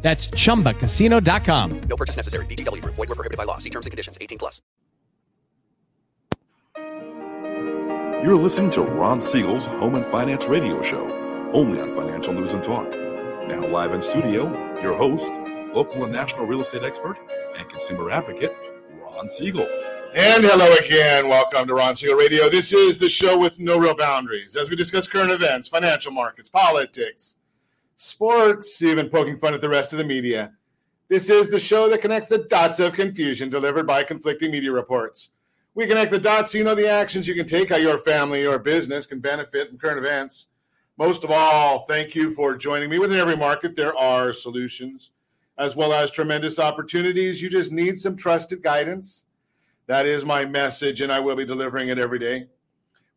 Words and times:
That's 0.00 0.28
chumbacasino.com. 0.28 1.80
No 1.80 1.96
purchase 1.96 2.16
necessary. 2.16 2.46
VGW 2.46 2.82
Group. 2.82 2.94
Void 2.94 3.08
were 3.08 3.14
prohibited 3.14 3.36
by 3.36 3.44
law. 3.44 3.58
See 3.58 3.70
terms 3.70 3.84
and 3.86 3.90
conditions. 3.90 4.16
18 4.20 4.38
plus. 4.38 4.62
You're 8.24 8.36
listening 8.36 8.70
to 8.72 8.82
Ron 8.82 9.20
Siegel's 9.20 9.66
Home 9.66 9.94
and 9.94 10.04
Finance 10.06 10.46
Radio 10.46 10.82
Show, 10.82 11.08
only 11.52 11.80
on 11.80 11.94
Financial 11.94 12.32
News 12.32 12.52
and 12.52 12.64
Talk. 12.64 12.90
Now 13.46 13.64
live 13.66 13.92
in 13.92 14.02
studio, 14.02 14.50
your 14.82 14.96
host, 14.96 15.32
local 15.72 16.02
and 16.02 16.12
national 16.12 16.46
real 16.46 16.60
estate 16.60 16.82
expert 16.82 17.16
and 17.56 17.68
consumer 17.68 18.10
advocate, 18.10 18.52
Ron 19.00 19.28
Siegel. 19.28 19.68
And 20.14 20.44
hello 20.44 20.74
again. 20.84 21.28
Welcome 21.28 21.68
to 21.68 21.74
Ron 21.74 21.94
Siegel 21.94 22.16
Radio. 22.16 22.50
This 22.50 22.72
is 22.72 22.98
the 22.98 23.08
show 23.08 23.38
with 23.38 23.60
no 23.60 23.78
real 23.78 23.94
boundaries 23.94 24.56
as 24.56 24.68
we 24.68 24.74
discuss 24.74 25.06
current 25.06 25.30
events, 25.30 25.68
financial 25.68 26.10
markets, 26.10 26.48
politics, 26.48 27.36
sports, 27.98 28.80
even 28.80 29.10
poking 29.10 29.38
fun 29.38 29.52
at 29.52 29.60
the 29.60 29.68
rest 29.68 29.92
of 29.92 29.98
the 29.98 30.04
media. 30.04 30.52
This 31.08 31.28
is 31.28 31.50
the 31.50 31.58
show 31.58 31.88
that 31.88 32.00
connects 32.00 32.28
the 32.28 32.38
dots 32.38 32.80
of 32.80 32.94
confusion 32.94 33.50
delivered 33.50 33.86
by 33.86 34.04
conflicting 34.04 34.50
media 34.50 34.72
reports. 34.72 35.30
We 35.74 35.86
connect 35.86 36.12
the 36.12 36.18
dots 36.18 36.52
so 36.52 36.58
you 36.58 36.64
know 36.64 36.74
the 36.74 36.88
actions 36.88 37.26
you 37.26 37.34
can 37.34 37.46
take, 37.46 37.70
how 37.70 37.76
your 37.76 37.98
family 37.98 38.46
or 38.46 38.58
business 38.58 39.06
can 39.06 39.20
benefit 39.20 39.68
from 39.68 39.78
current 39.78 39.98
events. 39.98 40.46
Most 40.96 41.24
of 41.24 41.30
all, 41.30 41.80
thank 41.80 42.14
you 42.14 42.30
for 42.30 42.56
joining 42.56 42.88
me. 42.88 42.98
Within 42.98 43.18
every 43.18 43.36
market, 43.36 43.76
there 43.76 43.96
are 43.96 44.32
solutions 44.32 45.10
as 45.58 45.74
well 45.74 45.92
as 45.92 46.10
tremendous 46.10 46.58
opportunities. 46.58 47.42
You 47.42 47.50
just 47.50 47.72
need 47.72 47.98
some 47.98 48.16
trusted 48.16 48.62
guidance. 48.62 49.24
That 49.86 50.06
is 50.06 50.24
my 50.24 50.44
message, 50.44 51.00
and 51.00 51.10
I 51.10 51.18
will 51.18 51.36
be 51.36 51.44
delivering 51.44 51.88
it 51.88 51.98
every 51.98 52.18
day. 52.18 52.46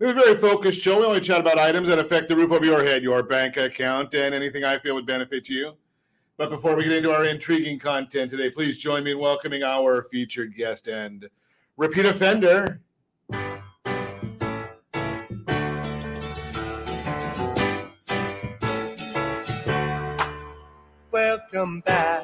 We 0.01 0.07
have 0.07 0.17
a 0.17 0.19
very 0.19 0.35
focused 0.35 0.81
show. 0.81 0.99
We 0.99 1.05
only 1.05 1.21
chat 1.21 1.39
about 1.39 1.59
items 1.59 1.87
that 1.89 1.99
affect 1.99 2.27
the 2.27 2.35
roof 2.35 2.51
over 2.51 2.65
your 2.65 2.83
head, 2.83 3.03
your 3.03 3.21
bank 3.21 3.57
account, 3.57 4.15
and 4.15 4.33
anything 4.33 4.63
I 4.63 4.79
feel 4.79 4.95
would 4.95 5.05
benefit 5.05 5.47
you. 5.47 5.75
But 6.37 6.49
before 6.49 6.75
we 6.75 6.85
get 6.85 6.93
into 6.93 7.11
our 7.13 7.25
intriguing 7.25 7.77
content 7.77 8.31
today, 8.31 8.49
please 8.49 8.79
join 8.79 9.03
me 9.03 9.11
in 9.11 9.19
welcoming 9.19 9.61
our 9.61 10.01
featured 10.01 10.55
guest 10.55 10.87
and 10.87 11.29
repeat 11.77 12.07
offender. 12.07 12.81
Welcome 21.11 21.81
back. 21.81 22.20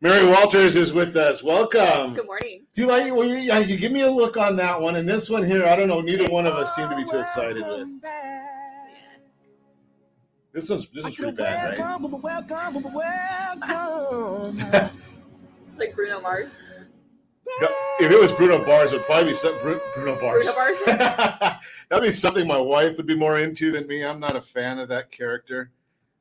Mary 0.00 0.26
Walters 0.26 0.76
is 0.76 0.92
with 0.92 1.16
us. 1.16 1.42
Welcome. 1.42 2.14
Good 2.14 2.26
morning. 2.26 2.66
Do 2.74 2.82
you 2.82 2.86
like? 2.88 3.12
Well, 3.14 3.24
you, 3.24 3.36
yeah, 3.36 3.58
you 3.60 3.76
give 3.76 3.92
me 3.92 4.02
a 4.02 4.10
look 4.10 4.36
on 4.36 4.56
that 4.56 4.78
one, 4.80 4.96
and 4.96 5.08
this 5.08 5.30
one 5.30 5.44
here. 5.46 5.64
I 5.64 5.76
don't 5.76 5.88
know. 5.88 6.00
Neither 6.00 6.26
one 6.26 6.46
of 6.46 6.54
us 6.54 6.74
seem 6.74 6.88
to 6.90 6.96
be 6.96 7.04
too 7.04 7.18
excited 7.18 7.62
with. 7.66 7.88
This 10.52 10.68
one's 10.68 10.88
this 10.92 11.06
is 11.06 11.16
pretty 11.16 11.32
bad, 11.32 11.78
right? 11.78 12.00
Welcome, 12.00 12.92
welcome, 12.92 12.92
welcome. 12.92 14.90
It's 15.66 15.80
like 15.80 15.96
Bruno 15.96 16.20
Mars. 16.20 16.56
If 17.98 18.12
it 18.12 18.20
was 18.20 18.30
Bruno 18.32 18.64
Mars, 18.64 18.92
it 18.92 18.96
would 18.96 19.06
probably 19.06 19.32
be 19.32 19.34
some, 19.36 19.52
Bru- 19.60 19.80
Bruno 19.96 20.20
Bars. 20.20 20.46
Bruno 20.84 20.98
Mars. 20.98 21.52
That'd 21.88 22.04
be 22.04 22.12
something 22.12 22.46
my 22.46 22.58
wife 22.58 22.96
would 22.96 23.06
be 23.06 23.16
more 23.16 23.40
into 23.40 23.72
than 23.72 23.88
me. 23.88 24.04
I'm 24.04 24.20
not 24.20 24.36
a 24.36 24.40
fan 24.40 24.78
of 24.78 24.88
that 24.90 25.10
character. 25.10 25.72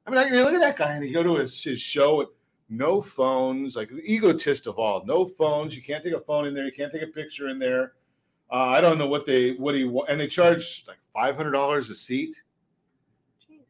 I 0.08 0.10
mean, 0.10 0.20
I, 0.20 0.28
you 0.36 0.44
look 0.44 0.54
at 0.56 0.62
that 0.62 0.76
guy, 0.76 0.94
and 0.94 1.06
you 1.06 1.14
go 1.14 1.22
to 1.22 1.36
his, 1.36 1.62
his 1.64 1.80
show, 1.80 2.32
no 2.70 3.02
phones, 3.02 3.76
like 3.76 3.90
the 3.90 4.02
egotist 4.04 4.68
of 4.68 4.78
all, 4.80 5.06
no 5.06 5.26
phones. 5.26 5.76
You 5.76 5.82
can't 5.82 6.04
take 6.04 6.14
a 6.14 6.20
phone 6.20 6.46
in 6.48 6.54
there. 6.54 6.66
You 6.66 6.72
can't 6.72 6.92
take 6.92 7.02
a 7.04 7.08
picture 7.08 7.50
in 7.50 7.60
there. 7.60 7.94
Uh, 8.52 8.66
I 8.68 8.82
don't 8.82 8.98
know 8.98 9.08
what 9.08 9.26
they 9.26 9.52
what 9.52 9.76
he 9.76 9.84
and 10.10 10.20
they 10.20 10.28
charge 10.28 10.86
like 10.88 10.98
five 11.14 11.36
hundred 11.36 11.52
dollars 11.52 11.90
a 11.90 11.96
seat. 11.96 12.42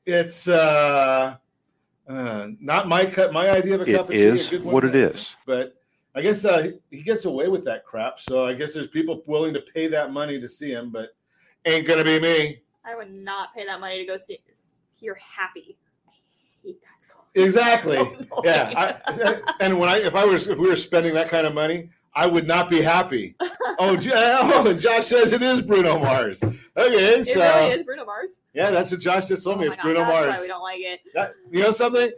It's 0.06 0.48
uh, 0.48 1.38
uh, 2.08 2.48
not 2.60 2.88
my 2.88 3.06
cut. 3.06 3.32
My 3.32 3.50
idea 3.50 3.76
of 3.76 3.82
a 3.82 3.90
It 3.90 3.96
cup 3.96 4.08
of 4.08 4.12
tea. 4.12 4.24
a 4.24 4.34
is 4.34 4.52
what 4.60 4.84
it 4.84 4.96
is. 4.96 5.36
But 5.46 5.76
I 6.16 6.22
guess 6.22 6.44
uh, 6.46 6.72
he 6.92 7.02
gets 7.02 7.26
away 7.26 7.48
with 7.48 7.64
that 7.66 7.86
crap. 7.86 8.20
So 8.20 8.46
I 8.46 8.54
guess 8.54 8.74
there's 8.74 8.88
people 8.88 9.24
willing 9.26 9.54
to 9.54 9.62
pay 9.62 9.88
that 9.88 10.12
money 10.12 10.40
to 10.40 10.50
see 10.50 10.72
him, 10.72 10.92
but 10.92 11.10
ain't 11.66 11.88
gonna 11.88 12.04
be 12.04 12.20
me. 12.20 12.62
I 12.86 12.96
would 12.96 13.14
not 13.14 13.54
pay 13.56 13.66
that 13.66 13.80
money 13.80 14.00
to 14.00 14.06
go 14.06 14.18
see 14.18 14.40
hear 15.04 15.16
happy. 15.16 15.78
I 16.08 16.12
hate 16.64 16.82
that 16.82 16.88
song. 16.88 16.93
Exactly. 17.36 17.98
So. 17.98 18.16
Yeah. 18.44 18.74
I, 19.08 19.42
and 19.60 19.80
when 19.80 19.90
I 19.90 19.98
if 20.00 20.16
I 20.16 20.26
was 20.26 20.48
if 20.48 20.58
we 20.58 20.68
were 20.70 20.76
spending 20.76 21.14
that 21.16 21.30
kind 21.30 21.48
of 21.48 21.54
money, 21.54 21.90
I 22.16 22.28
would 22.28 22.48
not 22.48 22.70
be 22.70 22.82
happy. 22.82 23.36
Oh, 23.80 23.98
oh 24.04 24.74
Josh 24.74 25.08
says 25.08 25.34
it 25.34 25.42
is 25.42 25.62
Bruno 25.64 25.98
Mars. 25.98 26.44
Okay, 26.44 26.56
it 26.78 27.26
so 27.26 27.40
really 27.42 27.72
is 27.72 27.84
Bruno 27.84 28.06
Mars. 28.06 28.42
yeah, 28.54 28.70
that's 28.70 28.92
what 28.92 29.00
Josh 29.00 29.28
just 29.28 29.44
told 29.44 29.58
Oh 29.58 29.62
me. 29.62 29.68
my 29.68 29.74
It's 29.74 29.78
God, 29.78 29.84
Bruno 29.84 30.06
Mars. 30.06 30.38
Why 30.38 30.42
we 30.42 30.48
don't 30.48 30.62
like 30.62 30.80
it. 30.82 31.00
That, 31.16 31.34
you 31.52 31.64
know 31.64 31.72
something? 31.72 32.12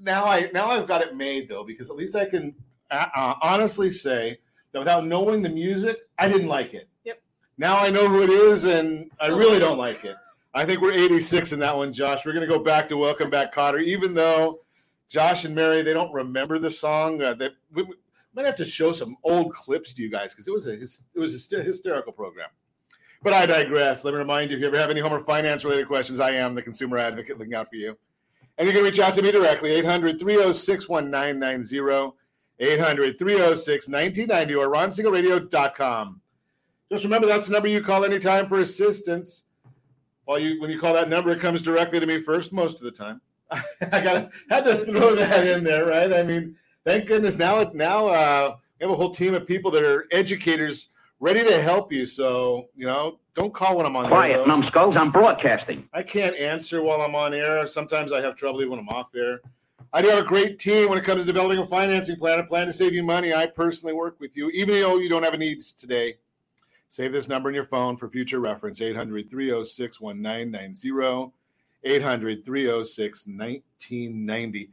Now 0.00 0.26
I 0.26 0.50
now 0.52 0.66
I've 0.66 0.86
got 0.86 1.00
it 1.02 1.16
made 1.16 1.48
though 1.48 1.64
because 1.64 1.88
at 1.90 1.96
least 1.96 2.14
I 2.14 2.26
can 2.26 2.54
uh, 2.90 3.06
uh, 3.16 3.34
honestly 3.42 3.90
say 3.90 4.38
that 4.72 4.78
without 4.78 5.06
knowing 5.06 5.40
the 5.42 5.48
music, 5.48 5.96
I 6.18 6.28
didn't 6.28 6.48
like 6.48 6.74
it. 6.74 6.88
Yep. 7.04 7.20
Now 7.56 7.78
I 7.78 7.90
know 7.90 8.06
who 8.06 8.22
it 8.22 8.30
is, 8.30 8.64
and 8.64 9.10
I 9.20 9.28
really 9.28 9.58
don't 9.58 9.78
like 9.78 10.04
it. 10.04 10.16
I 10.54 10.64
think 10.64 10.80
we're 10.80 10.92
86 10.92 11.52
in 11.52 11.60
that 11.60 11.76
one, 11.76 11.92
Josh. 11.92 12.24
We're 12.24 12.32
going 12.32 12.48
to 12.48 12.52
go 12.52 12.62
back 12.62 12.88
to 12.88 12.96
Welcome 12.96 13.30
Back, 13.30 13.54
Kotter, 13.54 13.82
even 13.82 14.14
though 14.14 14.60
Josh 15.08 15.44
and 15.44 15.54
Mary 15.54 15.82
they 15.82 15.92
don't 15.92 16.12
remember 16.12 16.58
the 16.58 16.70
song. 16.70 17.22
Uh, 17.22 17.34
we, 17.72 17.82
we 17.82 17.94
might 18.34 18.46
have 18.46 18.56
to 18.56 18.64
show 18.64 18.92
some 18.92 19.16
old 19.24 19.52
clips 19.52 19.92
to 19.94 20.02
you 20.02 20.10
guys 20.10 20.32
because 20.32 20.48
it 20.48 20.52
was 20.52 20.66
a 20.66 20.72
it 20.72 21.18
was 21.18 21.34
a 21.34 21.36
hyster- 21.36 21.64
hysterical 21.64 22.12
program. 22.12 22.48
But 23.22 23.32
I 23.32 23.46
digress. 23.46 24.04
Let 24.04 24.14
me 24.14 24.18
remind 24.18 24.50
you 24.50 24.56
if 24.56 24.60
you 24.60 24.68
ever 24.68 24.78
have 24.78 24.90
any 24.90 25.00
home 25.00 25.12
or 25.12 25.20
finance 25.20 25.64
related 25.64 25.88
questions, 25.88 26.20
I 26.20 26.32
am 26.32 26.54
the 26.54 26.62
consumer 26.62 26.98
advocate 26.98 27.38
looking 27.38 27.54
out 27.54 27.68
for 27.68 27.76
you. 27.76 27.98
And 28.56 28.66
you 28.66 28.72
can 28.72 28.84
reach 28.84 28.98
out 28.98 29.14
to 29.14 29.22
me 29.22 29.32
directly, 29.32 29.72
800 29.72 30.18
306 30.18 30.88
1990, 30.88 32.16
800 32.60 33.18
306 33.18 33.88
1990, 33.88 34.54
or 34.54 34.68
ronsiegelradio.com. 34.68 36.20
Just 36.90 37.04
remember 37.04 37.26
that's 37.26 37.46
the 37.46 37.52
number 37.52 37.68
you 37.68 37.82
call 37.82 38.04
anytime 38.04 38.48
for 38.48 38.60
assistance. 38.60 39.44
While 40.28 40.40
you 40.40 40.60
when 40.60 40.68
you 40.68 40.78
call 40.78 40.92
that 40.92 41.08
number, 41.08 41.30
it 41.30 41.40
comes 41.40 41.62
directly 41.62 42.00
to 42.00 42.04
me 42.06 42.20
first 42.20 42.52
most 42.52 42.76
of 42.76 42.82
the 42.82 42.90
time. 42.90 43.22
I 43.50 43.98
got 43.98 44.30
had 44.50 44.62
to 44.64 44.84
throw 44.84 45.14
that 45.14 45.46
in 45.46 45.64
there, 45.64 45.86
right? 45.86 46.12
I 46.12 46.22
mean, 46.22 46.54
thank 46.84 47.06
goodness 47.06 47.38
now 47.38 47.70
now 47.72 48.08
uh, 48.08 48.56
we 48.78 48.84
have 48.84 48.90
a 48.92 48.94
whole 48.94 49.08
team 49.08 49.32
of 49.32 49.46
people 49.46 49.70
that 49.70 49.82
are 49.82 50.06
educators 50.12 50.90
ready 51.18 51.42
to 51.42 51.62
help 51.62 51.90
you. 51.94 52.04
So 52.04 52.68
you 52.76 52.84
know, 52.84 53.20
don't 53.34 53.54
call 53.54 53.78
when 53.78 53.86
I'm 53.86 53.96
on. 53.96 54.04
air, 54.04 54.10
Quiet, 54.10 54.36
though. 54.36 54.44
numbskulls. 54.44 54.98
I'm 54.98 55.10
broadcasting. 55.10 55.88
I 55.94 56.02
can't 56.02 56.36
answer 56.36 56.82
while 56.82 57.00
I'm 57.00 57.14
on 57.14 57.32
air. 57.32 57.66
Sometimes 57.66 58.12
I 58.12 58.20
have 58.20 58.36
trouble 58.36 58.60
even 58.60 58.72
when 58.72 58.80
I'm 58.80 58.88
off 58.90 59.06
air. 59.16 59.40
I 59.94 60.02
do 60.02 60.08
have 60.10 60.18
a 60.18 60.28
great 60.28 60.58
team 60.58 60.90
when 60.90 60.98
it 60.98 61.04
comes 61.04 61.22
to 61.22 61.26
developing 61.26 61.58
a 61.60 61.66
financing 61.66 62.16
plan, 62.16 62.38
a 62.38 62.44
plan 62.44 62.66
to 62.66 62.74
save 62.74 62.92
you 62.92 63.02
money. 63.02 63.32
I 63.32 63.46
personally 63.46 63.94
work 63.94 64.20
with 64.20 64.36
you, 64.36 64.50
even 64.50 64.78
though 64.78 64.98
you 64.98 65.08
don't 65.08 65.22
have 65.22 65.32
a 65.32 65.38
needs 65.38 65.72
today. 65.72 66.16
Save 66.88 67.12
this 67.12 67.28
number 67.28 67.48
in 67.48 67.54
your 67.54 67.64
phone 67.64 67.96
for 67.96 68.08
future 68.08 68.40
reference 68.40 68.80
800 68.80 69.28
306 69.28 70.00
1990. 70.00 71.32
800 71.84 72.44
306 72.44 73.26
1990. 73.26 74.70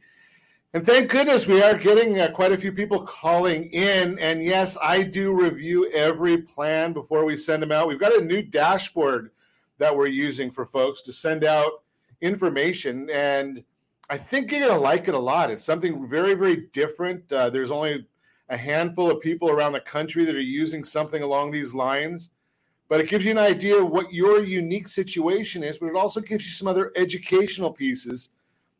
And 0.74 0.84
thank 0.84 1.10
goodness 1.10 1.46
we 1.46 1.62
are 1.62 1.74
getting 1.74 2.20
uh, 2.20 2.30
quite 2.32 2.52
a 2.52 2.56
few 2.56 2.72
people 2.72 3.00
calling 3.06 3.70
in. 3.70 4.18
And 4.18 4.42
yes, 4.42 4.76
I 4.82 5.02
do 5.02 5.32
review 5.32 5.90
every 5.90 6.38
plan 6.38 6.92
before 6.92 7.24
we 7.24 7.36
send 7.36 7.62
them 7.62 7.72
out. 7.72 7.88
We've 7.88 8.00
got 8.00 8.18
a 8.20 8.24
new 8.24 8.42
dashboard 8.42 9.30
that 9.78 9.96
we're 9.96 10.08
using 10.08 10.50
for 10.50 10.66
folks 10.66 11.02
to 11.02 11.12
send 11.12 11.44
out 11.44 11.82
information. 12.20 13.08
And 13.10 13.64
I 14.10 14.18
think 14.18 14.50
you're 14.50 14.60
going 14.60 14.72
to 14.72 14.78
like 14.78 15.08
it 15.08 15.14
a 15.14 15.18
lot. 15.18 15.50
It's 15.50 15.64
something 15.64 16.06
very, 16.06 16.34
very 16.34 16.68
different. 16.72 17.32
Uh, 17.32 17.50
there's 17.50 17.70
only 17.70 18.06
a 18.48 18.56
handful 18.56 19.10
of 19.10 19.20
people 19.20 19.50
around 19.50 19.72
the 19.72 19.80
country 19.80 20.24
that 20.24 20.34
are 20.34 20.40
using 20.40 20.84
something 20.84 21.22
along 21.22 21.50
these 21.50 21.74
lines. 21.74 22.30
But 22.88 23.00
it 23.00 23.08
gives 23.08 23.24
you 23.24 23.32
an 23.32 23.38
idea 23.38 23.84
what 23.84 24.12
your 24.12 24.44
unique 24.44 24.86
situation 24.86 25.64
is, 25.64 25.78
but 25.78 25.88
it 25.88 25.96
also 25.96 26.20
gives 26.20 26.46
you 26.46 26.52
some 26.52 26.68
other 26.68 26.92
educational 26.94 27.72
pieces 27.72 28.30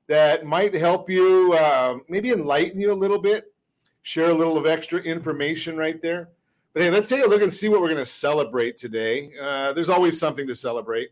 that 0.06 0.46
might 0.46 0.72
help 0.74 1.10
you, 1.10 1.54
uh, 1.54 1.98
maybe 2.08 2.30
enlighten 2.30 2.80
you 2.80 2.92
a 2.92 2.94
little 2.94 3.18
bit, 3.18 3.52
share 4.02 4.30
a 4.30 4.34
little 4.34 4.56
of 4.56 4.66
extra 4.66 5.00
information 5.00 5.76
right 5.76 6.00
there. 6.00 6.28
But 6.72 6.82
hey, 6.82 6.90
let's 6.90 7.08
take 7.08 7.24
a 7.24 7.28
look 7.28 7.42
and 7.42 7.52
see 7.52 7.68
what 7.68 7.80
we're 7.80 7.88
going 7.88 7.96
to 7.96 8.06
celebrate 8.06 8.76
today. 8.76 9.32
Uh, 9.40 9.72
there's 9.72 9.88
always 9.88 10.18
something 10.18 10.46
to 10.46 10.54
celebrate. 10.54 11.10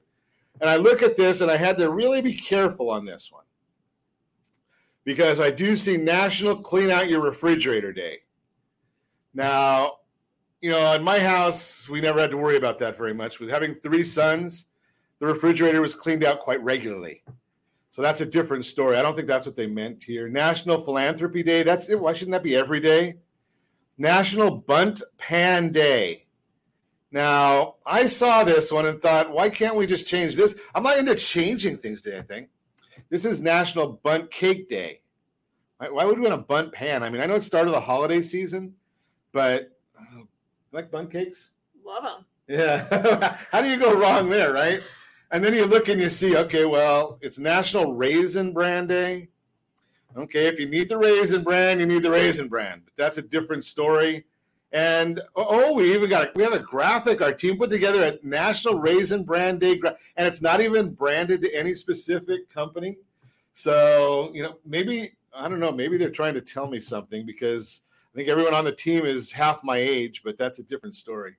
And 0.60 0.70
I 0.70 0.76
look 0.76 1.02
at 1.02 1.16
this 1.16 1.40
and 1.40 1.50
I 1.50 1.56
had 1.56 1.76
to 1.78 1.90
really 1.90 2.20
be 2.20 2.34
careful 2.34 2.90
on 2.90 3.04
this 3.04 3.32
one 3.32 3.42
because 5.04 5.40
I 5.40 5.50
do 5.50 5.76
see 5.76 5.96
National 5.96 6.56
Clean 6.56 6.90
Out 6.90 7.08
Your 7.08 7.20
Refrigerator 7.20 7.92
Day. 7.92 8.20
Now, 9.34 9.96
you 10.60 10.70
know, 10.70 10.94
in 10.94 11.02
my 11.02 11.19
house, 11.19 11.88
we 11.88 12.00
never 12.00 12.20
had 12.20 12.31
to 12.31 12.36
worry 12.36 12.56
about 12.56 12.78
that 12.78 12.96
very 12.96 13.12
much. 13.12 13.40
With 13.40 13.50
having 13.50 13.75
three 13.75 14.04
sons, 14.04 14.66
the 15.19 15.26
refrigerator 15.26 15.81
was 15.81 15.94
cleaned 15.94 16.25
out 16.25 16.40
quite 16.40 16.62
regularly. 16.62 17.22
So 17.90 18.02
that's 18.02 18.20
a 18.20 18.26
different 18.26 18.64
story. 18.64 18.96
I 18.96 19.02
don't 19.02 19.14
think 19.14 19.28
that's 19.28 19.46
what 19.46 19.56
they 19.56 19.66
meant 19.66 20.02
here. 20.02 20.28
National 20.28 20.81
Philanthropy 20.81 21.42
Day. 21.42 21.62
That's 21.62 21.88
it. 21.88 22.00
Why 22.00 22.12
shouldn't 22.12 22.32
that 22.32 22.42
be 22.42 22.56
every 22.56 22.81
day? 22.81 23.19
National 23.98 24.50
Bundt 24.50 25.02
Pan 25.19 25.70
Day. 25.70 26.26
Now, 27.12 27.76
I 27.87 28.08
saw 28.08 28.42
this 28.42 28.72
one 28.72 28.87
and 28.87 29.00
thought, 29.00 29.30
why 29.30 29.48
can't 29.48 29.76
we 29.76 29.87
just 29.87 30.08
change 30.08 30.34
this? 30.34 30.56
I'm 30.75 30.82
not 30.82 30.98
into 30.98 31.14
changing 31.14 31.78
things 31.78 32.00
today, 32.00 32.19
I 32.19 32.22
think. 32.22 32.48
This 33.08 33.25
is 33.25 33.40
National 33.40 34.00
Bundt 34.02 34.32
Cake 34.32 34.69
Day. 34.69 35.00
Why, 35.78 36.04
would 36.04 36.19
we 36.19 36.22
want 36.26 36.34
a 36.34 36.44
Bundt 36.44 36.72
pan? 36.72 37.04
I 37.04 37.10
mean, 37.10 37.20
I 37.20 37.26
know 37.26 37.34
it's 37.34 37.46
start 37.46 37.66
of 37.69 37.72
the 37.72 37.80
holiday 37.80 38.22
season, 38.22 38.75
but 39.34 39.76
uh, 39.98 40.22
like 40.72 40.90
Bundt 40.90 41.12
cakes? 41.12 41.50
Love 41.84 42.04
them. 42.04 42.25
Yeah. 42.48 43.36
How 43.52 43.60
do 43.60 43.69
you 43.69 43.76
go 43.76 43.98
wrong 43.98 44.31
there, 44.31 44.52
right? 44.52 44.82
And 45.31 45.44
then 45.44 45.52
you 45.52 45.66
look 45.66 45.88
and 45.88 46.00
you 46.00 46.08
see, 46.08 46.36
okay, 46.36 46.64
well, 46.64 47.19
it's 47.20 47.38
National 47.38 47.92
Raisin 47.92 48.54
Bran 48.54 48.86
Day. 48.86 49.28
Okay, 50.16 50.46
if 50.46 50.60
you 50.60 50.66
need 50.66 50.88
the 50.88 50.96
raisin 50.96 51.42
bran, 51.42 51.81
you 51.81 51.86
need 51.86 52.04
the 52.04 52.10
raisin 52.10 52.46
bran. 52.46 52.82
But 52.84 52.94
that's 52.96 53.19
a 53.19 53.22
different 53.22 53.64
story. 53.64 54.25
And 54.70 55.20
oh, 55.34 55.75
we 55.75 55.92
even 55.92 56.08
got 56.08 56.28
a, 56.28 56.32
we 56.37 56.44
have 56.44 56.52
a 56.52 56.60
graphic 56.60 57.20
our 57.20 57.32
team 57.32 57.58
put 57.58 57.70
together 57.70 58.00
at 58.02 58.25
National 58.25 58.78
Raisin 58.78 59.25
Brand 59.25 59.60
Day, 59.60 59.80
and 60.16 60.26
it's 60.28 60.42
not 60.42 60.60
even 60.60 60.94
branded 60.94 61.42
to 61.42 61.52
any 61.52 61.75
specific 61.75 62.48
company. 62.48 62.98
So 63.52 64.30
you 64.32 64.44
know, 64.44 64.58
maybe 64.64 65.16
I 65.34 65.48
don't 65.48 65.60
know, 65.60 65.72
maybe 65.72 65.96
they're 65.96 66.10
trying 66.10 66.34
to 66.34 66.40
tell 66.40 66.69
me 66.69 66.78
something 66.78 67.26
because 67.26 67.82
I 68.14 68.16
think 68.16 68.28
everyone 68.28 68.55
on 68.55 68.64
the 68.64 68.72
team 68.72 69.05
is 69.05 69.32
half 69.32 69.64
my 69.64 69.76
age, 69.76 70.22
but 70.25 70.38
that's 70.38 70.61
a 70.61 70.62
different 70.62 70.94
story. 70.94 71.34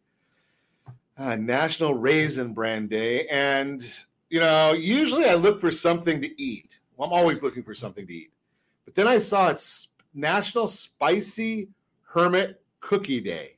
Uh, 1.18 1.38
National 1.38 1.94
Raisin 1.94 2.54
Bran 2.54 2.88
Day, 2.88 3.26
and 3.28 3.82
you 4.30 4.42
know, 4.42 4.74
usually 4.74 5.24
I 5.24 5.36
look 5.36 5.62
for 5.62 5.72
something 5.72 6.22
to 6.22 6.42
eat. 6.42 6.82
Well, 6.98 7.08
I'm 7.08 7.14
always 7.14 7.42
looking 7.42 7.64
for 7.64 7.74
something 7.74 8.06
to 8.08 8.14
eat. 8.14 8.34
But 8.84 8.94
then 8.94 9.08
I 9.08 9.20
saw 9.20 9.50
it's 9.50 9.88
National 10.14 10.68
Spicy 10.68 11.70
Hermit 12.02 12.62
Cookie 12.82 13.22
Day. 13.22 13.56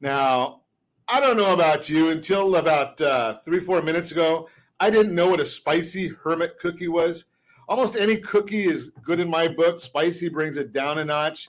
Now, 0.00 0.60
I 1.08 1.18
don't 1.18 1.36
know 1.36 1.54
about 1.54 1.88
you. 1.88 2.10
Until 2.10 2.54
about 2.54 3.00
uh, 3.00 3.38
three, 3.44 3.58
four 3.58 3.82
minutes 3.82 4.12
ago, 4.12 4.48
I 4.78 4.90
didn't 4.90 5.14
know 5.14 5.28
what 5.28 5.40
a 5.40 5.46
spicy 5.46 6.08
hermit 6.08 6.58
cookie 6.60 6.86
was. 6.86 7.24
Almost 7.68 7.96
any 7.96 8.18
cookie 8.18 8.66
is 8.66 8.92
good 9.02 9.18
in 9.18 9.28
my 9.28 9.48
book. 9.48 9.80
Spicy 9.80 10.28
brings 10.28 10.56
it 10.56 10.72
down 10.72 10.98
a 10.98 11.04
notch. 11.04 11.48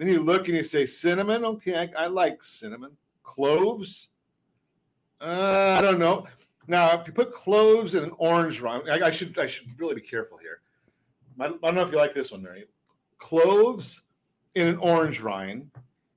Then 0.00 0.08
you 0.08 0.20
look 0.20 0.48
and 0.48 0.56
you 0.56 0.62
say 0.62 0.86
cinnamon. 0.86 1.44
Okay, 1.44 1.76
I, 1.76 2.04
I 2.04 2.06
like 2.06 2.42
cinnamon. 2.42 2.92
Cloves. 3.22 4.08
Uh, 5.20 5.76
I 5.78 5.82
don't 5.82 5.98
know. 5.98 6.26
Now, 6.66 6.98
if 6.98 7.06
you 7.06 7.12
put 7.12 7.34
cloves 7.34 7.94
in 7.94 8.04
an 8.04 8.12
orange 8.16 8.62
rind, 8.62 8.88
I, 8.90 9.08
I 9.08 9.10
should 9.10 9.38
I 9.38 9.46
should 9.46 9.78
really 9.78 9.96
be 9.96 10.00
careful 10.00 10.38
here. 10.38 10.62
I 11.38 11.48
don't 11.48 11.62
I 11.62 11.66
don't 11.66 11.74
know 11.74 11.82
if 11.82 11.92
you 11.92 11.98
like 11.98 12.14
this 12.14 12.32
one, 12.32 12.42
Mary. 12.42 12.64
Cloves 13.18 14.02
in 14.54 14.68
an 14.68 14.78
orange 14.78 15.20
rind, 15.20 15.70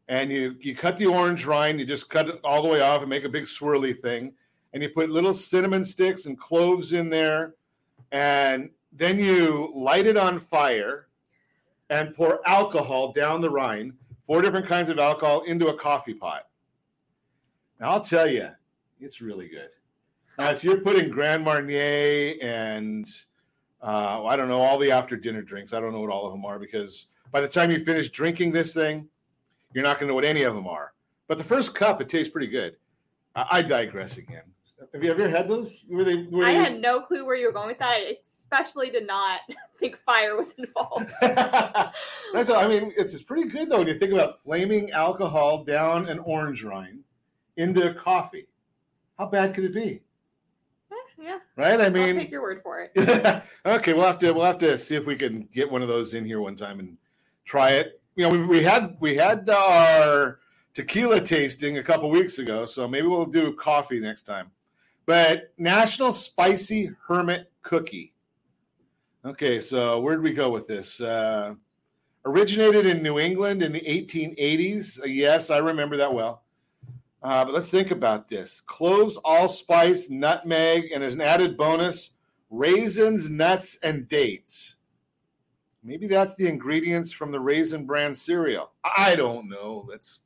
and 0.08 0.32
you 0.32 0.56
you 0.62 0.78
cut 0.78 0.96
the 0.96 1.08
orange 1.08 1.46
rind, 1.46 1.82
you 1.82 1.86
just 1.86 2.10
cut 2.10 2.30
it 2.30 2.40
all 2.46 2.62
the 2.62 2.70
way 2.70 2.80
off 2.80 3.02
and 3.02 3.10
make 3.10 3.26
a 3.26 3.30
big 3.30 3.44
swirly 3.44 4.00
thing, 4.00 4.32
and 4.72 4.82
you 4.82 4.88
put 4.88 5.10
little 5.10 5.34
cinnamon 5.34 5.84
sticks 5.84 6.26
and 6.26 6.40
cloves 6.40 6.94
in 6.94 7.10
there, 7.10 7.56
and 8.14 8.70
then 8.94 9.20
you 9.20 9.74
light 9.76 10.08
it 10.08 10.16
on 10.16 10.40
fire 10.40 11.08
and 11.90 12.16
pour 12.16 12.48
alcohol 12.48 13.12
down 13.12 13.42
the 13.42 13.50
Rhine, 13.50 13.94
four 14.26 14.42
different 14.42 14.68
kinds 14.68 14.90
of 14.90 15.00
alcohol 15.00 15.42
into 15.42 15.68
a 15.68 15.78
coffee 15.78 16.14
pot. 16.14 16.48
Now 17.80 17.92
I'll 17.92 18.02
tell 18.02 18.28
you, 18.28 18.50
it's 19.00 19.22
really 19.22 19.48
good. 19.48 19.70
Now, 20.38 20.50
if 20.50 20.64
you're 20.64 20.82
putting 20.82 21.12
Grand 21.12 21.44
Marnier 21.44 22.36
and 22.42 23.08
uh, 23.82 24.26
I 24.26 24.36
don't 24.36 24.48
know 24.48 24.62
all 24.62 24.80
the 24.80 24.92
after 24.92 25.16
dinner 25.16 25.44
drinks, 25.44 25.74
I 25.74 25.80
don't 25.80 25.94
know 25.94 26.00
what 26.00 26.10
all 26.10 26.26
of 26.26 26.32
them 26.32 26.46
are 26.46 26.58
because 26.58 27.08
by 27.32 27.42
the 27.42 27.48
time 27.48 27.70
you 27.70 27.80
finish 27.80 28.10
drinking 28.10 28.52
this 28.52 28.74
thing, 28.74 29.08
you're 29.74 29.84
not 29.84 30.00
going 30.00 30.08
to 30.08 30.12
know 30.12 30.16
what 30.16 30.26
any 30.26 30.44
of 30.44 30.56
them 30.56 30.68
are. 30.68 30.94
But 31.28 31.38
the 31.38 31.44
first 31.44 31.76
cup, 31.76 32.02
it 32.02 32.10
tastes 32.10 32.32
pretty 32.32 32.48
good. 32.48 32.78
I, 33.36 33.46
I 33.52 33.62
digress 33.62 34.18
again. 34.18 34.44
Have 34.94 35.04
you 35.04 35.10
ever 35.10 35.28
had 35.28 35.50
those? 35.50 35.86
Were 35.90 36.04
they? 36.04 36.24
Were 36.24 36.46
I 36.46 36.54
they... 36.54 36.60
had 36.60 36.80
no 36.80 37.02
clue 37.02 37.26
where 37.26 37.36
you 37.36 37.48
were 37.48 37.52
going 37.52 37.68
with 37.68 37.80
that. 37.80 37.94
I 37.94 38.18
especially 38.26 38.90
did 38.90 39.08
not 39.08 39.42
think 39.80 39.98
fire 39.98 40.36
was 40.38 40.54
involved. 40.54 41.12
That's 41.22 42.50
all, 42.50 42.58
I 42.64 42.68
mean, 42.68 42.94
it's, 42.96 43.14
it's 43.14 43.24
pretty 43.24 43.50
good 43.50 43.70
though 43.70 43.80
when 43.80 43.88
you 43.88 43.98
think 43.98 44.14
about 44.14 44.42
flaming 44.44 44.92
alcohol 44.92 45.64
down 45.64 46.08
an 46.08 46.20
orange 46.20 46.64
rind 46.64 47.00
into 47.58 47.94
coffee. 47.96 48.48
How 49.18 49.28
bad 49.28 49.54
could 49.54 49.66
it 49.66 49.74
be? 49.74 50.02
Eh, 50.92 50.96
yeah, 51.24 51.40
Right? 51.56 51.80
I 51.80 51.86
I'll 51.86 51.92
mean, 51.92 52.16
take 52.16 52.32
your 52.32 52.42
word 52.42 52.62
for 52.62 52.88
it. 52.94 53.44
okay, 53.66 53.94
we'll 53.94 54.06
have 54.06 54.20
to 54.20 54.32
we'll 54.32 54.46
have 54.46 54.60
to 54.60 54.78
see 54.78 54.96
if 54.96 55.06
we 55.06 55.16
can 55.16 55.48
get 55.54 55.72
one 55.72 55.82
of 55.82 55.88
those 55.88 56.14
in 56.14 56.26
here 56.26 56.40
one 56.40 56.56
time 56.56 56.80
and 56.80 56.98
try 57.46 57.72
it. 57.72 58.00
You 58.16 58.24
know, 58.24 58.30
we, 58.30 58.46
we 58.46 58.64
had 58.64 58.96
we 59.00 59.16
had 59.16 59.50
our 59.50 60.40
tequila 60.76 61.22
tasting 61.22 61.80
a 61.80 61.84
couple 61.84 62.10
weeks 62.12 62.38
ago, 62.38 62.66
so 62.66 62.88
maybe 62.88 63.08
we'll 63.08 63.26
do 63.26 63.54
coffee 63.54 64.00
next 64.00 64.24
time. 64.24 64.52
But 65.06 65.54
National 65.58 66.12
Spicy 66.12 66.92
Hermit 67.08 67.52
Cookie. 67.62 68.14
Okay, 69.26 69.60
so 69.60 70.00
where 70.00 70.16
did 70.16 70.24
we 70.24 70.34
go 70.34 70.50
with 70.50 70.68
this? 70.68 71.00
Uh, 71.00 71.56
originated 72.26 72.86
in 72.86 73.04
New 73.04 73.20
England 73.20 73.62
in 73.62 73.72
the 73.72 73.82
1880s. 73.82 75.02
Uh, 75.02 75.06
yes, 75.06 75.50
I 75.50 75.58
remember 75.58 75.98
that 75.98 76.14
well. 76.14 76.44
Uh, 77.22 77.46
but 77.46 77.54
let's 77.54 77.70
think 77.70 77.92
about 77.92 78.28
this 78.28 78.62
cloves, 78.62 79.18
allspice, 79.24 80.10
nutmeg, 80.10 80.92
and 80.94 81.04
as 81.04 81.14
an 81.14 81.22
added 81.22 81.58
bonus, 81.58 82.12
raisins, 82.50 83.30
nuts, 83.30 83.80
and 83.82 84.10
dates. 84.10 84.76
Maybe 85.84 86.08
that's 86.08 86.36
the 86.36 86.48
ingredients 86.48 87.12
from 87.12 87.32
the 87.32 87.40
Raisin 87.40 87.86
Bran 87.86 88.14
cereal. 88.14 88.72
I 88.84 89.16
don't 89.16 89.50
know. 89.50 89.86
Let's 89.88 90.20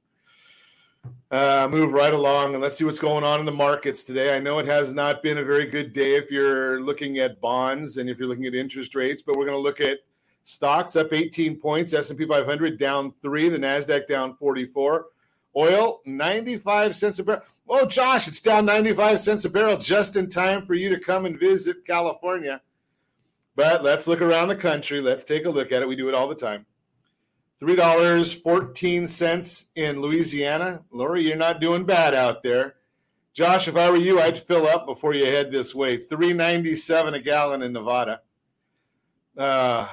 uh, 1.31 1.67
move 1.69 1.93
right 1.93 2.13
along 2.13 2.53
and 2.53 2.61
let's 2.61 2.77
see 2.77 2.83
what's 2.83 2.99
going 2.99 3.23
on 3.23 3.39
in 3.39 3.45
the 3.45 3.51
markets 3.51 4.03
today. 4.03 4.35
I 4.35 4.39
know 4.39 4.59
it 4.59 4.65
has 4.65 4.93
not 4.93 5.21
been 5.21 5.39
a 5.39 5.43
very 5.43 5.65
good 5.65 5.93
day 5.93 6.15
if 6.15 6.31
you're 6.31 6.81
looking 6.81 7.17
at 7.19 7.41
bonds 7.41 7.97
and 7.97 8.09
if 8.09 8.17
you're 8.17 8.27
looking 8.27 8.45
at 8.45 8.55
interest 8.55 8.95
rates, 8.95 9.21
but 9.21 9.35
we're 9.35 9.45
going 9.45 9.57
to 9.57 9.61
look 9.61 9.81
at 9.81 9.99
stocks 10.43 10.95
up 10.95 11.11
18 11.11 11.59
points, 11.59 11.93
S&P 11.93 12.25
500 12.25 12.79
down 12.79 13.13
3, 13.21 13.49
the 13.49 13.57
Nasdaq 13.57 14.07
down 14.07 14.35
44. 14.35 15.07
Oil 15.55 16.01
95 16.05 16.95
cents 16.95 17.19
a 17.19 17.23
barrel. 17.23 17.41
Oh, 17.67 17.85
Josh, 17.85 18.27
it's 18.27 18.39
down 18.39 18.65
95 18.65 19.19
cents 19.19 19.45
a 19.45 19.49
barrel 19.49 19.75
just 19.75 20.15
in 20.15 20.29
time 20.29 20.65
for 20.65 20.75
you 20.75 20.89
to 20.89 20.99
come 20.99 21.25
and 21.25 21.39
visit 21.39 21.85
California. 21.85 22.61
But 23.55 23.83
let's 23.83 24.05
look 24.05 24.21
around 24.21 24.49
the 24.49 24.55
country. 24.55 25.01
Let's 25.01 25.23
take 25.23 25.45
a 25.45 25.49
look 25.49 25.71
at 25.71 25.81
it. 25.81 25.87
We 25.87 25.95
do 25.95 26.09
it 26.09 26.15
all 26.15 26.27
the 26.27 26.35
time. 26.35 26.65
$3.14 27.61 29.65
in 29.75 30.01
Louisiana. 30.01 30.83
Lori, 30.91 31.23
you're 31.23 31.35
not 31.35 31.59
doing 31.59 31.83
bad 31.85 32.13
out 32.13 32.43
there. 32.43 32.75
Josh, 33.33 33.67
if 33.67 33.75
I 33.75 33.89
were 33.89 33.97
you, 33.97 34.19
I'd 34.19 34.37
fill 34.37 34.67
up 34.67 34.85
before 34.85 35.13
you 35.13 35.25
head 35.25 35.51
this 35.51 35.75
way. 35.75 35.97
397 35.97 37.13
a 37.13 37.19
gallon 37.19 37.61
in 37.61 37.73
Nevada. 37.73 38.21
Uh, 39.37 39.87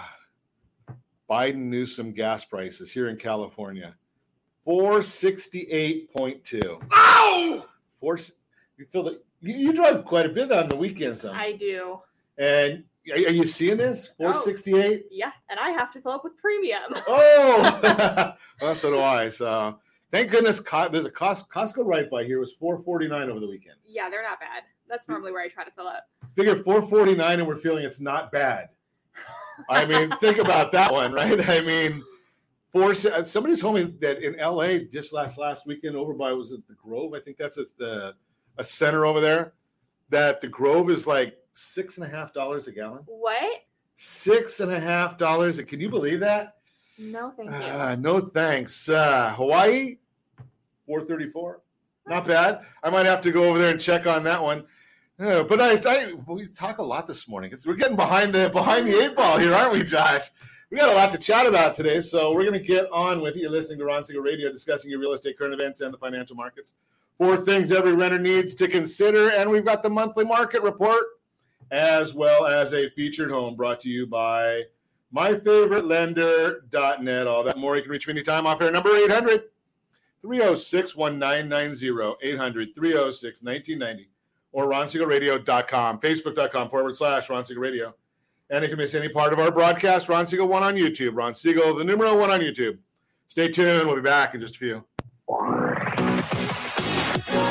Biden 1.28 1.66
Newsom 1.68 2.12
gas 2.12 2.44
prices 2.44 2.90
here 2.92 3.08
in 3.08 3.16
California. 3.16 3.94
468.2. 4.66 6.82
Ow! 6.92 7.66
Four, 8.00 8.18
you 8.78 8.86
feel 8.86 9.02
that 9.04 9.22
you, 9.40 9.54
you 9.54 9.72
drive 9.72 10.04
quite 10.04 10.26
a 10.26 10.30
bit 10.30 10.50
on 10.52 10.68
the 10.68 10.76
weekends, 10.76 11.22
huh? 11.22 11.32
I 11.32 11.52
do. 11.52 12.00
and 12.38 12.84
are, 13.12 13.18
you 13.18 13.44
seeing 13.44 13.76
this? 13.76 14.10
468? 14.18 15.06
Yeah, 15.10 15.30
and 15.50 15.58
I 15.60 15.70
have 15.70 15.92
to 15.92 16.00
fill 16.00 16.12
up 16.12 16.24
with 16.24 16.36
premium. 16.38 16.82
Oh, 17.06 18.34
well, 18.60 18.74
so 18.74 18.90
do 18.90 19.00
I. 19.00 19.28
So 19.28 19.78
thank 20.10 20.30
goodness 20.30 20.60
there's 20.90 21.04
a 21.04 21.10
Cos- 21.10 21.44
Costco 21.44 21.84
right 21.84 22.10
by 22.10 22.24
here. 22.24 22.38
It 22.38 22.40
was 22.40 22.54
449 22.54 23.30
over 23.30 23.40
the 23.40 23.48
weekend. 23.48 23.76
Yeah, 23.86 24.08
they're 24.08 24.22
not 24.22 24.40
bad. 24.40 24.62
That's 24.88 25.08
normally 25.08 25.32
where 25.32 25.42
I 25.42 25.48
try 25.48 25.64
to 25.64 25.70
fill 25.70 25.86
up. 25.86 26.08
Figure 26.36 26.56
449 26.56 27.38
and 27.38 27.48
we're 27.48 27.56
feeling 27.56 27.84
it's 27.84 28.00
not 28.00 28.32
bad. 28.32 28.68
I 29.68 29.86
mean, 29.86 30.12
think 30.20 30.38
about 30.38 30.72
that 30.72 30.92
one, 30.92 31.12
right? 31.12 31.48
I 31.48 31.60
mean, 31.60 32.02
four. 32.72 32.90
Uh, 32.90 33.22
somebody 33.22 33.56
told 33.56 33.76
me 33.76 33.94
that 34.00 34.22
in 34.22 34.36
LA 34.36 34.84
just 34.90 35.12
last 35.12 35.38
last 35.38 35.66
weekend 35.66 35.96
over 35.96 36.12
by 36.12 36.32
was 36.32 36.52
it 36.52 36.66
the 36.68 36.74
Grove? 36.74 37.14
I 37.14 37.20
think 37.20 37.36
that's 37.36 37.58
a, 37.58 37.66
the 37.78 38.14
a 38.58 38.64
center 38.64 39.06
over 39.06 39.20
there. 39.20 39.54
That 40.10 40.40
the 40.40 40.48
Grove 40.48 40.90
is 40.90 41.06
like 41.06 41.38
six 41.54 41.96
and 41.96 42.06
a 42.06 42.08
half 42.08 42.32
dollars 42.32 42.66
a 42.66 42.72
gallon. 42.72 43.02
What? 43.06 43.62
Six 43.96 44.60
and 44.60 44.72
a 44.72 44.80
half 44.80 45.16
dollars. 45.16 45.60
Can 45.62 45.80
you 45.80 45.88
believe 45.88 46.20
that? 46.20 46.56
No, 46.98 47.32
thank 47.36 47.50
you. 47.50 47.56
Uh, 47.56 47.96
no 47.98 48.20
thanks. 48.20 48.88
Uh, 48.88 49.32
Hawaii, 49.34 49.96
four 50.86 51.02
thirty-four. 51.02 51.60
Not 52.06 52.26
bad. 52.26 52.60
I 52.82 52.90
might 52.90 53.06
have 53.06 53.20
to 53.22 53.32
go 53.32 53.44
over 53.44 53.58
there 53.58 53.70
and 53.70 53.80
check 53.80 54.06
on 54.06 54.22
that 54.24 54.42
one. 54.42 54.64
Uh, 55.18 55.42
but 55.44 55.60
I, 55.60 55.80
I 55.86 56.12
we 56.26 56.46
talk 56.48 56.78
a 56.78 56.82
lot 56.82 57.06
this 57.06 57.28
morning. 57.28 57.50
It's, 57.52 57.66
we're 57.66 57.74
getting 57.74 57.96
behind 57.96 58.32
the 58.32 58.50
behind 58.50 58.86
the 58.86 59.04
eight 59.04 59.16
ball 59.16 59.38
here, 59.38 59.54
aren't 59.54 59.72
we, 59.72 59.82
Josh? 59.82 60.28
We 60.70 60.76
got 60.76 60.88
a 60.88 60.94
lot 60.94 61.12
to 61.12 61.18
chat 61.18 61.46
about 61.46 61.74
today, 61.74 62.00
so 62.00 62.32
we're 62.32 62.42
going 62.42 62.54
to 62.54 62.58
get 62.58 62.90
on 62.90 63.20
with 63.20 63.36
you 63.36 63.48
listening 63.48 63.78
to 63.78 63.84
Ron 63.84 64.02
Siegel 64.02 64.22
Radio, 64.22 64.50
discussing 64.50 64.90
your 64.90 64.98
real 64.98 65.12
estate 65.12 65.38
current 65.38 65.54
events 65.54 65.80
and 65.82 65.94
the 65.94 65.98
financial 65.98 66.34
markets. 66.34 66.74
Four 67.16 67.36
things 67.36 67.70
every 67.70 67.92
renter 67.92 68.18
needs 68.18 68.56
to 68.56 68.66
consider, 68.66 69.30
and 69.30 69.48
we've 69.48 69.64
got 69.64 69.84
the 69.84 69.90
monthly 69.90 70.24
market 70.24 70.62
report 70.62 71.04
as 71.70 72.14
well 72.14 72.46
as 72.46 72.72
a 72.72 72.88
featured 72.90 73.30
home 73.30 73.54
brought 73.56 73.80
to 73.80 73.88
you 73.88 74.06
by 74.06 74.62
myfavoritelender.net. 75.14 77.26
All 77.26 77.42
that 77.44 77.58
more, 77.58 77.76
you 77.76 77.82
can 77.82 77.92
reach 77.92 78.06
me 78.06 78.12
anytime 78.12 78.46
off 78.46 78.62
air 78.62 78.70
number 78.70 78.96
800 78.96 79.44
306 80.22 80.96
1990, 80.96 82.16
800 82.22 82.74
306 82.74 83.42
1990, 83.42 84.08
or 84.52 84.66
ronsiegelradio.com, 84.66 86.00
facebook.com 86.00 86.70
forward 86.70 86.96
slash 86.96 87.28
Ron 87.28 87.44
Siegel 87.44 87.62
Radio. 87.62 87.94
And 88.50 88.64
if 88.64 88.70
you 88.70 88.76
miss 88.76 88.94
any 88.94 89.08
part 89.08 89.32
of 89.32 89.38
our 89.38 89.50
broadcast, 89.50 90.08
Ron 90.08 90.26
Siegel 90.26 90.48
1 90.48 90.62
on 90.62 90.76
YouTube. 90.76 91.12
Ron 91.14 91.34
Siegel, 91.34 91.74
the 91.74 91.84
numero 91.84 92.18
1 92.18 92.30
on 92.30 92.40
YouTube. 92.40 92.78
Stay 93.28 93.48
tuned. 93.48 93.86
We'll 93.86 93.96
be 93.96 94.02
back 94.02 94.34
in 94.34 94.40
just 94.40 94.56
a 94.56 94.58
few. 94.58 94.84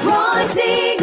Ron 0.05 0.49
Siegel 0.49 1.02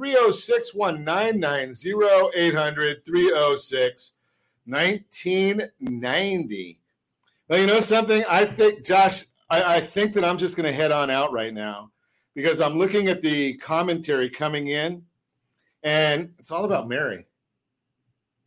306 0.00 0.74
1990, 0.74 2.38
800 2.38 3.04
306 3.06 4.12
1990. 4.66 6.80
Now, 7.48 7.56
you 7.56 7.66
know 7.66 7.80
something? 7.80 8.22
I 8.28 8.44
think, 8.44 8.84
Josh, 8.84 9.24
I, 9.48 9.76
I 9.76 9.80
think 9.80 10.12
that 10.14 10.24
I'm 10.24 10.36
just 10.36 10.54
going 10.56 10.70
to 10.70 10.76
head 10.76 10.92
on 10.92 11.08
out 11.10 11.32
right 11.32 11.54
now 11.54 11.90
because 12.34 12.60
I'm 12.60 12.76
looking 12.76 13.08
at 13.08 13.22
the 13.22 13.54
commentary 13.54 14.28
coming 14.28 14.68
in, 14.68 15.02
and 15.82 16.30
it's 16.38 16.50
all 16.50 16.64
about 16.66 16.88
Mary. 16.88 17.26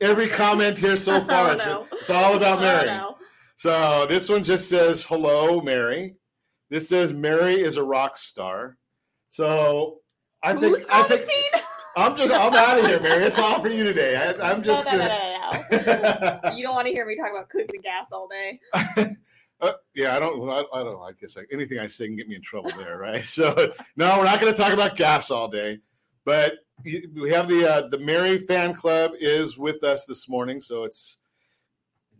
Every 0.01 0.27
comment 0.27 0.77
here 0.77 0.97
so 0.97 1.19
far, 1.23 1.49
Oh, 1.49 1.53
it's- 1.53 1.67
no. 1.67 1.87
it's 1.93 2.09
all 2.11 2.35
about 2.35 2.59
Oh, 2.59 2.61
Mary. 2.61 2.85
no. 2.85 3.15
So 3.55 4.05
this 4.07 4.29
one 4.29 4.43
just 4.43 4.69
says 4.69 5.03
hello, 5.03 5.61
Mary. 5.61 6.15
This 6.69 6.87
says 6.87 7.11
Mary 7.11 7.59
is 7.59 7.75
a 7.77 7.83
rock 7.83 8.19
star. 8.19 8.77
So 9.29 9.98
I 10.41 10.53
think 10.53 10.77
Who's 10.77 10.85
I 10.89 11.03
think? 11.03 11.25
I'm 11.95 12.15
just 12.15 12.33
I'm 12.33 12.53
out 12.53 12.79
of 12.79 12.85
here, 12.85 12.99
Mary. 12.99 13.23
It's 13.23 13.37
all 13.37 13.59
for 13.59 13.69
you 13.69 13.83
today. 13.83 14.15
I, 14.15 14.51
I'm 14.51 14.63
just 14.63 14.85
no, 14.85 14.91
no, 14.91 14.97
gonna. 14.97 16.39
no. 16.43 16.51
You 16.55 16.63
don't 16.63 16.75
want 16.75 16.87
to 16.87 16.93
hear 16.93 17.05
me 17.05 17.17
talk 17.17 17.31
about 17.31 17.49
cooks 17.49 17.73
and 17.73 17.83
gas 17.83 18.09
all 18.11 18.27
day. 18.27 18.59
Uh, 19.61 19.73
yeah, 19.93 20.15
I 20.15 20.19
don't. 20.19 20.49
I, 20.49 20.63
I 20.73 20.83
don't. 20.85 20.93
know. 20.93 21.01
I 21.01 21.11
guess 21.11 21.35
like, 21.35 21.49
anything 21.51 21.79
I 21.79 21.87
say 21.87 22.07
can 22.07 22.15
get 22.15 22.29
me 22.29 22.35
in 22.35 22.41
trouble 22.41 22.71
there, 22.77 22.97
right? 22.97 23.25
So 23.25 23.53
no, 23.97 24.17
we're 24.17 24.23
not 24.23 24.39
going 24.39 24.53
to 24.53 24.57
talk 24.57 24.71
about 24.71 24.95
gas 24.95 25.31
all 25.31 25.49
day. 25.49 25.79
But 26.23 26.53
we 26.85 27.29
have 27.29 27.49
the 27.49 27.69
uh, 27.69 27.87
the 27.89 27.99
Mary 27.99 28.37
fan 28.37 28.73
club 28.73 29.11
is 29.19 29.57
with 29.57 29.83
us 29.83 30.05
this 30.05 30.29
morning, 30.29 30.61
so 30.61 30.85
it's 30.85 31.17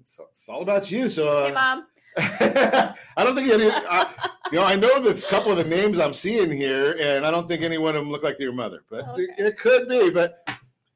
it's, 0.02 0.20
it's 0.32 0.50
all 0.50 0.62
about 0.62 0.92
you. 0.92 1.10
So 1.10 1.30
uh, 1.30 1.48
Hey, 1.48 1.54
mom. 1.54 1.86
I 2.18 2.94
don't 3.18 3.36
think 3.36 3.50
any. 3.50 3.70
I, 3.70 4.14
you 4.52 4.58
know, 4.58 4.66
I 4.66 4.76
know 4.76 5.02
there's 5.02 5.26
a 5.26 5.28
couple 5.28 5.52
of 5.52 5.58
the 5.58 5.64
names 5.64 6.00
I'm 6.00 6.14
seeing 6.14 6.52
here, 6.52 6.98
and 7.00 7.26
I 7.26 7.32
don't 7.32 7.48
think 7.48 7.62
any 7.64 7.78
one 7.78 7.96
of 7.96 8.02
them 8.04 8.12
look 8.12 8.24
like 8.24 8.40
your 8.40 8.52
mother, 8.54 8.84
but 8.90 9.06
Oh, 9.08 9.16
it, 9.18 9.30
it 9.38 9.58
could 9.58 9.88
be. 9.88 10.10
But 10.10 10.44
you 10.48 10.54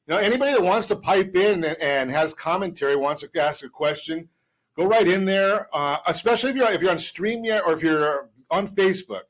know, 0.07 0.17
anybody 0.17 0.51
that 0.53 0.61
wants 0.61 0.87
to 0.87 0.95
pipe 0.95 1.35
in 1.35 1.63
and, 1.63 1.77
and 1.79 2.11
has 2.11 2.33
commentary, 2.33 2.95
wants 2.95 3.21
to 3.23 3.41
ask 3.41 3.63
a 3.63 3.69
question, 3.69 4.27
go 4.75 4.85
right 4.85 5.07
in 5.07 5.23
there. 5.25 5.69
Uh, 5.73 5.97
especially 6.07 6.49
if 6.49 6.55
you're 6.55 6.71
if 6.71 6.81
you're 6.81 6.91
on 6.91 6.97
Streamyard 6.97 7.65
or 7.65 7.73
if 7.73 7.83
you're 7.83 8.29
on 8.51 8.67
Facebook, 8.67 9.21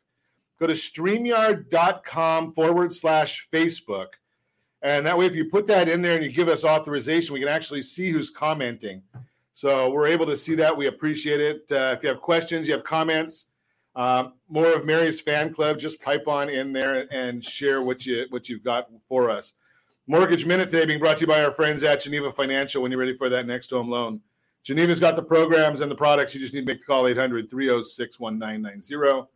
go 0.59 0.67
to 0.67 0.73
streamyard.com 0.73 2.53
forward 2.53 2.93
slash 2.93 3.47
Facebook. 3.51 4.07
And 4.81 5.05
that 5.05 5.17
way, 5.17 5.25
if 5.25 5.35
you 5.35 5.45
put 5.45 5.65
that 5.67 5.87
in 5.87 6.01
there 6.01 6.15
and 6.15 6.25
you 6.25 6.31
give 6.31 6.49
us 6.49 6.65
authorization, 6.65 7.33
we 7.33 7.39
can 7.39 7.47
actually 7.49 7.83
see 7.83 8.09
who's 8.11 8.29
commenting. 8.29 9.01
So 9.53 9.89
we're 9.91 10.07
able 10.07 10.25
to 10.25 10.37
see 10.37 10.55
that. 10.55 10.75
We 10.75 10.87
appreciate 10.87 11.39
it. 11.39 11.71
Uh, 11.71 11.95
if 11.95 12.03
you 12.03 12.09
have 12.09 12.21
questions, 12.21 12.67
you 12.67 12.73
have 12.73 12.83
comments, 12.83 13.45
um, 13.95 14.33
more 14.49 14.73
of 14.73 14.85
Mary's 14.85 15.21
fan 15.21 15.53
club, 15.53 15.77
just 15.77 16.01
pipe 16.01 16.27
on 16.27 16.49
in 16.49 16.73
there 16.73 17.07
and 17.13 17.43
share 17.45 17.81
what 17.83 18.05
you 18.05 18.25
what 18.29 18.49
you've 18.49 18.63
got 18.63 18.89
for 19.07 19.29
us. 19.29 19.53
Mortgage 20.07 20.45
Minute 20.45 20.69
today 20.69 20.85
being 20.85 20.99
brought 20.99 21.17
to 21.17 21.21
you 21.21 21.27
by 21.27 21.43
our 21.43 21.51
friends 21.51 21.83
at 21.83 22.01
Geneva 22.01 22.31
Financial. 22.31 22.81
When 22.81 22.91
you're 22.91 22.99
ready 22.99 23.15
for 23.15 23.29
that 23.29 23.45
next 23.45 23.69
home 23.69 23.89
loan, 23.89 24.19
Geneva's 24.63 24.99
got 24.99 25.15
the 25.15 25.23
programs 25.23 25.81
and 25.81 25.91
the 25.91 25.95
products. 25.95 26.33
You 26.33 26.41
just 26.41 26.53
need 26.53 26.61
to 26.61 26.65
make 26.65 26.79
the 26.79 26.85
call 26.85 27.07
800 27.07 27.49
306 27.49 28.19
1990. 28.19 29.29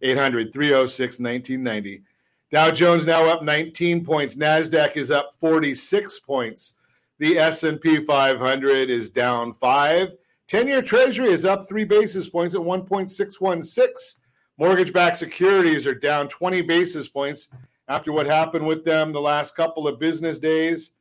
800 0.00 0.52
306 0.52 1.18
1990. 1.18 2.02
Dow 2.50 2.70
Jones 2.70 3.04
now 3.04 3.28
up 3.28 3.42
19 3.42 4.04
points. 4.04 4.36
Nasdaq 4.36 4.96
is 4.96 5.10
up 5.10 5.34
46 5.40 6.20
points. 6.20 6.74
The 7.18 7.38
S&P 7.38 8.04
500 8.04 8.90
is 8.90 9.10
down 9.10 9.52
5. 9.52 10.14
10-year 10.48 10.82
Treasury 10.82 11.30
is 11.30 11.44
up 11.44 11.68
3 11.68 11.84
basis 11.84 12.28
points 12.28 12.54
at 12.54 12.60
1.616. 12.60 14.16
Mortgage-backed 14.56 15.16
securities 15.16 15.86
are 15.86 15.94
down 15.94 16.28
20 16.28 16.62
basis 16.62 17.08
points 17.08 17.48
after 17.88 18.12
what 18.12 18.26
happened 18.26 18.66
with 18.66 18.84
them 18.84 19.12
the 19.12 19.20
last 19.20 19.56
couple 19.56 19.88
of 19.88 19.98
business 19.98 20.38
days. 20.38 20.92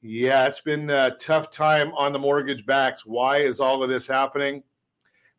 Yeah, 0.00 0.46
it's 0.46 0.60
been 0.60 0.90
a 0.90 1.16
tough 1.16 1.50
time 1.50 1.92
on 1.94 2.12
the 2.12 2.18
mortgage 2.18 2.66
backs. 2.66 3.06
Why 3.06 3.38
is 3.38 3.60
all 3.60 3.82
of 3.82 3.88
this 3.88 4.06
happening? 4.06 4.62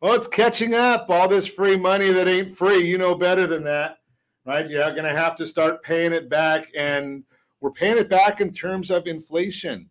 Well, 0.00 0.14
it's 0.14 0.26
catching 0.26 0.74
up. 0.74 1.10
All 1.10 1.28
this 1.28 1.46
free 1.46 1.76
money 1.76 2.12
that 2.12 2.28
ain't 2.28 2.50
free. 2.50 2.86
You 2.86 2.98
know 2.98 3.14
better 3.14 3.46
than 3.46 3.62
that, 3.64 3.98
right? 4.46 4.68
You're 4.68 4.90
going 4.90 5.04
to 5.04 5.16
have 5.16 5.36
to 5.36 5.46
start 5.46 5.82
paying 5.82 6.12
it 6.12 6.28
back. 6.28 6.68
And 6.76 7.24
we're 7.60 7.72
paying 7.72 7.98
it 7.98 8.08
back 8.08 8.40
in 8.40 8.52
terms 8.52 8.90
of 8.90 9.06
inflation. 9.06 9.90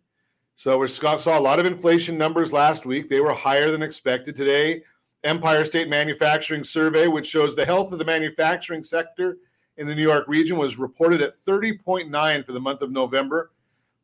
So 0.56 0.78
we 0.78 0.88
saw 0.88 1.38
a 1.38 1.40
lot 1.40 1.58
of 1.58 1.66
inflation 1.66 2.16
numbers 2.16 2.52
last 2.52 2.86
week. 2.86 3.08
They 3.08 3.20
were 3.20 3.34
higher 3.34 3.70
than 3.70 3.82
expected 3.82 4.36
today. 4.36 4.82
Empire 5.24 5.64
State 5.64 5.88
Manufacturing 5.88 6.62
Survey, 6.62 7.08
which 7.08 7.26
shows 7.26 7.54
the 7.54 7.64
health 7.64 7.92
of 7.92 7.98
the 7.98 8.04
manufacturing 8.04 8.84
sector 8.84 9.38
in 9.78 9.86
the 9.86 9.94
New 9.94 10.02
York 10.02 10.26
region, 10.28 10.56
was 10.56 10.78
reported 10.78 11.22
at 11.22 11.34
30.9 11.46 12.46
for 12.46 12.52
the 12.52 12.60
month 12.60 12.82
of 12.82 12.92
November. 12.92 13.50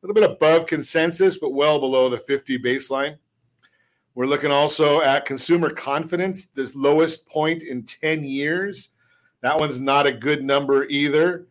A 0.02 0.06
little 0.06 0.20
bit 0.20 0.28
above 0.28 0.66
consensus, 0.66 1.36
but 1.36 1.52
well 1.52 1.78
below 1.78 2.08
the 2.08 2.18
50 2.18 2.58
baseline. 2.58 3.16
We're 4.14 4.26
looking 4.26 4.50
also 4.50 5.02
at 5.02 5.26
consumer 5.26 5.70
confidence, 5.70 6.46
the 6.46 6.72
lowest 6.74 7.26
point 7.26 7.62
in 7.62 7.84
10 7.84 8.24
years. 8.24 8.88
That 9.42 9.60
one's 9.60 9.78
not 9.78 10.06
a 10.06 10.12
good 10.12 10.42
number 10.42 10.84
either. 10.86 11.46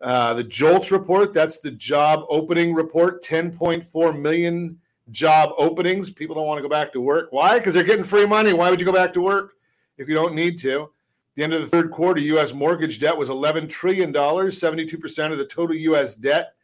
Uh, 0.00 0.34
the 0.34 0.44
JOLTS 0.44 0.90
report, 0.90 1.34
that's 1.34 1.58
the 1.58 1.72
job 1.72 2.24
opening 2.28 2.72
report 2.72 3.24
10.4 3.24 4.18
million 4.18 4.78
job 5.10 5.50
openings. 5.58 6.10
People 6.10 6.36
don't 6.36 6.46
want 6.46 6.58
to 6.58 6.62
go 6.62 6.68
back 6.68 6.92
to 6.92 7.00
work. 7.00 7.28
Why? 7.30 7.58
Because 7.58 7.74
they're 7.74 7.82
getting 7.82 8.04
free 8.04 8.26
money. 8.26 8.52
Why 8.52 8.70
would 8.70 8.78
you 8.78 8.86
go 8.86 8.92
back 8.92 9.12
to 9.14 9.20
work 9.20 9.54
if 9.96 10.08
you 10.08 10.14
don't 10.14 10.34
need 10.34 10.58
to? 10.60 10.90
The 11.34 11.44
end 11.44 11.54
of 11.54 11.60
the 11.60 11.68
third 11.68 11.90
quarter, 11.90 12.20
U.S. 12.20 12.52
mortgage 12.52 12.98
debt 12.98 13.16
was 13.16 13.28
$11 13.28 13.68
trillion, 13.68 14.12
72% 14.12 15.32
of 15.32 15.38
the 15.38 15.46
total 15.46 15.76
U.S. 15.76 16.16
debt 16.16 16.54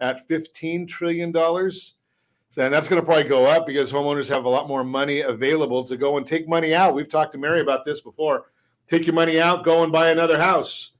at 0.00 0.26
$15 0.28 0.88
trillion. 0.88 1.34
And 1.34 2.72
that's 2.74 2.88
going 2.88 3.00
to 3.00 3.04
probably 3.04 3.24
go 3.24 3.46
up 3.46 3.66
because 3.66 3.90
homeowners 3.90 4.28
have 4.28 4.44
a 4.44 4.48
lot 4.48 4.68
more 4.68 4.84
money 4.84 5.20
available 5.20 5.84
to 5.84 5.96
go 5.96 6.18
and 6.18 6.26
take 6.26 6.48
money 6.48 6.74
out. 6.74 6.94
We've 6.94 7.08
talked 7.08 7.32
to 7.32 7.38
Mary 7.38 7.60
about 7.60 7.84
this 7.84 8.00
before. 8.00 8.46
Take 8.86 9.06
your 9.06 9.14
money 9.14 9.40
out, 9.40 9.64
go 9.64 9.84
and 9.84 9.92
buy 9.92 10.10
another 10.10 10.38
house, 10.38 10.91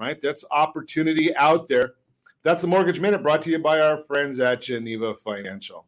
right? 0.00 0.20
That's 0.20 0.44
opportunity 0.50 1.34
out 1.36 1.68
there. 1.68 1.94
That's 2.42 2.62
the 2.62 2.66
Mortgage 2.66 3.00
Minute 3.00 3.22
brought 3.22 3.42
to 3.42 3.50
you 3.50 3.58
by 3.58 3.80
our 3.80 3.98
friends 3.98 4.40
at 4.40 4.62
Geneva 4.62 5.14
Financial. 5.14 5.86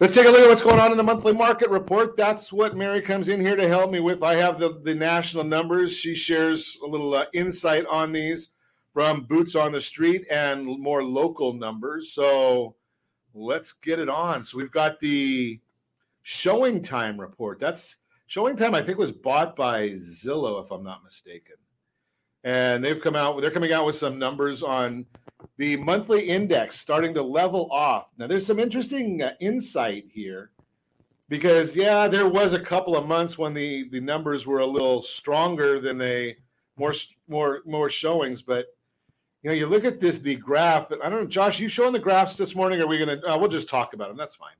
Let's 0.00 0.12
take 0.12 0.26
a 0.26 0.30
look 0.30 0.40
at 0.40 0.48
what's 0.48 0.64
going 0.64 0.80
on 0.80 0.90
in 0.90 0.96
the 0.96 1.04
monthly 1.04 1.32
market 1.32 1.70
report. 1.70 2.16
That's 2.16 2.52
what 2.52 2.76
Mary 2.76 3.00
comes 3.00 3.28
in 3.28 3.40
here 3.40 3.54
to 3.54 3.68
help 3.68 3.92
me 3.92 4.00
with. 4.00 4.24
I 4.24 4.34
have 4.34 4.58
the, 4.58 4.80
the 4.82 4.96
national 4.96 5.44
numbers. 5.44 5.96
She 5.96 6.16
shares 6.16 6.80
a 6.82 6.86
little 6.88 7.14
uh, 7.14 7.26
insight 7.32 7.86
on 7.86 8.10
these 8.10 8.48
from 8.92 9.22
boots 9.22 9.54
on 9.54 9.70
the 9.70 9.80
street 9.80 10.26
and 10.28 10.66
more 10.66 11.04
local 11.04 11.52
numbers. 11.52 12.12
So 12.12 12.74
let's 13.32 13.72
get 13.72 14.00
it 14.00 14.08
on. 14.08 14.42
So 14.42 14.58
we've 14.58 14.72
got 14.72 14.98
the 14.98 15.60
showing 16.22 16.82
time 16.82 17.20
report. 17.20 17.60
That's 17.60 17.96
showing 18.26 18.56
time, 18.56 18.74
I 18.74 18.82
think, 18.82 18.98
was 18.98 19.12
bought 19.12 19.54
by 19.54 19.90
Zillow, 19.90 20.60
if 20.60 20.72
I'm 20.72 20.82
not 20.82 21.04
mistaken. 21.04 21.54
And 22.44 22.84
they've 22.84 23.00
come 23.00 23.16
out, 23.16 23.40
they're 23.40 23.50
coming 23.50 23.72
out 23.72 23.86
with 23.86 23.96
some 23.96 24.18
numbers 24.18 24.62
on 24.62 25.06
the 25.58 25.76
monthly 25.76 26.28
index 26.28 26.78
starting 26.78 27.14
to 27.14 27.22
level 27.22 27.68
off. 27.70 28.08
Now, 28.18 28.26
there's 28.26 28.46
some 28.46 28.58
interesting 28.58 29.22
uh, 29.22 29.34
insight 29.40 30.06
here 30.10 30.50
because, 31.28 31.76
yeah, 31.76 32.08
there 32.08 32.28
was 32.28 32.52
a 32.52 32.60
couple 32.60 32.96
of 32.96 33.06
months 33.06 33.38
when 33.38 33.54
the, 33.54 33.88
the 33.90 34.00
numbers 34.00 34.46
were 34.46 34.58
a 34.58 34.66
little 34.66 35.02
stronger 35.02 35.80
than 35.80 35.98
they 35.98 36.36
more 36.76 36.94
more 37.28 37.60
more 37.66 37.88
showings, 37.88 38.42
but 38.42 38.66
you 39.42 39.50
know, 39.50 39.56
you 39.56 39.66
look 39.66 39.84
at 39.84 40.00
this 40.00 40.18
the 40.18 40.36
graph. 40.36 40.90
I 40.92 41.08
don't 41.08 41.22
know, 41.22 41.26
Josh, 41.26 41.60
you 41.60 41.68
showing 41.68 41.92
the 41.92 41.98
graphs 41.98 42.36
this 42.36 42.54
morning? 42.54 42.80
Are 42.80 42.86
we 42.86 42.98
to? 42.98 43.20
Uh, 43.28 43.38
we'll 43.38 43.48
just 43.48 43.68
talk 43.68 43.92
about 43.92 44.08
them. 44.08 44.16
That's 44.16 44.34
fine. 44.34 44.54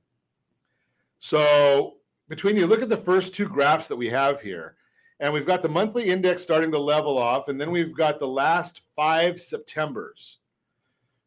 So 1.19 1.95
between 2.27 2.55
you 2.55 2.67
look 2.67 2.81
at 2.81 2.89
the 2.89 2.97
first 2.97 3.33
two 3.33 3.47
graphs 3.47 3.87
that 3.87 3.95
we 3.95 4.09
have 4.09 4.41
here, 4.41 4.75
and 5.23 5.33
we've 5.33 5.45
got 5.45 5.61
the 5.61 5.69
monthly 5.69 6.09
index 6.09 6.43
starting 6.43 6.69
to 6.69 6.77
level 6.77 7.17
off, 7.17 7.47
and 7.47 7.59
then 7.59 7.71
we've 7.71 7.95
got 7.95 8.19
the 8.19 8.27
last 8.27 8.81
five 8.93 9.39
Septembers. 9.39 10.39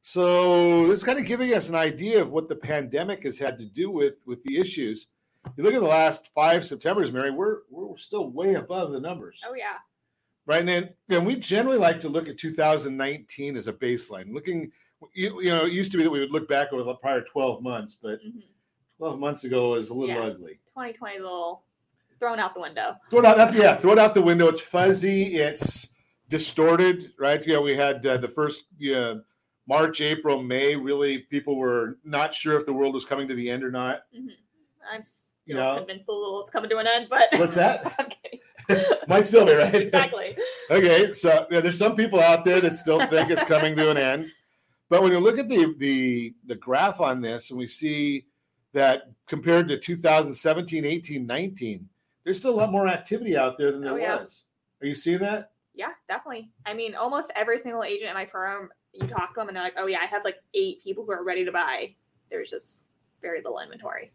So 0.02 0.86
this 0.86 0.98
is 0.98 1.04
kind 1.04 1.18
of 1.18 1.24
giving 1.24 1.52
us 1.54 1.70
an 1.70 1.74
idea 1.74 2.20
of 2.20 2.30
what 2.30 2.46
the 2.50 2.54
pandemic 2.56 3.24
has 3.24 3.38
had 3.38 3.58
to 3.58 3.64
do 3.64 3.90
with 3.90 4.16
with 4.26 4.42
the 4.44 4.58
issues. 4.58 5.06
You 5.56 5.64
look 5.64 5.72
at 5.74 5.80
the 5.80 5.86
last 5.86 6.28
five 6.34 6.66
Septembers, 6.66 7.10
Mary. 7.10 7.30
We're 7.30 7.60
we're 7.70 7.96
still 7.96 8.28
way 8.30 8.54
above 8.54 8.92
the 8.92 9.00
numbers, 9.00 9.40
Oh 9.48 9.54
yeah. 9.54 9.78
right? 10.44 10.60
And 10.60 10.68
then 10.68 10.90
and 11.08 11.26
we 11.26 11.34
generally 11.36 11.78
like 11.78 11.98
to 12.00 12.10
look 12.10 12.28
at 12.28 12.36
2019 12.36 13.56
as 13.56 13.66
a 13.66 13.72
baseline. 13.72 14.30
Looking, 14.34 14.70
you, 15.14 15.40
you 15.40 15.48
know, 15.50 15.64
it 15.64 15.72
used 15.72 15.90
to 15.92 15.96
be 15.98 16.04
that 16.04 16.10
we 16.10 16.20
would 16.20 16.32
look 16.32 16.48
back 16.48 16.70
over 16.74 16.82
the 16.82 16.94
prior 16.96 17.22
12 17.22 17.62
months, 17.62 17.96
but 18.00 18.20
hmm 18.22 18.40
12 18.98 19.18
months 19.20 19.44
ago 19.44 19.72
was 19.72 19.90
a 19.90 19.94
little 19.94 20.14
Yeah. 20.14 20.22
ugly. 20.22 20.52
2020 20.74 21.16
is 21.16 21.20
a 21.20 21.24
little 21.24 21.64
thrown 22.18 22.38
out 22.38 22.54
the 22.54 22.60
window. 22.60 22.96
Throw 23.10 23.20
it 23.20 23.24
out. 23.24 23.36
That's 23.36 23.54
yeah. 23.54 23.76
Throw 23.76 23.92
it 23.92 23.98
out 23.98 24.14
the 24.14 24.22
window. 24.22 24.48
It's 24.48 24.60
fuzzy. 24.60 25.36
It's 25.36 25.94
distorted. 26.28 27.12
Right. 27.18 27.44
Yeah. 27.46 27.58
We 27.60 27.74
had 27.76 28.04
uh, 28.06 28.16
the 28.18 28.28
first 28.28 28.64
yeah, 28.78 29.14
March, 29.68 30.00
April, 30.00 30.42
May. 30.42 30.76
Really, 30.76 31.18
people 31.30 31.56
were 31.56 31.98
not 32.04 32.34
sure 32.34 32.56
if 32.58 32.66
the 32.66 32.72
world 32.72 32.94
was 32.94 33.04
coming 33.04 33.28
to 33.28 33.34
the 33.34 33.50
end 33.50 33.62
or 33.64 33.70
not. 33.70 34.02
hmm 34.14 34.28
I'm 34.92 35.02
still 35.02 35.56
Yeah. 35.56 35.76
convinced 35.78 36.08
a 36.08 36.12
little 36.12 36.42
it's 36.42 36.50
coming 36.50 36.70
to 36.70 36.78
an 36.78 36.86
end, 36.86 37.08
but 37.10 37.28
What's 37.38 37.54
that? 37.56 38.12
Might 39.08 39.24
still 39.24 39.44
be 39.46 39.52
right. 39.52 39.74
exactly. 39.74 40.36
Okay. 40.70 41.12
So 41.12 41.46
yeah, 41.50 41.60
there's 41.60 41.78
some 41.78 41.94
people 41.94 42.18
out 42.20 42.44
there 42.44 42.60
that 42.60 42.74
still 42.76 43.04
think 43.06 43.30
it's 43.30 43.44
coming 43.44 43.76
to 43.76 43.90
an 43.90 43.96
end. 43.96 44.26
But 44.88 45.02
when 45.02 45.12
you 45.12 45.18
look 45.20 45.38
at 45.38 45.48
the 45.48 45.74
the 45.78 46.34
the 46.46 46.54
graph 46.56 47.00
on 47.00 47.20
this, 47.20 47.50
and 47.50 47.58
we 47.58 47.66
see 47.68 48.26
that 48.72 49.10
compared 49.28 49.68
to 49.68 49.78
2017, 49.78 50.84
18, 50.84 51.24
19, 51.26 51.88
there's 52.26 52.38
still 52.38 52.50
a 52.50 52.58
lot 52.60 52.72
more 52.72 52.88
activity 52.88 53.36
out 53.36 53.56
there 53.56 53.70
than 53.70 53.80
there 53.82 53.92
Oh, 53.92 53.96
yeah. 53.96 54.16
was. 54.22 54.42
Are 54.82 54.86
you 54.86 54.96
seeing 54.96 55.20
that? 55.20 55.52
Yeah, 55.74 55.92
definitely. 56.08 56.50
I 56.66 56.74
mean, 56.74 56.96
almost 56.96 57.30
every 57.36 57.58
single 57.60 57.84
agent 57.84 58.08
in 58.08 58.14
my 58.14 58.26
firm, 58.26 58.70
you 58.92 59.06
talk 59.06 59.32
to 59.34 59.40
them 59.40 59.48
and 59.48 59.56
they're 59.56 59.62
like, 59.62 59.74
"Oh 59.78 59.86
yeah, 59.86 59.98
I 60.02 60.06
have 60.06 60.24
like 60.24 60.36
eight 60.54 60.82
people 60.82 61.04
who 61.04 61.12
are 61.12 61.22
ready 61.22 61.44
to 61.44 61.52
buy." 61.52 61.94
There's 62.30 62.50
just 62.50 62.86
very 63.22 63.38
little 63.38 63.60
inventory. 63.60 64.10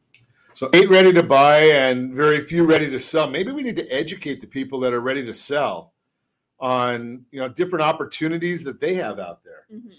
So 0.56 0.70
eight 0.74 0.89
ready 0.89 1.13
to 1.13 1.24
buy 1.24 1.60
and 1.60 2.13
very 2.13 2.41
few 2.41 2.65
ready 2.65 2.89
to 2.89 3.00
sell. 3.00 3.30
Maybe 3.30 3.51
we 3.51 3.63
need 3.63 3.77
to 3.77 3.88
educate 3.88 4.41
the 4.41 4.48
people 4.48 4.80
that 4.82 4.91
are 4.94 5.00
ready 5.00 5.24
to 5.25 5.34
sell 5.34 5.94
on 6.60 7.25
you 7.32 7.39
know 7.39 7.48
different 7.48 7.84
opportunities 7.84 8.63
that 8.65 8.80
they 8.82 8.94
have 8.96 9.20
out 9.20 9.44
there. 9.44 9.65
hmm 9.70 9.89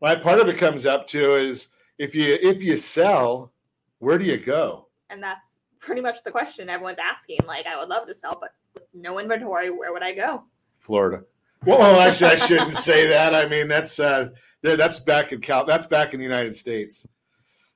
Right. 0.00 0.22
Part 0.22 0.38
of 0.38 0.48
it 0.48 0.58
comes 0.58 0.86
up 0.86 1.08
to 1.08 1.34
is 1.34 1.68
if 1.98 2.14
you 2.14 2.38
if 2.40 2.62
you 2.62 2.76
sell, 2.76 3.52
where 3.98 4.16
do 4.18 4.24
you 4.24 4.36
go? 4.36 4.86
And 5.10 5.20
that's 5.20 5.57
pretty 5.88 6.02
much 6.02 6.22
the 6.22 6.30
question 6.30 6.68
everyone's 6.68 6.98
asking. 7.02 7.38
Like, 7.46 7.66
I 7.66 7.80
would 7.80 7.88
love 7.88 8.06
to 8.06 8.14
sell, 8.14 8.36
but 8.38 8.50
with 8.74 8.84
no 8.92 9.18
inventory, 9.18 9.70
where 9.70 9.90
would 9.90 10.02
I 10.02 10.12
go? 10.12 10.44
Florida. 10.78 11.24
Well, 11.64 11.78
well, 11.78 12.00
actually, 12.00 12.32
I 12.32 12.36
shouldn't 12.36 12.74
say 12.74 13.08
that. 13.08 13.34
I 13.34 13.48
mean, 13.48 13.66
that's 13.68 13.98
uh, 13.98 14.28
that's 14.62 15.00
back 15.00 15.32
in 15.32 15.40
Cal. 15.40 15.64
That's 15.64 15.86
back 15.86 16.12
in 16.12 16.20
the 16.20 16.24
United 16.24 16.54
States. 16.54 17.06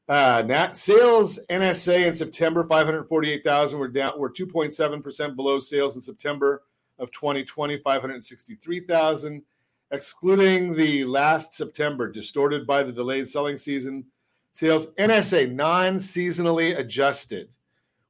Uh, 0.09 0.43
Nat 0.47 0.77
sales 0.77 1.41
NSA 1.49 2.07
in 2.07 2.15
September 2.15 2.65
five 2.65 2.87
hundred 2.87 3.05
forty-eight 3.05 3.43
thousand. 3.43 3.81
We're 3.81 3.89
down. 3.89 4.13
We're 4.19 4.29
two 4.29 4.47
point 4.47 4.75
seven 4.75 5.03
percent 5.03 5.35
below 5.35 5.59
sales 5.59 5.97
in 5.97 6.03
September 6.03 6.63
of 6.99 7.11
2020, 7.11 7.79
563,000. 7.79 9.43
Excluding 9.91 10.75
the 10.75 11.05
last 11.05 11.55
September, 11.55 12.09
distorted 12.09 12.67
by 12.67 12.83
the 12.83 12.93
delayed 12.93 13.29
selling 13.29 13.59
season, 13.59 14.05
sales 14.53 14.89
NSA 14.99 15.53
non-seasonally 15.53 16.79
adjusted 16.79 17.49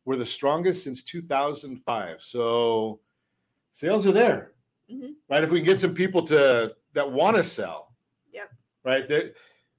were 0.04 0.16
the 0.16 0.26
strongest 0.26 0.82
since 0.84 1.02
2005. 1.02 2.22
So 2.22 3.00
sales 3.70 4.06
are 4.06 4.12
there 4.12 4.52
Mhm. 4.90 5.14
right? 5.28 5.44
If 5.44 5.50
we 5.50 5.60
can 5.60 5.66
get 5.66 5.80
some 5.80 5.94
people 5.94 6.26
to 6.26 6.74
that 6.92 7.10
want 7.10 7.36
to 7.36 7.44
sell, 7.44 7.94
Yep. 8.32 8.50
right? 8.84 9.08
There, 9.08 9.32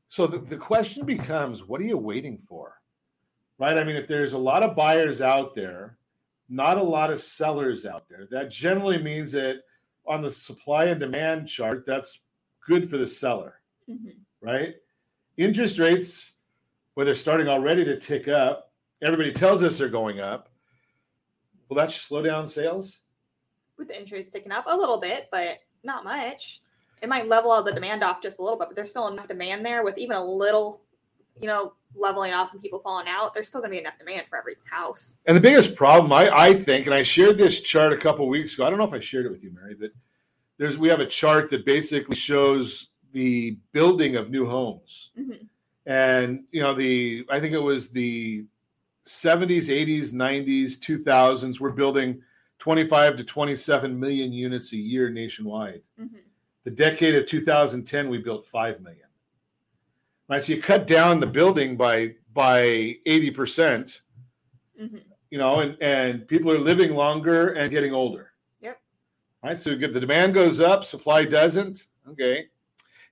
so 0.09 0.25
the, 0.25 0.39
the 0.39 0.57
question 0.57 1.05
becomes, 1.05 1.63
what 1.63 1.79
are 1.81 1.83
you 1.83 1.97
waiting 1.97 2.39
for, 2.47 2.81
right? 3.59 3.77
I 3.77 3.83
mean, 3.83 3.95
if 3.95 4.07
there's 4.07 4.33
a 4.33 4.37
lot 4.37 4.63
of 4.63 4.75
buyers 4.75 5.21
out 5.21 5.53
there, 5.53 5.97
not 6.49 6.77
a 6.77 6.83
lot 6.83 7.11
of 7.11 7.21
sellers 7.21 7.85
out 7.85 8.07
there, 8.07 8.25
that 8.31 8.49
generally 8.49 8.97
means 8.97 9.31
that 9.33 9.63
on 10.07 10.21
the 10.21 10.31
supply 10.31 10.85
and 10.85 10.99
demand 10.99 11.47
chart, 11.47 11.85
that's 11.85 12.21
good 12.65 12.89
for 12.89 12.97
the 12.97 13.07
seller, 13.07 13.61
hmm 13.85 14.09
right? 14.41 14.75
Interest 15.37 15.77
rates, 15.79 16.33
where 16.95 17.05
they're 17.05 17.15
starting 17.15 17.47
already 17.47 17.85
to 17.85 17.97
tick 17.99 18.27
up, 18.27 18.72
everybody 19.03 19.31
tells 19.31 19.63
us 19.63 19.77
they're 19.77 19.89
going 19.89 20.19
up. 20.19 20.49
Will 21.69 21.77
that 21.77 21.91
slow 21.91 22.21
down 22.21 22.47
sales? 22.47 23.01
With 23.77 23.87
the 23.87 23.99
interest 23.99 24.33
ticking 24.33 24.51
up 24.51 24.65
a 24.67 24.75
little 24.75 24.99
bit, 24.99 25.27
but 25.31 25.57
not 25.83 26.03
much. 26.03 26.61
It 27.01 27.09
might 27.09 27.27
level 27.27 27.51
out 27.51 27.65
the 27.65 27.71
demand 27.71 28.03
off 28.03 28.21
just 28.21 28.39
a 28.39 28.43
little 28.43 28.57
bit, 28.57 28.69
but 28.69 28.75
there's 28.75 28.91
still 28.91 29.07
enough 29.07 29.27
demand 29.27 29.65
there 29.65 29.83
with 29.83 29.97
even 29.97 30.15
a 30.15 30.23
little, 30.23 30.81
you 31.39 31.47
know, 31.47 31.73
leveling 31.95 32.33
off 32.33 32.53
and 32.53 32.61
people 32.61 32.79
falling 32.79 33.07
out. 33.07 33.33
There's 33.33 33.47
still 33.47 33.59
going 33.59 33.71
to 33.71 33.75
be 33.75 33.79
enough 33.79 33.97
demand 33.99 34.27
for 34.29 34.37
every 34.37 34.55
house. 34.69 35.17
And 35.25 35.35
the 35.35 35.41
biggest 35.41 35.75
problem, 35.75 36.13
I, 36.13 36.29
I 36.29 36.53
think, 36.53 36.85
and 36.85 36.95
I 36.95 37.01
shared 37.01 37.37
this 37.37 37.61
chart 37.61 37.91
a 37.91 37.97
couple 37.97 38.27
weeks 38.29 38.53
ago. 38.53 38.65
I 38.65 38.69
don't 38.69 38.79
know 38.79 38.85
if 38.85 38.93
I 38.93 38.99
shared 38.99 39.25
it 39.25 39.31
with 39.31 39.43
you, 39.43 39.51
Mary, 39.51 39.75
but 39.77 39.91
there's 40.57 40.77
we 40.77 40.87
have 40.89 40.99
a 41.01 41.05
chart 41.05 41.49
that 41.49 41.65
basically 41.65 42.15
shows 42.15 42.89
the 43.11 43.57
building 43.71 44.15
of 44.15 44.29
new 44.29 44.47
homes. 44.47 45.11
Mhm. 45.17 45.47
And 45.85 46.45
you 46.51 46.61
know, 46.61 46.73
the 46.73 47.25
I 47.29 47.39
think 47.39 47.53
it 47.53 47.59
was 47.59 47.89
the 47.89 48.45
70s, 49.05 49.67
80s, 49.69 50.13
90s, 50.13 50.79
2000s. 50.79 51.59
We're 51.59 51.71
building 51.71 52.21
25 52.59 53.17
to 53.17 53.23
27 53.23 53.99
million 53.99 54.31
units 54.31 54.71
a 54.73 54.77
year 54.77 55.09
nationwide. 55.09 55.81
Mhm. 55.99 56.19
The 56.63 56.71
decade 56.71 57.15
of 57.15 57.25
2010, 57.25 58.09
we 58.09 58.19
built 58.19 58.45
5 58.47 58.79
million. 58.81 59.07
Right. 60.29 60.43
So 60.43 60.53
you 60.53 60.61
cut 60.61 60.87
down 60.87 61.19
the 61.19 61.27
building 61.27 61.75
by 61.75 62.15
by 62.33 62.97
80 63.05 63.31
percent 63.31 64.01
hmm 64.79 64.97
you 65.29 65.39
know, 65.39 65.61
and, 65.61 65.75
and 65.81 66.27
people 66.27 66.51
are 66.51 66.59
living 66.59 66.93
longer 66.93 67.53
and 67.53 67.71
getting 67.71 67.91
older. 67.91 68.33
Yep. 68.61 68.79
Right. 69.43 69.59
So 69.59 69.75
good. 69.75 69.91
The 69.91 69.99
demand 69.99 70.35
goes 70.35 70.59
up, 70.59 70.85
supply 70.85 71.25
doesn't. 71.25 71.87
Okay. 72.07 72.49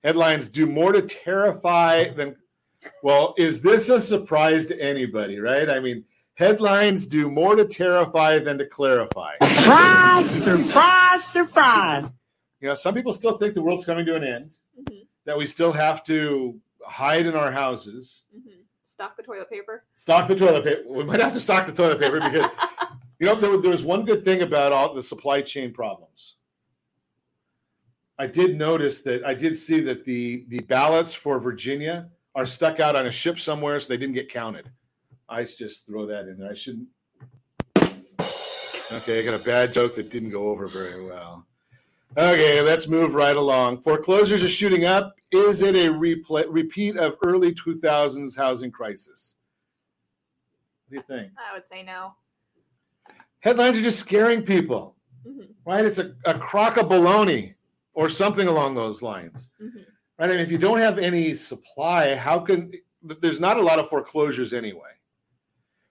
Headlines 0.04 0.48
do 0.48 0.64
more 0.64 0.92
to 0.92 1.02
terrify 1.02 2.10
than. 2.10 2.36
Well, 3.02 3.34
is 3.38 3.62
this 3.62 3.88
a 3.88 4.00
surprise 4.00 4.66
to 4.66 4.80
anybody? 4.80 5.38
Right. 5.38 5.68
I 5.68 5.80
mean, 5.80 6.04
headlines 6.34 7.06
do 7.06 7.30
more 7.30 7.56
to 7.56 7.64
terrify 7.64 8.38
than 8.38 8.58
to 8.58 8.66
clarify. 8.66 9.34
Surprise, 9.40 10.44
surprise, 10.44 11.20
surprise. 11.32 12.04
You 12.60 12.68
know, 12.68 12.74
some 12.74 12.94
people 12.94 13.12
still 13.12 13.38
think 13.38 13.54
the 13.54 13.62
world's 13.62 13.84
coming 13.84 14.06
to 14.06 14.14
an 14.14 14.24
end. 14.24 14.56
hmm 14.88 14.98
That 15.24 15.36
we 15.36 15.46
still 15.46 15.72
have 15.72 16.04
to 16.04 16.58
hide 16.84 17.26
in 17.26 17.34
our 17.34 17.50
houses, 17.52 18.24
hmm 18.32 18.48
Stock 18.94 19.16
the 19.16 19.22
toilet 19.22 19.50
paper. 19.50 19.84
stock 19.94 20.28
the 20.28 20.36
toilet 20.36 20.62
paper. 20.64 20.82
We 20.88 21.02
might 21.02 21.18
have 21.18 21.32
to 21.32 21.40
stock 21.40 21.66
the 21.66 21.72
toilet 21.72 21.98
paper 21.98 22.20
because 22.20 22.48
You 23.18 23.26
know, 23.28 23.34
there, 23.36 23.56
there 23.58 23.70
was 23.70 23.84
one 23.84 24.04
good 24.04 24.24
thing 24.24 24.42
about 24.42 24.72
all 24.72 24.94
the 24.94 25.02
supply 25.02 25.42
chain 25.42 25.72
problems. 25.72 26.34
I 28.18 28.26
did 28.26 28.56
notice 28.58 29.00
that 29.02 29.24
I 29.24 29.34
did 29.34 29.58
see 29.58 29.80
that 29.80 30.04
the 30.04 30.44
the 30.48 30.60
ballots 30.60 31.14
for 31.14 31.38
Virginia 31.38 32.08
are 32.34 32.46
stuck 32.46 32.80
out 32.80 32.96
on 32.96 33.06
a 33.06 33.10
ship 33.10 33.38
somewhere, 33.40 33.78
so 33.80 33.88
they 33.88 33.96
didn't 33.96 34.14
get 34.14 34.28
counted. 34.30 34.70
I 35.28 35.44
just 35.44 35.86
throw 35.86 36.06
that 36.06 36.26
in 36.28 36.38
there. 36.38 36.50
I 36.50 36.54
shouldn't. 36.54 36.88
Okay, 38.92 39.20
I 39.20 39.24
got 39.24 39.40
a 39.40 39.44
bad 39.44 39.72
joke 39.72 39.94
that 39.94 40.10
didn't 40.10 40.30
go 40.30 40.48
over 40.50 40.68
very 40.68 41.02
well. 41.04 41.46
Okay, 42.18 42.60
let's 42.60 42.88
move 42.88 43.14
right 43.14 43.36
along. 43.36 43.80
Foreclosures 43.80 44.42
are 44.42 44.48
shooting 44.48 44.84
up. 44.84 45.14
Is 45.30 45.62
it 45.62 45.74
a 45.74 45.88
repla 45.90 46.44
repeat 46.48 46.98
of 46.98 47.16
early 47.24 47.54
2000s 47.54 48.36
housing 48.36 48.70
crisis? 48.70 49.34
What 50.88 50.90
do 50.90 50.96
you 50.96 51.18
think? 51.20 51.32
I 51.38 51.54
would 51.54 51.66
say 51.66 51.82
no. 51.82 52.12
Headlines 53.40 53.78
are 53.78 53.82
just 53.82 53.98
scaring 53.98 54.42
people, 54.42 54.94
Mhm. 55.26 55.48
right? 55.64 55.86
It's 55.86 55.96
a, 55.98 56.14
a 56.26 56.38
crock 56.38 56.76
of 56.76 56.86
baloney 56.86 57.54
or 57.94 58.10
something 58.10 58.46
along 58.46 58.74
those 58.74 59.00
lines, 59.00 59.48
Mhm. 59.60 59.86
Right? 60.18 60.30
And 60.30 60.40
if 60.40 60.50
you 60.50 60.58
don't 60.58 60.78
have 60.78 60.98
any 60.98 61.34
supply, 61.34 62.14
how 62.14 62.38
can 62.38 62.72
there's 63.02 63.40
not 63.40 63.56
a 63.56 63.62
lot 63.62 63.78
of 63.78 63.88
foreclosures 63.88 64.52
anyway, 64.52 64.90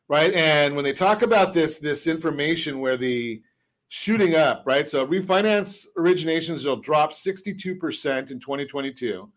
right? 0.08 0.34
And 0.34 0.76
when 0.76 0.84
they 0.84 0.94
talk 0.94 1.22
about 1.22 1.54
this 1.54 1.80
this 1.80 2.08
information 2.08 2.80
where 2.80 2.98
the 2.98 3.42
shooting 3.90 4.36
up, 4.36 4.64
right? 4.66 4.88
So 4.88 5.06
refinance 5.06 5.86
originations 5.98 6.66
will 6.66 6.78
drop 6.78 7.12
62% 7.12 8.32
in 8.32 8.40
2022. 8.40 9.30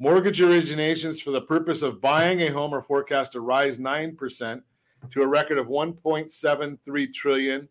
Mortgage 0.00 0.40
originations 0.40 1.22
for 1.22 1.30
the 1.30 1.42
purpose 1.42 1.82
of 1.82 2.00
buying 2.00 2.40
a 2.42 2.52
home 2.52 2.74
are 2.74 2.82
forecast 2.82 3.32
to 3.32 3.40
rise 3.40 3.78
9% 3.78 4.62
to 5.10 5.22
a 5.22 5.26
record 5.26 5.58
of 5.58 5.68
1.73 5.68 7.14
trillion. 7.14 7.68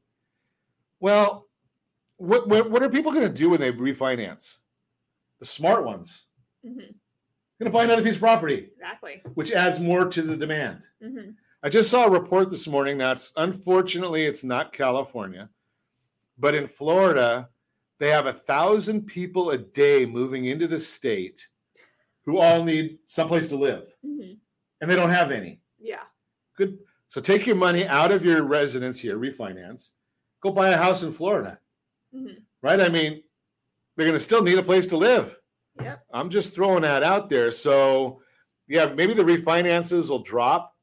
Well, 1.02 1.48
what 2.16 2.48
what, 2.48 2.72
what 2.72 2.82
are 2.82 2.90
people 2.90 3.12
going 3.12 3.28
to 3.28 3.34
do 3.34 3.50
when 3.50 3.60
they 3.60 3.72
refinance? 3.72 4.58
The 5.42 5.46
smart 5.46 5.84
ones 5.84 6.28
Mhm. 6.66 6.96
going 7.60 7.66
to 7.66 7.70
buy 7.72 7.84
another 7.84 8.02
piece 8.04 8.16
of 8.16 8.20
property, 8.22 8.70
Exactly. 8.74 9.22
which 9.36 9.52
adds 9.52 9.80
more 9.80 10.06
to 10.06 10.22
the 10.22 10.36
demand. 10.38 10.84
hmm 11.02 11.32
I 11.66 11.70
just 11.70 11.90
saw 11.90 12.06
a 12.08 12.12
report 12.12 12.50
this 12.50 12.68
morning 12.68 12.98
that's 12.98 13.32
unfortunately 13.38 14.26
it's 14.26 14.44
not 14.44 14.74
California, 14.74 15.50
but 16.38 16.56
in 16.56 16.68
Florida, 16.68 17.50
they 18.00 18.10
have 18.10 18.26
a 18.26 18.34
thousand 18.34 19.06
people 19.06 19.52
a 19.52 19.58
day 19.58 20.06
moving 20.06 20.46
into 20.46 20.68
the 20.68 20.80
state 20.80 21.48
who 22.26 22.38
all 22.40 22.64
need 22.66 23.00
someplace 23.08 23.48
to 23.50 23.56
live, 23.56 23.88
hmm 24.02 24.34
and 24.82 24.92
they 24.92 24.96
don't 24.98 25.10
have 25.12 25.32
any. 25.32 25.62
Yeah. 25.80 26.04
Good. 26.58 26.78
So 27.08 27.22
take 27.22 27.46
your 27.46 27.56
money 27.56 27.88
out 27.88 28.12
of 28.12 28.26
your 28.26 28.44
residence 28.44 29.00
here, 29.00 29.18
refinance, 29.18 29.92
go 30.42 30.52
buy 30.52 30.70
a 30.72 30.78
house 30.78 31.04
in 31.04 31.14
Florida, 31.14 31.60
hmm 32.14 32.34
right? 32.62 32.82
I 32.82 32.90
mean, 32.90 33.24
they're 33.96 34.08
going 34.08 34.18
to 34.20 34.24
still 34.24 34.44
need 34.44 34.58
a 34.58 34.64
place 34.64 34.88
to 34.88 34.98
live. 34.98 35.38
Yep. 35.82 36.04
I'm 36.14 36.30
just 36.30 36.54
throwing 36.54 36.82
that 36.84 37.02
out 37.04 37.30
there. 37.30 37.52
So, 37.52 38.22
yeah, 38.68 38.86
maybe 38.88 39.14
the 39.14 39.24
refinances 39.24 40.10
will 40.10 40.24
drop. 40.24 40.76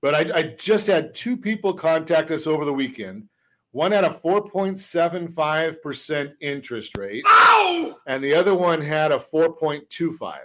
But 0.00 0.14
I, 0.14 0.30
I 0.38 0.42
just 0.58 0.86
had 0.86 1.14
two 1.14 1.36
people 1.36 1.74
contact 1.74 2.30
us 2.30 2.46
over 2.46 2.64
the 2.64 2.72
weekend. 2.72 3.28
One 3.72 3.92
had 3.92 4.04
a 4.04 4.08
4.75% 4.10 6.32
interest 6.40 6.96
rate, 6.96 7.22
and 8.06 8.24
the 8.24 8.32
other 8.34 8.54
one 8.54 8.80
had 8.80 9.12
a 9.12 9.18
4.25. 9.18 10.38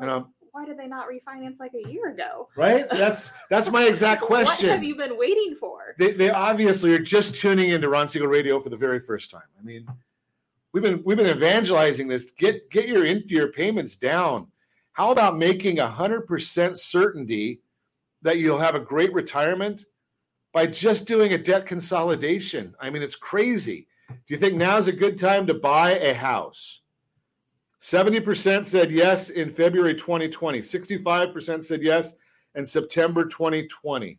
And 0.00 0.10
I'm 0.10 0.26
Why 0.50 0.64
did 0.64 0.76
they 0.76 0.88
not 0.88 1.06
refinance 1.08 1.60
like 1.60 1.70
a 1.74 1.88
year 1.88 2.10
ago? 2.10 2.48
right. 2.56 2.86
That's 2.90 3.30
that's 3.48 3.70
my 3.70 3.84
exact 3.84 4.22
question. 4.22 4.70
What 4.70 4.74
have 4.74 4.82
you 4.84 4.96
been 4.96 5.16
waiting 5.16 5.56
for? 5.60 5.94
they, 5.98 6.12
they 6.12 6.30
obviously 6.30 6.92
are 6.94 6.98
just 6.98 7.36
tuning 7.36 7.70
into 7.70 7.88
Ron 7.88 8.08
Siegel 8.08 8.26
Radio 8.28 8.60
for 8.60 8.70
the 8.70 8.76
very 8.76 8.98
first 9.00 9.30
time. 9.30 9.42
I 9.58 9.62
mean, 9.62 9.86
we've 10.74 10.82
been 10.82 11.02
we've 11.04 11.16
been 11.16 11.34
evangelizing 11.34 12.08
this. 12.08 12.32
Get 12.32 12.68
get 12.68 12.86
your 12.86 13.06
into 13.06 13.34
your 13.34 13.48
payments 13.48 13.96
down. 13.96 14.48
How 14.92 15.10
about 15.12 15.38
making 15.38 15.78
hundred 15.78 16.26
percent 16.26 16.78
certainty 16.78 17.62
that 18.20 18.38
you'll 18.38 18.58
have 18.58 18.74
a 18.74 18.80
great 18.80 19.12
retirement 19.14 19.86
by 20.52 20.66
just 20.66 21.06
doing 21.06 21.32
a 21.32 21.38
debt 21.38 21.64
consolidation? 21.64 22.74
I 22.80 22.90
mean, 22.90 23.02
it's 23.02 23.16
crazy. 23.16 23.86
Do 24.08 24.34
you 24.34 24.36
think 24.36 24.56
now's 24.56 24.88
a 24.88 24.92
good 24.92 25.16
time 25.16 25.46
to 25.46 25.54
buy 25.54 25.92
a 25.92 26.12
house? 26.12 26.80
70% 27.80 28.64
said 28.64 28.90
yes 28.90 29.30
in 29.30 29.50
February 29.50 29.94
2020. 29.94 30.58
65% 30.58 31.64
said 31.64 31.82
yes 31.82 32.14
in 32.54 32.64
September 32.64 33.26
2020. 33.26 34.18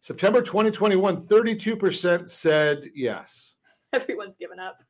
September 0.00 0.40
2021, 0.40 1.16
32% 1.26 2.28
said 2.28 2.88
yes. 2.94 3.55
Everyone's 3.96 4.36
given 4.36 4.58
up. 4.58 4.82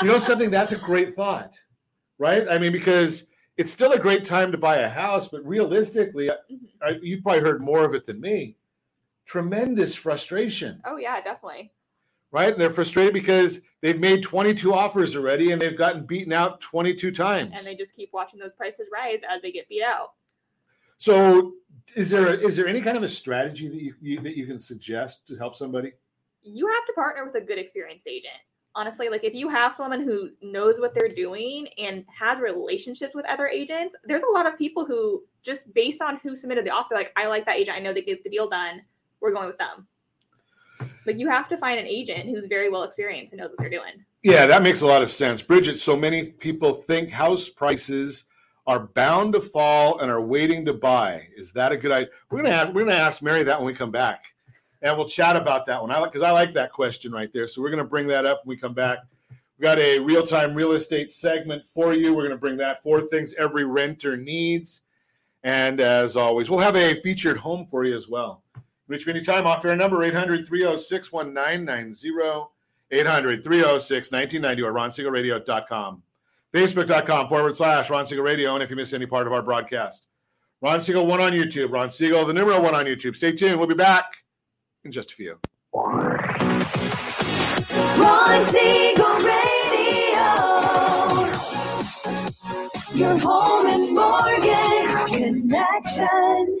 You 0.00 0.08
know 0.08 0.18
something? 0.18 0.50
That's 0.50 0.72
a 0.72 0.76
great 0.76 1.14
thought, 1.14 1.58
right? 2.18 2.46
I 2.48 2.58
mean, 2.58 2.72
because 2.72 3.26
it's 3.56 3.72
still 3.72 3.92
a 3.92 3.98
great 3.98 4.24
time 4.24 4.52
to 4.52 4.58
buy 4.58 4.76
a 4.76 4.88
house, 4.88 5.28
but 5.28 5.44
realistically, 5.44 6.28
mm-hmm. 6.28 6.56
I, 6.80 6.98
you've 7.02 7.22
probably 7.22 7.42
heard 7.42 7.60
more 7.60 7.84
of 7.84 7.94
it 7.94 8.04
than 8.04 8.20
me. 8.20 8.56
Tremendous 9.26 9.94
frustration, 9.94 10.80
Oh 10.86 10.96
yeah, 10.96 11.20
definitely. 11.20 11.72
right? 12.30 12.52
And 12.52 12.60
they're 12.60 12.70
frustrated 12.70 13.12
because 13.12 13.60
they've 13.82 13.98
made 13.98 14.22
22 14.22 14.72
offers 14.72 15.16
already 15.16 15.50
and 15.50 15.60
they've 15.60 15.76
gotten 15.76 16.06
beaten 16.06 16.32
out 16.32 16.60
22 16.62 17.10
times. 17.10 17.52
And 17.54 17.66
they 17.66 17.74
just 17.74 17.94
keep 17.94 18.10
watching 18.12 18.38
those 18.40 18.54
prices 18.54 18.86
rise 18.92 19.20
as 19.28 19.42
they 19.42 19.52
get 19.52 19.68
beat 19.68 19.82
out. 19.82 20.12
So, 20.96 21.52
is 21.94 22.10
there 22.10 22.34
is 22.34 22.56
there 22.56 22.66
any 22.66 22.80
kind 22.80 22.96
of 22.96 23.02
a 23.02 23.08
strategy 23.08 23.68
that 23.68 23.80
you, 23.80 23.94
you 24.00 24.20
that 24.20 24.36
you 24.36 24.46
can 24.46 24.58
suggest 24.58 25.26
to 25.28 25.36
help 25.36 25.54
somebody? 25.54 25.92
You 26.50 26.66
have 26.66 26.86
to 26.86 26.92
partner 26.94 27.24
with 27.24 27.34
a 27.34 27.40
good 27.44 27.58
experienced 27.58 28.06
agent. 28.06 28.34
Honestly, 28.74 29.08
like 29.08 29.24
if 29.24 29.34
you 29.34 29.48
have 29.48 29.74
someone 29.74 30.02
who 30.02 30.30
knows 30.40 30.76
what 30.78 30.94
they're 30.94 31.08
doing 31.08 31.68
and 31.78 32.04
has 32.16 32.38
relationships 32.38 33.14
with 33.14 33.26
other 33.26 33.48
agents, 33.48 33.96
there's 34.04 34.22
a 34.22 34.32
lot 34.32 34.46
of 34.46 34.56
people 34.56 34.84
who 34.84 35.24
just 35.42 35.72
based 35.74 36.00
on 36.00 36.18
who 36.22 36.36
submitted 36.36 36.64
the 36.64 36.70
offer, 36.70 36.94
like 36.94 37.12
I 37.16 37.26
like 37.26 37.44
that 37.46 37.56
agent, 37.56 37.76
I 37.76 37.80
know 37.80 37.92
they 37.92 38.02
get 38.02 38.22
the 38.22 38.30
deal 38.30 38.48
done, 38.48 38.82
we're 39.20 39.32
going 39.32 39.48
with 39.48 39.58
them. 39.58 39.86
Like 41.06 41.18
you 41.18 41.28
have 41.28 41.48
to 41.48 41.56
find 41.56 41.78
an 41.78 41.86
agent 41.86 42.26
who's 42.26 42.44
very 42.48 42.70
well 42.70 42.84
experienced 42.84 43.32
and 43.32 43.40
knows 43.40 43.50
what 43.50 43.58
they're 43.58 43.70
doing. 43.70 44.04
Yeah, 44.22 44.46
that 44.46 44.62
makes 44.62 44.80
a 44.80 44.86
lot 44.86 45.02
of 45.02 45.10
sense. 45.10 45.42
Bridget, 45.42 45.78
so 45.78 45.96
many 45.96 46.24
people 46.24 46.72
think 46.72 47.10
house 47.10 47.48
prices 47.48 48.24
are 48.66 48.80
bound 48.80 49.32
to 49.32 49.40
fall 49.40 50.00
and 50.00 50.10
are 50.10 50.20
waiting 50.20 50.64
to 50.66 50.74
buy. 50.74 51.26
Is 51.36 51.52
that 51.52 51.72
a 51.72 51.76
good 51.76 51.90
idea? 51.90 52.10
We're 52.30 52.42
gonna 52.42 52.54
ask, 52.54 52.72
we're 52.72 52.84
gonna 52.84 52.96
ask 52.96 53.22
Mary 53.22 53.42
that 53.44 53.58
when 53.58 53.66
we 53.66 53.74
come 53.74 53.90
back, 53.90 54.24
and 54.82 54.96
we'll 54.96 55.08
chat 55.08 55.36
about 55.36 55.66
that 55.66 55.80
one. 55.80 55.90
I 55.90 55.98
like 55.98 56.12
because 56.12 56.26
I 56.26 56.30
like 56.30 56.54
that 56.54 56.72
question 56.72 57.12
right 57.12 57.32
there. 57.32 57.48
So 57.48 57.62
we're 57.62 57.70
gonna 57.70 57.84
bring 57.84 58.06
that 58.08 58.26
up 58.26 58.44
when 58.44 58.56
we 58.56 58.60
come 58.60 58.74
back. 58.74 58.98
We 59.58 59.64
got 59.64 59.78
a 59.78 59.98
real 59.98 60.24
time 60.24 60.54
real 60.54 60.72
estate 60.72 61.10
segment 61.10 61.66
for 61.66 61.94
you. 61.94 62.14
We're 62.14 62.24
gonna 62.24 62.36
bring 62.36 62.56
that 62.58 62.82
four 62.82 63.02
things 63.02 63.34
every 63.34 63.64
renter 63.64 64.16
needs, 64.16 64.82
and 65.42 65.80
as 65.80 66.16
always, 66.16 66.48
we'll 66.50 66.60
have 66.60 66.76
a 66.76 66.94
featured 67.00 67.36
home 67.36 67.66
for 67.66 67.84
you 67.84 67.96
as 67.96 68.08
well. 68.08 68.42
Reach 68.86 69.06
me 69.06 69.12
anytime 69.12 69.46
off 69.46 69.64
air 69.64 69.76
number 69.76 70.02
800 70.02 70.46
306 70.46 71.12
1990. 71.12 72.48
800 72.90 73.44
306 73.44 74.12
1990 74.12 74.62
or 74.62 74.72
ronsiegelradio.com. 74.72 76.02
Facebook.com 76.54 77.28
forward 77.28 77.54
slash 77.54 77.90
Ron 77.90 78.06
Siegel 78.06 78.24
Radio. 78.24 78.54
And 78.54 78.62
if 78.62 78.70
you 78.70 78.76
miss 78.76 78.94
any 78.94 79.04
part 79.04 79.26
of 79.26 79.34
our 79.34 79.42
broadcast, 79.42 80.06
Ron 80.62 80.80
Siegel 80.80 81.06
1 81.06 81.20
on 81.20 81.32
YouTube, 81.32 81.70
Ron 81.70 81.90
Siegel, 81.90 82.24
the 82.24 82.32
numero 82.32 82.58
1 82.62 82.74
on 82.74 82.86
YouTube. 82.86 83.14
Stay 83.14 83.32
tuned. 83.32 83.58
We'll 83.58 83.68
be 83.68 83.74
back 83.74 84.17
in 84.88 84.92
just 84.92 85.12
a 85.12 85.14
few. 85.14 85.38
Radio. 89.22 90.26
Your 92.94 93.18
home 93.18 93.66
and 93.66 93.94
mortgage 93.94 94.94
connection. 95.12 96.60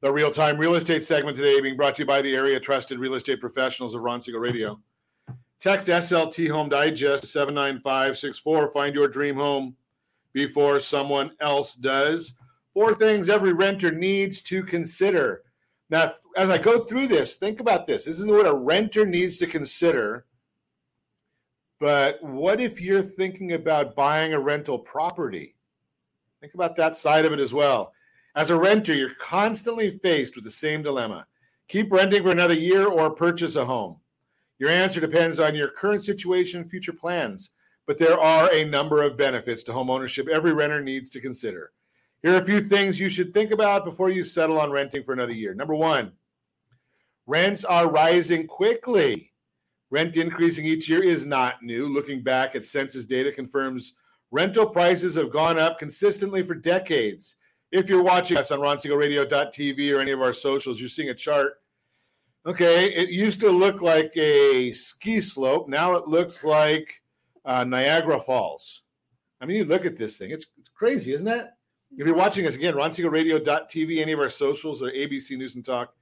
The 0.00 0.12
real 0.12 0.30
time 0.30 0.58
real 0.58 0.76
estate 0.76 1.02
segment 1.02 1.36
today 1.36 1.60
being 1.60 1.76
brought 1.76 1.96
to 1.96 2.02
you 2.02 2.06
by 2.06 2.22
the 2.22 2.32
area 2.32 2.60
trusted 2.60 3.00
real 3.00 3.14
estate 3.14 3.40
professionals 3.40 3.96
of 3.96 4.02
Ron 4.02 4.20
Siegel 4.20 4.40
Radio. 4.40 4.78
Text 5.58 5.88
SLT 5.88 6.48
Home 6.50 6.68
Digest 6.68 7.24
79564. 7.24 8.70
Find 8.70 8.94
your 8.94 9.08
dream 9.08 9.34
home 9.34 9.74
before 10.32 10.78
someone 10.78 11.32
else 11.40 11.74
does. 11.74 12.34
Four 12.74 12.94
things 12.94 13.28
every 13.28 13.52
renter 13.52 13.90
needs 13.90 14.40
to 14.42 14.62
consider. 14.62 15.42
Now, 15.90 16.14
as 16.36 16.48
I 16.48 16.58
go 16.58 16.78
through 16.78 17.08
this, 17.08 17.34
think 17.34 17.58
about 17.58 17.88
this. 17.88 18.04
This 18.04 18.20
is 18.20 18.26
what 18.26 18.46
a 18.46 18.54
renter 18.54 19.04
needs 19.04 19.36
to 19.38 19.48
consider. 19.48 20.26
But 21.80 22.22
what 22.22 22.60
if 22.60 22.80
you're 22.80 23.02
thinking 23.02 23.54
about 23.54 23.96
buying 23.96 24.32
a 24.32 24.38
rental 24.38 24.78
property? 24.78 25.56
Think 26.40 26.54
about 26.54 26.76
that 26.76 26.96
side 26.96 27.24
of 27.24 27.32
it 27.32 27.40
as 27.40 27.52
well. 27.52 27.92
As 28.38 28.50
a 28.50 28.56
renter, 28.56 28.94
you're 28.94 29.14
constantly 29.18 29.98
faced 29.98 30.36
with 30.36 30.44
the 30.44 30.50
same 30.52 30.80
dilemma 30.80 31.26
keep 31.66 31.90
renting 31.90 32.22
for 32.22 32.30
another 32.30 32.54
year 32.54 32.86
or 32.86 33.10
purchase 33.10 33.56
a 33.56 33.64
home. 33.64 33.96
Your 34.60 34.70
answer 34.70 35.00
depends 35.00 35.40
on 35.40 35.56
your 35.56 35.68
current 35.68 36.04
situation 36.04 36.60
and 36.60 36.70
future 36.70 36.92
plans, 36.92 37.50
but 37.84 37.98
there 37.98 38.18
are 38.18 38.48
a 38.54 38.64
number 38.64 39.02
of 39.02 39.16
benefits 39.16 39.64
to 39.64 39.72
home 39.72 39.90
ownership 39.90 40.28
every 40.28 40.52
renter 40.52 40.80
needs 40.80 41.10
to 41.10 41.20
consider. 41.20 41.72
Here 42.22 42.32
are 42.32 42.40
a 42.40 42.44
few 42.44 42.60
things 42.60 43.00
you 43.00 43.08
should 43.08 43.34
think 43.34 43.50
about 43.50 43.84
before 43.84 44.08
you 44.08 44.22
settle 44.22 44.60
on 44.60 44.70
renting 44.70 45.02
for 45.02 45.12
another 45.12 45.32
year. 45.32 45.52
Number 45.52 45.74
one, 45.74 46.12
rents 47.26 47.64
are 47.64 47.90
rising 47.90 48.46
quickly. 48.46 49.32
Rent 49.90 50.16
increasing 50.16 50.64
each 50.64 50.88
year 50.88 51.02
is 51.02 51.26
not 51.26 51.64
new. 51.64 51.88
Looking 51.88 52.22
back 52.22 52.54
at 52.54 52.64
census 52.64 53.04
data 53.04 53.32
confirms 53.32 53.94
rental 54.30 54.66
prices 54.66 55.16
have 55.16 55.32
gone 55.32 55.58
up 55.58 55.80
consistently 55.80 56.46
for 56.46 56.54
decades. 56.54 57.34
If 57.70 57.90
you're 57.90 58.02
watching 58.02 58.38
us 58.38 58.50
on 58.50 58.60
ronsiegelradio.tv 58.60 59.94
or 59.94 60.00
any 60.00 60.12
of 60.12 60.22
our 60.22 60.32
socials, 60.32 60.80
you're 60.80 60.88
seeing 60.88 61.10
a 61.10 61.14
chart. 61.14 61.60
Okay, 62.46 62.86
it 62.94 63.10
used 63.10 63.40
to 63.40 63.50
look 63.50 63.82
like 63.82 64.10
a 64.16 64.72
ski 64.72 65.20
slope. 65.20 65.68
Now 65.68 65.94
it 65.94 66.08
looks 66.08 66.44
like 66.44 67.02
uh, 67.44 67.64
Niagara 67.64 68.18
Falls. 68.18 68.82
I 69.40 69.46
mean, 69.46 69.58
you 69.58 69.64
look 69.66 69.84
at 69.84 69.98
this 69.98 70.16
thing, 70.16 70.30
it's, 70.30 70.46
it's 70.58 70.70
crazy, 70.70 71.12
isn't 71.12 71.28
it? 71.28 71.48
If 71.96 72.06
you're 72.06 72.16
watching 72.16 72.46
us 72.46 72.54
again, 72.54 72.74
ronsiegelradio.tv, 72.74 74.00
any 74.00 74.12
of 74.12 74.20
our 74.20 74.30
socials 74.30 74.82
or 74.82 74.90
ABC 74.90 75.36
News 75.36 75.56
and 75.56 75.64
Talk 75.64 75.94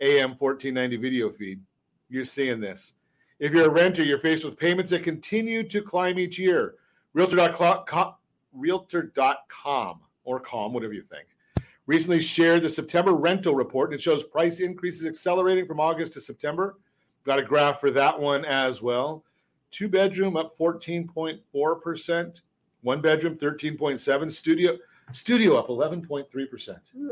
AM 0.00 0.30
1490 0.30 0.96
video 0.96 1.30
feed, 1.30 1.60
you're 2.08 2.24
seeing 2.24 2.60
this. 2.60 2.94
If 3.38 3.52
you're 3.52 3.66
a 3.66 3.70
renter, 3.70 4.02
you're 4.02 4.18
faced 4.18 4.44
with 4.44 4.58
payments 4.58 4.90
that 4.90 5.02
continue 5.02 5.62
to 5.64 5.82
climb 5.82 6.18
each 6.18 6.38
year. 6.38 6.74
Realtor.com, 7.14 8.14
Realtor.com 8.52 10.00
or 10.24 10.40
calm, 10.40 10.72
whatever 10.72 10.92
you 10.92 11.02
think, 11.02 11.26
recently 11.86 12.20
shared 12.20 12.62
the 12.62 12.68
September 12.68 13.14
rental 13.14 13.54
report, 13.54 13.90
and 13.90 13.98
it 13.98 14.02
shows 14.02 14.24
price 14.24 14.60
increases 14.60 15.06
accelerating 15.06 15.66
from 15.66 15.80
August 15.80 16.12
to 16.14 16.20
September. 16.20 16.76
Got 17.24 17.38
a 17.38 17.42
graph 17.42 17.80
for 17.80 17.90
that 17.90 18.18
one 18.18 18.44
as 18.44 18.82
well. 18.82 19.24
Two 19.70 19.88
bedroom 19.88 20.36
up 20.36 20.56
14.4%, 20.56 22.40
one 22.82 23.00
bedroom 23.00 23.36
13.7, 23.36 24.30
studio 24.30 24.78
studio 25.12 25.56
up 25.56 25.68
11.3%. 25.68 26.78
Hmm. 26.96 27.08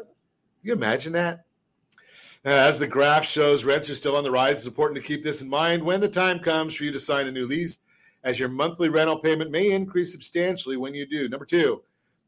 you 0.63 0.73
imagine 0.73 1.13
that? 1.13 1.45
As 2.45 2.79
the 2.79 2.87
graph 2.87 3.25
shows, 3.25 3.65
rents 3.65 3.89
are 3.89 3.95
still 3.95 4.17
on 4.17 4.25
the 4.25 4.31
rise. 4.31 4.59
It's 4.59 4.67
important 4.67 5.01
to 5.01 5.07
keep 5.07 5.23
this 5.23 5.43
in 5.43 5.49
mind 5.49 5.83
when 5.83 6.01
the 6.01 6.09
time 6.09 6.41
comes 6.41 6.75
for 6.75 6.85
you 6.85 6.91
to 6.91 6.99
sign 6.99 7.27
a 7.29 7.33
new 7.33 7.47
lease, 7.47 7.79
as 8.25 8.39
your 8.39 8.49
monthly 8.49 8.89
rental 8.89 9.19
payment 9.19 9.51
may 9.51 9.71
increase 9.71 10.11
substantially 10.11 10.77
when 10.77 10.95
you 10.95 11.07
do. 11.07 11.29
Number 11.29 11.47
two, 11.47 11.83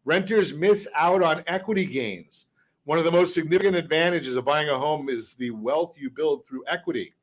Renters 0.05 0.53
miss 0.53 0.87
out 0.95 1.23
on 1.23 1.45
equity 1.47 1.87
gains. 1.87 2.47
One 2.85 2.99
of 2.99 3.05
the 3.05 3.11
most 3.11 3.33
significant 3.33 3.75
advantages 3.75 4.37
of 4.37 4.45
buying 4.45 4.69
a 4.69 4.79
home 4.79 5.09
is 5.09 5.35
the 5.35 5.51
wealth 5.51 5.95
you 5.99 6.11
build 6.11 6.47
through 6.47 6.65
equity. 6.67 7.15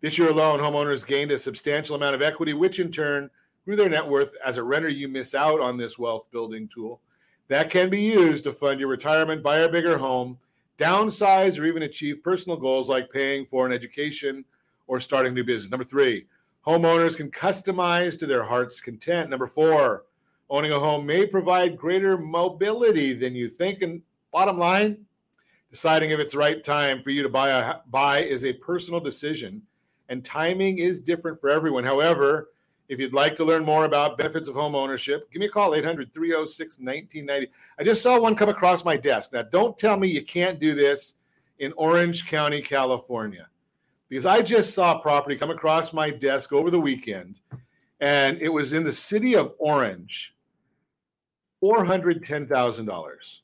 This 0.00 0.16
year 0.16 0.30
alone, 0.30 0.58
homeowners 0.60 1.06
gained 1.06 1.30
a 1.32 1.38
substantial 1.38 1.96
amount 1.96 2.14
of 2.14 2.22
equity, 2.22 2.54
which 2.54 2.80
in 2.80 2.90
turn 2.90 3.28
grew 3.66 3.76
their 3.76 3.90
net 3.90 4.06
worth. 4.06 4.32
As 4.44 4.56
a 4.56 4.62
renter, 4.62 4.88
you 4.88 5.06
miss 5.06 5.34
out 5.34 5.60
on 5.60 5.76
this 5.76 5.98
wealth 5.98 6.24
building 6.30 6.68
tool. 6.68 7.00
That 7.48 7.68
can 7.68 7.90
be 7.90 8.00
used 8.00 8.44
to 8.44 8.52
fund 8.52 8.80
your 8.80 8.88
retirement, 8.88 9.42
buy 9.42 9.58
a 9.58 9.68
bigger 9.68 9.98
home, 9.98 10.38
downsize, 10.78 11.58
or 11.58 11.66
even 11.66 11.82
achieve 11.82 12.22
personal 12.22 12.56
goals 12.56 12.88
like 12.88 13.10
paying 13.10 13.44
for 13.44 13.66
an 13.66 13.72
education 13.72 14.46
or 14.86 14.98
starting 14.98 15.32
a 15.32 15.34
new 15.34 15.44
business. 15.44 15.70
Number 15.70 15.84
three, 15.84 16.24
homeowners 16.66 17.18
can 17.18 17.30
customize 17.30 18.18
to 18.18 18.26
their 18.26 18.44
heart's 18.44 18.80
content. 18.80 19.28
Number 19.28 19.46
four, 19.46 20.04
Owning 20.50 20.72
a 20.72 20.78
home 20.78 21.06
may 21.06 21.26
provide 21.26 21.76
greater 21.76 22.18
mobility 22.18 23.14
than 23.14 23.34
you 23.34 23.48
think. 23.48 23.82
And 23.82 24.02
bottom 24.32 24.58
line, 24.58 25.04
deciding 25.70 26.10
if 26.10 26.20
it's 26.20 26.32
the 26.32 26.38
right 26.38 26.62
time 26.62 27.02
for 27.02 27.10
you 27.10 27.22
to 27.22 27.28
buy 27.28 27.50
a 27.50 27.76
buy 27.90 28.22
is 28.22 28.44
a 28.44 28.52
personal 28.52 29.00
decision, 29.00 29.62
and 30.08 30.24
timing 30.24 30.78
is 30.78 31.00
different 31.00 31.40
for 31.40 31.50
everyone. 31.50 31.84
However, 31.84 32.50
if 32.88 33.00
you'd 33.00 33.14
like 33.14 33.34
to 33.36 33.44
learn 33.44 33.64
more 33.64 33.86
about 33.86 34.18
benefits 34.18 34.48
of 34.48 34.54
home 34.54 34.74
ownership, 34.74 35.30
give 35.32 35.40
me 35.40 35.46
a 35.46 35.50
call 35.50 35.74
800 35.74 36.12
306 36.12 36.78
1990. 36.78 37.50
I 37.78 37.82
just 37.84 38.02
saw 38.02 38.20
one 38.20 38.36
come 38.36 38.50
across 38.50 38.84
my 38.84 38.96
desk. 38.96 39.32
Now, 39.32 39.42
don't 39.42 39.78
tell 39.78 39.96
me 39.96 40.08
you 40.08 40.22
can't 40.22 40.60
do 40.60 40.74
this 40.74 41.14
in 41.58 41.72
Orange 41.76 42.26
County, 42.26 42.60
California, 42.60 43.48
because 44.08 44.26
I 44.26 44.42
just 44.42 44.74
saw 44.74 44.96
a 44.96 45.00
property 45.00 45.36
come 45.36 45.50
across 45.50 45.92
my 45.92 46.10
desk 46.10 46.52
over 46.52 46.70
the 46.70 46.80
weekend, 46.80 47.40
and 48.04 48.36
it 48.42 48.50
was 48.50 48.74
in 48.74 48.84
the 48.84 48.92
city 48.92 49.34
of 49.34 49.54
Orange 49.58 50.34
$410,000. 51.62 53.38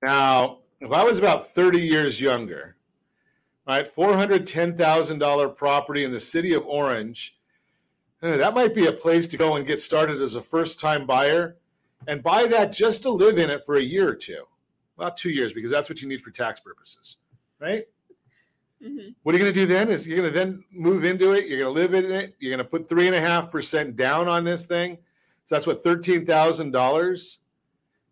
Now, 0.00 0.58
if 0.80 0.92
I 0.92 1.02
was 1.02 1.18
about 1.18 1.48
30 1.48 1.80
years 1.80 2.20
younger, 2.20 2.76
right, 3.66 3.92
$410,000 3.92 5.56
property 5.56 6.04
in 6.04 6.12
the 6.12 6.20
city 6.20 6.54
of 6.54 6.64
Orange, 6.66 7.36
that 8.20 8.54
might 8.54 8.76
be 8.76 8.86
a 8.86 8.92
place 8.92 9.26
to 9.26 9.36
go 9.36 9.56
and 9.56 9.66
get 9.66 9.80
started 9.80 10.22
as 10.22 10.36
a 10.36 10.42
first 10.42 10.78
time 10.78 11.04
buyer 11.04 11.56
and 12.06 12.22
buy 12.22 12.46
that 12.46 12.72
just 12.72 13.02
to 13.02 13.10
live 13.10 13.38
in 13.38 13.50
it 13.50 13.66
for 13.66 13.74
a 13.74 13.82
year 13.82 14.08
or 14.08 14.14
two. 14.14 14.44
Well, 14.96 15.10
two 15.10 15.30
years, 15.30 15.52
because 15.52 15.72
that's 15.72 15.88
what 15.88 16.00
you 16.00 16.06
need 16.06 16.22
for 16.22 16.30
tax 16.30 16.60
purposes, 16.60 17.16
right? 17.60 17.86
Mm-hmm. 18.84 19.10
What 19.22 19.34
are 19.34 19.38
you 19.38 19.44
going 19.44 19.54
to 19.54 19.60
do 19.60 19.66
then? 19.66 19.88
Is 19.88 20.06
you're 20.06 20.18
going 20.18 20.32
to 20.32 20.38
then 20.38 20.64
move 20.70 21.04
into 21.04 21.32
it. 21.32 21.46
You're 21.46 21.60
going 21.60 21.74
to 21.74 21.80
live 21.80 21.94
in 21.94 22.10
it. 22.12 22.36
You're 22.38 22.54
going 22.54 22.64
to 22.64 22.70
put 22.70 22.88
three 22.88 23.06
and 23.06 23.16
a 23.16 23.20
half 23.20 23.50
percent 23.50 23.96
down 23.96 24.28
on 24.28 24.44
this 24.44 24.66
thing. 24.66 24.98
So 25.46 25.54
that's 25.54 25.66
what 25.66 25.82
thirteen 25.82 26.24
thousand 26.26 26.70
dollars, 26.70 27.38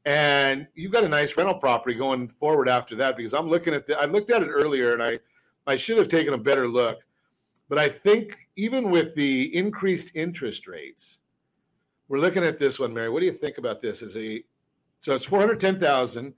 and 0.05 0.66
you've 0.74 0.92
got 0.92 1.05
a 1.05 1.09
nice 1.09 1.37
rental 1.37 1.55
property 1.55 1.94
going 1.94 2.29
forward 2.29 2.68
after 2.68 2.96
that. 2.96 3.16
Because 3.16 3.35
I'm 3.35 3.48
looking 3.48 3.74
at 3.74 3.87
the, 3.87 3.96
I 4.00 4.07
looked 4.07 4.31
at 4.31 4.42
it 4.42 4.48
earlier, 4.48 4.92
and 4.94 5.02
I 5.02 5.20
I 5.66 5.76
should 5.76 5.98
have 5.98 6.09
taken 6.09 6.35
a 6.35 6.38
better 6.38 6.66
look, 6.66 6.98
but 7.68 7.79
I 7.79 7.88
think 7.88 8.38
even 8.57 8.90
with 8.90 9.14
the 9.14 9.55
increased 9.55 10.16
interest 10.16 10.66
rates, 10.66 11.20
we're 12.09 12.18
looking 12.18 12.44
at 12.44 12.59
this 12.59 12.79
one, 12.79 12.94
Mary. 12.94 13.11
What 13.11 13.20
do 13.20 13.26
you 13.26 13.33
think 13.33 13.59
about 13.59 13.81
this? 13.81 14.02
Is 14.02 14.16
a 14.16 14.42
so 15.00 15.14
it's 15.14 15.24
four 15.24 15.38
hundred 15.38 15.61
ten 15.61 15.79
thousand. 15.79 16.35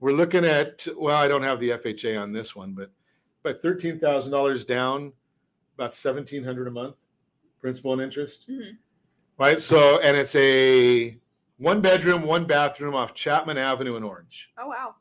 We're 0.00 0.12
looking 0.12 0.44
at 0.44 0.86
well, 0.96 1.16
I 1.16 1.28
don't 1.28 1.42
have 1.42 1.60
the 1.60 1.70
FHA 1.70 2.20
on 2.20 2.32
this 2.32 2.54
one, 2.54 2.72
but 2.72 2.90
by 3.52 3.58
thirteen 3.58 3.98
thousand 3.98 4.32
dollars 4.32 4.64
down, 4.64 5.12
about 5.76 5.94
seventeen 5.94 6.44
hundred 6.44 6.68
a 6.68 6.70
month, 6.70 6.96
principal 7.60 7.92
and 7.92 8.02
interest. 8.02 8.46
Mm-hmm. 8.48 8.76
Right. 9.38 9.62
So, 9.62 10.00
and 10.00 10.16
it's 10.16 10.34
a 10.34 11.16
one 11.58 11.80
bedroom, 11.80 12.22
one 12.22 12.44
bathroom 12.44 12.94
off 12.94 13.14
Chapman 13.14 13.56
Avenue 13.56 13.96
in 13.96 14.02
Orange. 14.02 14.50
Oh 14.58 14.68
wow. 14.68 14.94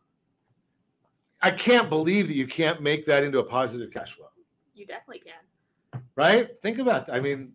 I 1.41 1.51
can't 1.51 1.89
believe 1.89 2.27
that 2.27 2.35
you 2.35 2.47
can't 2.47 2.81
make 2.81 3.05
that 3.05 3.23
into 3.23 3.39
a 3.39 3.43
positive 3.43 3.91
cash 3.91 4.15
flow. 4.15 4.27
You 4.73 4.87
definitely 4.87 5.19
can. 5.19 6.01
Right? 6.15 6.49
Think 6.63 6.79
about 6.79 7.07
that. 7.07 7.13
I 7.13 7.19
mean, 7.19 7.51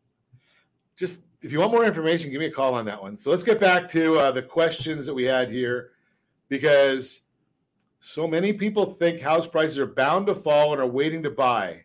just 0.97 1.21
if 1.41 1.51
you 1.51 1.59
want 1.59 1.73
more 1.73 1.85
information, 1.85 2.31
give 2.31 2.39
me 2.39 2.47
a 2.47 2.53
call 2.53 2.75
on 2.75 2.85
that 2.85 3.01
one. 3.01 3.19
So 3.19 3.31
let's 3.31 3.43
get 3.43 3.59
back 3.59 3.89
to 3.91 4.19
uh, 4.19 4.31
the 4.31 4.43
questions 4.43 5.07
that 5.07 5.15
we 5.15 5.25
had 5.25 5.51
here 5.51 5.91
because 6.49 7.23
so 8.05 8.27
many 8.27 8.53
people 8.53 8.85
think 8.85 9.21
house 9.21 9.47
prices 9.47 9.79
are 9.79 9.87
bound 9.87 10.27
to 10.27 10.35
fall 10.35 10.73
and 10.73 10.83
are 10.83 10.87
waiting 10.87 11.23
to 11.23 11.31
buy. 11.31 11.85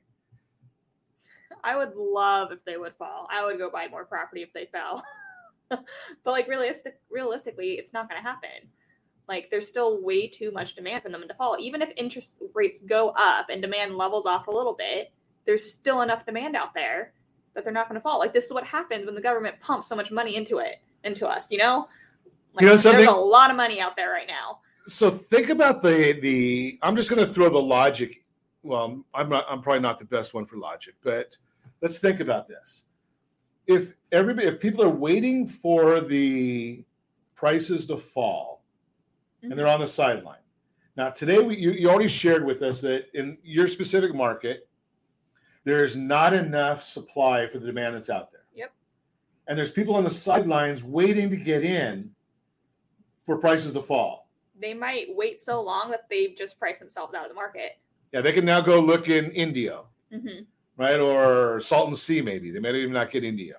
I 1.63 1.75
would 1.75 1.95
love 1.95 2.51
if 2.51 2.65
they 2.65 2.75
would 2.75 2.95
fall. 2.95 3.27
I 3.31 3.45
would 3.45 3.59
go 3.59 3.69
buy 3.69 3.87
more 3.87 4.03
property 4.03 4.41
if 4.41 4.51
they 4.51 4.65
fell. 4.65 5.03
but 5.69 5.85
like 6.25 6.47
realistic 6.47 6.99
realistically, 7.11 7.73
it's 7.73 7.93
not 7.93 8.09
going 8.09 8.19
to 8.19 8.27
happen. 8.27 8.67
Like 9.27 9.49
there's 9.51 9.67
still 9.67 10.01
way 10.01 10.27
too 10.27 10.51
much 10.51 10.75
demand 10.75 11.03
for 11.03 11.09
them 11.09 11.23
to 11.27 11.33
fall. 11.35 11.55
Even 11.59 11.83
if 11.83 11.89
interest 11.95 12.41
rates 12.55 12.79
go 12.83 13.09
up 13.09 13.49
and 13.51 13.61
demand 13.61 13.95
levels 13.95 14.25
off 14.25 14.47
a 14.47 14.51
little 14.51 14.73
bit, 14.73 15.11
there's 15.45 15.71
still 15.71 16.01
enough 16.01 16.25
demand 16.25 16.55
out 16.55 16.73
there 16.73 17.13
that 17.53 17.63
they're 17.63 17.71
not 17.71 17.89
going 17.89 17.99
to 17.99 18.03
fall. 18.03 18.17
Like 18.17 18.33
this 18.33 18.45
is 18.45 18.53
what 18.53 18.65
happens 18.65 19.05
when 19.05 19.13
the 19.13 19.21
government 19.21 19.59
pumps 19.59 19.87
so 19.87 19.95
much 19.95 20.09
money 20.09 20.35
into 20.35 20.57
it, 20.57 20.77
into 21.03 21.27
us, 21.27 21.45
you 21.51 21.59
know? 21.59 21.87
Like 22.55 22.63
You 22.63 22.69
know 22.69 22.77
there's 22.77 23.05
a 23.05 23.11
lot 23.11 23.51
of 23.51 23.55
money 23.55 23.79
out 23.79 23.95
there 23.95 24.09
right 24.09 24.27
now. 24.27 24.61
So 24.87 25.09
think 25.09 25.49
about 25.49 25.81
the 25.81 26.17
the. 26.21 26.79
I'm 26.81 26.95
just 26.95 27.09
going 27.09 27.25
to 27.25 27.33
throw 27.33 27.49
the 27.49 27.61
logic. 27.61 28.23
Well, 28.63 29.03
I'm 29.13 29.29
not. 29.29 29.45
I'm 29.49 29.61
probably 29.61 29.81
not 29.81 29.99
the 29.99 30.05
best 30.05 30.33
one 30.33 30.45
for 30.45 30.57
logic, 30.57 30.95
but 31.03 31.35
let's 31.81 31.99
think 31.99 32.19
about 32.19 32.47
this. 32.47 32.85
If 33.67 33.93
everybody, 34.11 34.47
if 34.47 34.59
people 34.59 34.83
are 34.83 34.89
waiting 34.89 35.45
for 35.47 35.99
the 35.99 36.85
prices 37.35 37.85
to 37.87 37.97
fall, 37.97 38.63
and 39.43 39.53
they're 39.53 39.67
on 39.67 39.79
the 39.79 39.87
sideline. 39.87 40.37
Now, 40.95 41.09
today 41.09 41.39
we 41.39 41.57
you, 41.57 41.71
you 41.71 41.89
already 41.89 42.07
shared 42.07 42.45
with 42.45 42.61
us 42.63 42.81
that 42.81 43.05
in 43.13 43.37
your 43.43 43.67
specific 43.67 44.15
market, 44.15 44.67
there 45.63 45.83
is 45.83 45.95
not 45.95 46.33
enough 46.33 46.81
supply 46.83 47.45
for 47.45 47.59
the 47.59 47.67
demand 47.67 47.95
that's 47.95 48.09
out 48.09 48.31
there. 48.31 48.45
Yep. 48.55 48.71
And 49.47 49.57
there's 49.57 49.71
people 49.71 49.95
on 49.95 50.03
the 50.03 50.09
sidelines 50.09 50.83
waiting 50.83 51.29
to 51.29 51.37
get 51.37 51.63
in 51.63 52.09
for 53.25 53.37
prices 53.37 53.73
to 53.73 53.81
fall. 53.81 54.26
They 54.59 54.73
might 54.73 55.07
wait 55.09 55.41
so 55.41 55.61
long 55.61 55.91
that 55.91 56.07
they've 56.09 56.35
just 56.35 56.59
priced 56.59 56.79
themselves 56.79 57.13
out 57.13 57.23
of 57.23 57.29
the 57.29 57.35
market. 57.35 57.77
Yeah, 58.11 58.21
they 58.21 58.31
can 58.31 58.45
now 58.45 58.61
go 58.61 58.79
look 58.79 59.09
in 59.09 59.31
Indio, 59.31 59.87
hmm 60.11 60.41
right, 60.77 60.99
or 60.99 61.59
Salton 61.59 61.95
Sea. 61.95 62.21
Maybe 62.21 62.51
they 62.51 62.59
may 62.59 62.73
even 62.75 62.93
not 62.93 63.11
get 63.11 63.23
Indio, 63.23 63.57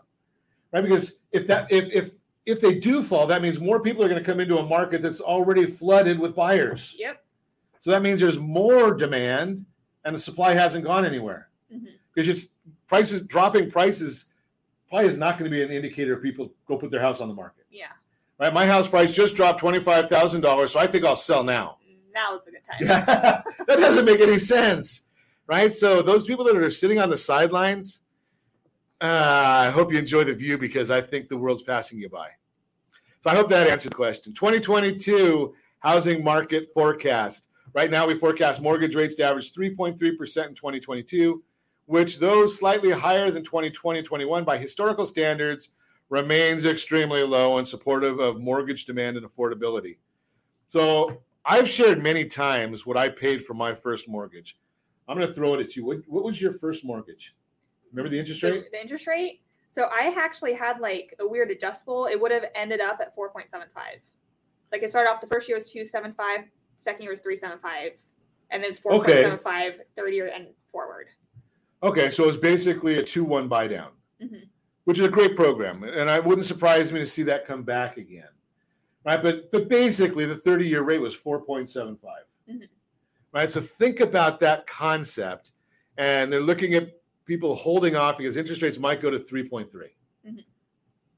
right? 0.72 0.82
Because 0.82 1.16
if 1.32 1.46
that 1.46 1.70
if 1.70 1.92
if 1.92 2.12
if 2.46 2.60
they 2.60 2.78
do 2.78 3.02
fall, 3.02 3.26
that 3.26 3.42
means 3.42 3.60
more 3.60 3.80
people 3.80 4.02
are 4.02 4.08
going 4.08 4.22
to 4.22 4.24
come 4.24 4.40
into 4.40 4.58
a 4.58 4.66
market 4.66 5.02
that's 5.02 5.20
already 5.20 5.66
flooded 5.66 6.18
with 6.18 6.34
buyers. 6.34 6.94
Yep. 6.98 7.22
So 7.80 7.90
that 7.90 8.02
means 8.02 8.20
there's 8.20 8.38
more 8.38 8.94
demand, 8.94 9.66
and 10.04 10.14
the 10.14 10.20
supply 10.20 10.54
hasn't 10.54 10.84
gone 10.84 11.04
anywhere 11.04 11.48
hmm 11.72 11.86
because 12.14 12.28
it's 12.28 12.48
prices 12.88 13.22
dropping 13.22 13.70
prices 13.70 14.24
probably 14.88 15.06
is 15.08 15.18
not 15.18 15.38
going 15.38 15.48
to 15.48 15.54
be 15.56 15.62
an 15.62 15.70
indicator 15.70 16.14
of 16.14 16.22
people 16.22 16.50
go 16.66 16.76
put 16.76 16.90
their 16.90 17.00
house 17.00 17.20
on 17.20 17.28
the 17.28 17.34
market. 17.34 17.64
Yeah. 17.70 17.92
Right, 18.38 18.54
my 18.54 18.66
house 18.66 18.86
price 18.86 19.12
just 19.12 19.34
dropped 19.34 19.58
twenty 19.58 19.80
five 19.80 20.08
thousand 20.08 20.42
dollars, 20.42 20.72
so 20.72 20.78
I 20.78 20.86
think 20.86 21.04
I'll 21.04 21.16
sell 21.16 21.42
now. 21.42 21.78
Now 22.14 22.36
it's 22.36 22.46
a 22.46 22.50
good 22.50 22.60
time. 22.70 22.78
Yeah, 22.80 23.42
that 23.66 23.78
doesn't 23.78 24.04
make 24.04 24.20
any 24.20 24.38
sense, 24.38 25.06
right? 25.46 25.74
So 25.74 26.02
those 26.02 26.26
people 26.26 26.44
that 26.44 26.56
are 26.56 26.70
sitting 26.70 27.00
on 27.00 27.10
the 27.10 27.18
sidelines, 27.18 28.02
uh, 29.00 29.64
I 29.66 29.70
hope 29.70 29.92
you 29.92 29.98
enjoy 29.98 30.24
the 30.24 30.34
view 30.34 30.56
because 30.56 30.90
I 30.90 31.00
think 31.00 31.28
the 31.28 31.36
world's 31.36 31.62
passing 31.62 31.98
you 31.98 32.08
by. 32.08 32.28
So 33.22 33.30
I 33.30 33.34
hope 33.34 33.48
that 33.48 33.66
answered 33.66 33.90
the 33.90 33.96
question. 33.96 34.32
2022 34.34 35.54
housing 35.80 36.22
market 36.22 36.68
forecast. 36.72 37.48
Right 37.74 37.90
now, 37.90 38.06
we 38.06 38.14
forecast 38.14 38.62
mortgage 38.62 38.94
rates 38.94 39.14
to 39.16 39.24
average 39.24 39.52
3.3% 39.52 39.98
in 39.98 40.54
2022, 40.54 41.42
which, 41.86 42.18
though 42.18 42.46
slightly 42.46 42.90
higher 42.90 43.30
than 43.30 43.44
2020 43.44 44.02
21 44.02 44.44
by 44.44 44.58
historical 44.58 45.06
standards, 45.06 45.70
remains 46.10 46.64
extremely 46.64 47.22
low 47.22 47.58
and 47.58 47.66
supportive 47.66 48.18
of 48.18 48.40
mortgage 48.40 48.84
demand 48.84 49.16
and 49.16 49.26
affordability. 49.26 49.96
So 50.70 51.22
I've 51.44 51.68
shared 51.68 52.02
many 52.02 52.24
times 52.24 52.86
what 52.86 52.96
I 52.96 53.08
paid 53.08 53.44
for 53.44 53.54
my 53.54 53.74
first 53.74 54.08
mortgage. 54.08 54.58
I'm 55.08 55.16
going 55.16 55.28
to 55.28 55.34
throw 55.34 55.54
it 55.54 55.60
at 55.60 55.76
you. 55.76 55.84
What, 55.84 55.98
what 56.06 56.24
was 56.24 56.40
your 56.40 56.52
first 56.52 56.84
mortgage? 56.84 57.34
Remember 57.92 58.10
the 58.10 58.18
interest 58.18 58.42
rate? 58.42 58.70
the 58.70 58.80
interest 58.80 59.06
rate. 59.06 59.40
So 59.70 59.84
I 59.84 60.12
actually 60.18 60.54
had 60.54 60.80
like 60.80 61.14
a 61.20 61.26
weird 61.26 61.50
adjustable. 61.50 62.06
It 62.06 62.20
would 62.20 62.30
have 62.30 62.44
ended 62.54 62.80
up 62.80 62.98
at 63.00 63.16
4.75. 63.16 63.62
Like 64.72 64.82
it 64.82 64.90
started 64.90 65.10
off 65.10 65.20
the 65.20 65.26
first 65.26 65.48
year 65.48 65.56
was 65.56 65.70
275, 65.70 66.40
second 66.80 67.02
year 67.02 67.12
was 67.12 67.20
375, 67.20 67.92
and 68.50 68.62
then 68.62 68.70
it's 68.70 68.80
4.75 68.80 69.72
third 69.96 70.12
year 70.12 70.30
and 70.34 70.48
forward. 70.70 71.08
Okay, 71.82 72.10
so 72.10 72.24
it 72.24 72.26
was 72.26 72.36
basically 72.36 72.98
a 72.98 73.02
2 73.02 73.24
1 73.24 73.48
buy 73.48 73.68
down, 73.68 73.92
Mhm. 74.20 74.47
Which 74.88 74.98
is 74.98 75.04
a 75.04 75.08
great 75.10 75.36
program. 75.36 75.84
And 75.84 76.08
I 76.08 76.18
wouldn't 76.18 76.46
surprise 76.46 76.94
me 76.94 77.00
to 77.00 77.06
see 77.06 77.22
that 77.24 77.46
come 77.46 77.62
back 77.62 77.98
again. 77.98 78.30
Right. 79.04 79.22
But 79.22 79.52
but 79.52 79.68
basically 79.68 80.24
the 80.24 80.34
30 80.34 80.66
year 80.66 80.80
rate 80.80 81.02
was 81.02 81.14
4.75. 81.14 81.98
Mhm. 82.48 82.66
Right. 83.34 83.52
So 83.52 83.60
think 83.60 84.00
about 84.00 84.40
that 84.40 84.66
concept. 84.66 85.52
And 85.98 86.32
they're 86.32 86.40
looking 86.40 86.72
at 86.72 86.88
people 87.26 87.54
holding 87.54 87.96
off 87.96 88.16
because 88.16 88.38
interest 88.38 88.62
rates 88.62 88.78
might 88.78 89.02
go 89.02 89.10
to 89.10 89.18
3.3. 89.18 89.94
Mhm. 90.26 90.42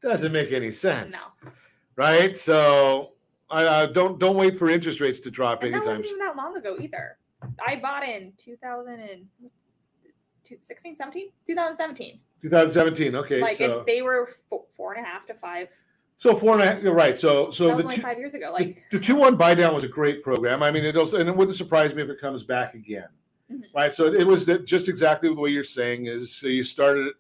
Doesn't 0.03 0.33
make 0.33 0.51
any 0.51 0.73
sense. 0.73 1.13
No. 1.13 1.53
Right. 1.95 2.37
So 2.37 3.13
I 3.51 3.65
uh, 3.67 3.87
don't 3.87 4.19
don't 4.19 4.35
wait 4.35 4.59
for 4.59 4.69
interest 4.69 5.01
rates 5.01 5.21
to 5.21 5.31
drop 5.31 5.63
And 5.63 5.73
that 5.73 5.77
anytime. 5.77 5.99
wasn't 5.99 6.17
even 6.17 6.27
that 6.27 6.35
long 6.35 6.57
ago 6.57 6.77
either. 6.81 7.19
I 7.65 7.77
bought 7.77 8.03
in 8.03 8.33
2016, 8.37 10.97
17, 10.97 11.31
2017. 11.47 12.21
2017. 12.43 13.15
Okay. 13.17 13.41
like 13.41 13.57
so 13.57 13.79
and 13.81 13.87
they 13.87 14.03
were 14.03 14.31
four, 14.49 14.65
four 14.77 14.95
and 14.95 15.05
a 15.05 15.09
half 15.09 15.27
to 15.27 15.35
five. 15.35 15.69
so 16.19 16.35
four 16.35 16.55
and 16.55 16.63
a 16.63 16.67
half. 16.67 16.83
You're 16.83 16.95
right. 16.95 17.19
So 17.19 17.51
so 17.51 17.77
the 17.77 17.83
two, 17.85 18.01
five 18.03 18.19
years 18.19 18.35
ago. 18.35 18.53
Like 18.53 18.83
the 18.91 18.99
two 18.99 19.17
one 19.17 19.37
buy 19.37 19.55
down 19.55 19.75
was 19.75 19.85
a 19.85 19.89
great 19.89 20.23
program. 20.23 20.63
I 20.63 20.71
mean, 20.71 20.85
it 20.85 20.97
also, 20.97 21.19
and 21.19 21.29
it 21.29 21.37
wouldn't 21.37 21.57
surprise 21.57 21.95
me 21.95 22.03
if 22.03 22.09
it 22.09 22.21
comes 22.21 22.43
back 22.45 22.75
again, 22.75 23.09
Mhm. 23.53 23.63
right? 23.75 23.93
So 23.93 24.07
it 24.13 24.27
was 24.27 24.47
that 24.47 24.65
just 24.67 24.89
exactly 24.89 25.29
the 25.29 25.35
way 25.35 25.51
you're 25.51 25.65
saying 25.65 26.07
is 26.07 26.35
so 26.35 26.47
you 26.47 26.63
started, 26.63 27.13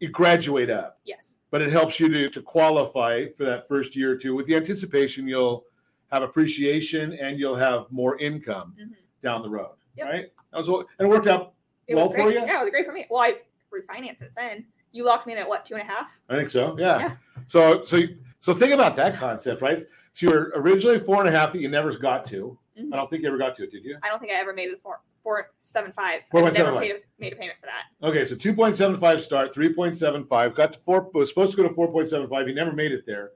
you 0.00 0.08
graduate 0.08 0.70
up, 0.70 1.00
yes, 1.04 1.36
but 1.50 1.62
it 1.62 1.70
helps 1.70 1.98
you 2.00 2.08
to 2.08 2.28
to 2.28 2.42
qualify 2.42 3.26
for 3.36 3.44
that 3.44 3.66
first 3.68 3.96
year 3.96 4.12
or 4.12 4.16
two 4.16 4.34
with 4.34 4.46
the 4.46 4.56
anticipation 4.56 5.26
you'll 5.26 5.64
have 6.12 6.22
appreciation 6.22 7.12
and 7.14 7.40
you'll 7.40 7.56
have 7.56 7.90
more 7.90 8.16
income 8.18 8.74
Mhm. 8.80 8.94
down 9.22 9.42
the 9.42 9.48
road, 9.48 9.74
Yep. 9.96 10.06
right? 10.06 10.32
That 10.52 10.58
was 10.58 10.68
and 10.68 10.86
it 11.00 11.08
worked 11.08 11.26
out. 11.26 11.54
it 11.88 11.96
Well 11.96 12.08
for 12.10 12.30
you? 12.30 12.38
Yeah, 12.40 12.60
it 12.60 12.64
was 12.64 12.70
great 12.70 12.86
for 12.86 12.92
me. 12.92 13.06
Well, 13.10 13.20
I 13.22 13.36
refinanced 13.74 14.22
it 14.22 14.32
then. 14.36 14.64
You 14.92 15.04
locked 15.04 15.26
me 15.26 15.32
in 15.32 15.38
at 15.38 15.48
what 15.48 15.66
two 15.66 15.74
and 15.74 15.82
a 15.82 15.86
half? 15.86 16.08
I 16.28 16.36
think 16.36 16.48
so. 16.48 16.76
Yeah. 16.78 16.98
Yeah. 16.98 17.16
So 17.46 17.82
so 17.82 18.00
so 18.40 18.54
think 18.54 18.72
about 18.72 18.96
that 18.96 19.16
concept, 19.16 19.60
right? 19.62 19.80
So 20.12 20.26
you 20.26 20.28
were 20.30 20.52
originally 20.54 21.00
four 21.00 21.20
and 21.24 21.28
a 21.28 21.38
half 21.38 21.52
that 21.52 21.60
you 21.60 21.68
never 21.68 21.92
got 21.96 22.24
to. 22.26 22.58
Mhm. 22.78 22.92
I 22.92 22.96
don't 22.96 23.10
think 23.10 23.22
you 23.22 23.28
ever 23.28 23.38
got 23.38 23.54
to 23.56 23.64
it, 23.64 23.70
did 23.72 23.84
you? 23.84 23.98
I 24.02 24.08
don't 24.08 24.20
think 24.20 24.32
I 24.32 24.36
ever 24.40 24.52
made 24.52 24.72
the 24.72 24.78
four 24.82 25.00
four 25.22 25.50
seven 25.60 25.92
five. 25.92 26.20
Four 26.30 26.40
I 26.40 26.44
never 26.44 26.56
seven 26.56 26.80
made 26.80 26.90
a, 26.92 26.98
made 27.18 27.32
a 27.32 27.36
payment 27.36 27.58
for 27.58 27.66
that. 27.66 28.06
Okay, 28.06 28.24
so 28.24 28.36
2.75 28.36 29.20
start, 29.20 29.54
3.75, 29.54 30.54
got 30.54 30.74
to 30.74 30.78
four, 30.80 31.08
was 31.14 31.30
supposed 31.30 31.52
to 31.52 31.56
go 31.56 31.62
to 31.66 31.74
4.75. 31.74 32.46
You 32.46 32.54
never 32.54 32.72
made 32.72 32.92
it 32.92 33.06
there. 33.06 33.30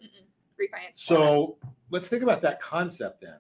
Refinance. 0.61 0.97
So 0.97 1.57
let's 1.91 2.09
think 2.09 2.23
about 2.23 2.43
that 2.43 2.61
concept 2.61 3.23
then, 3.23 3.39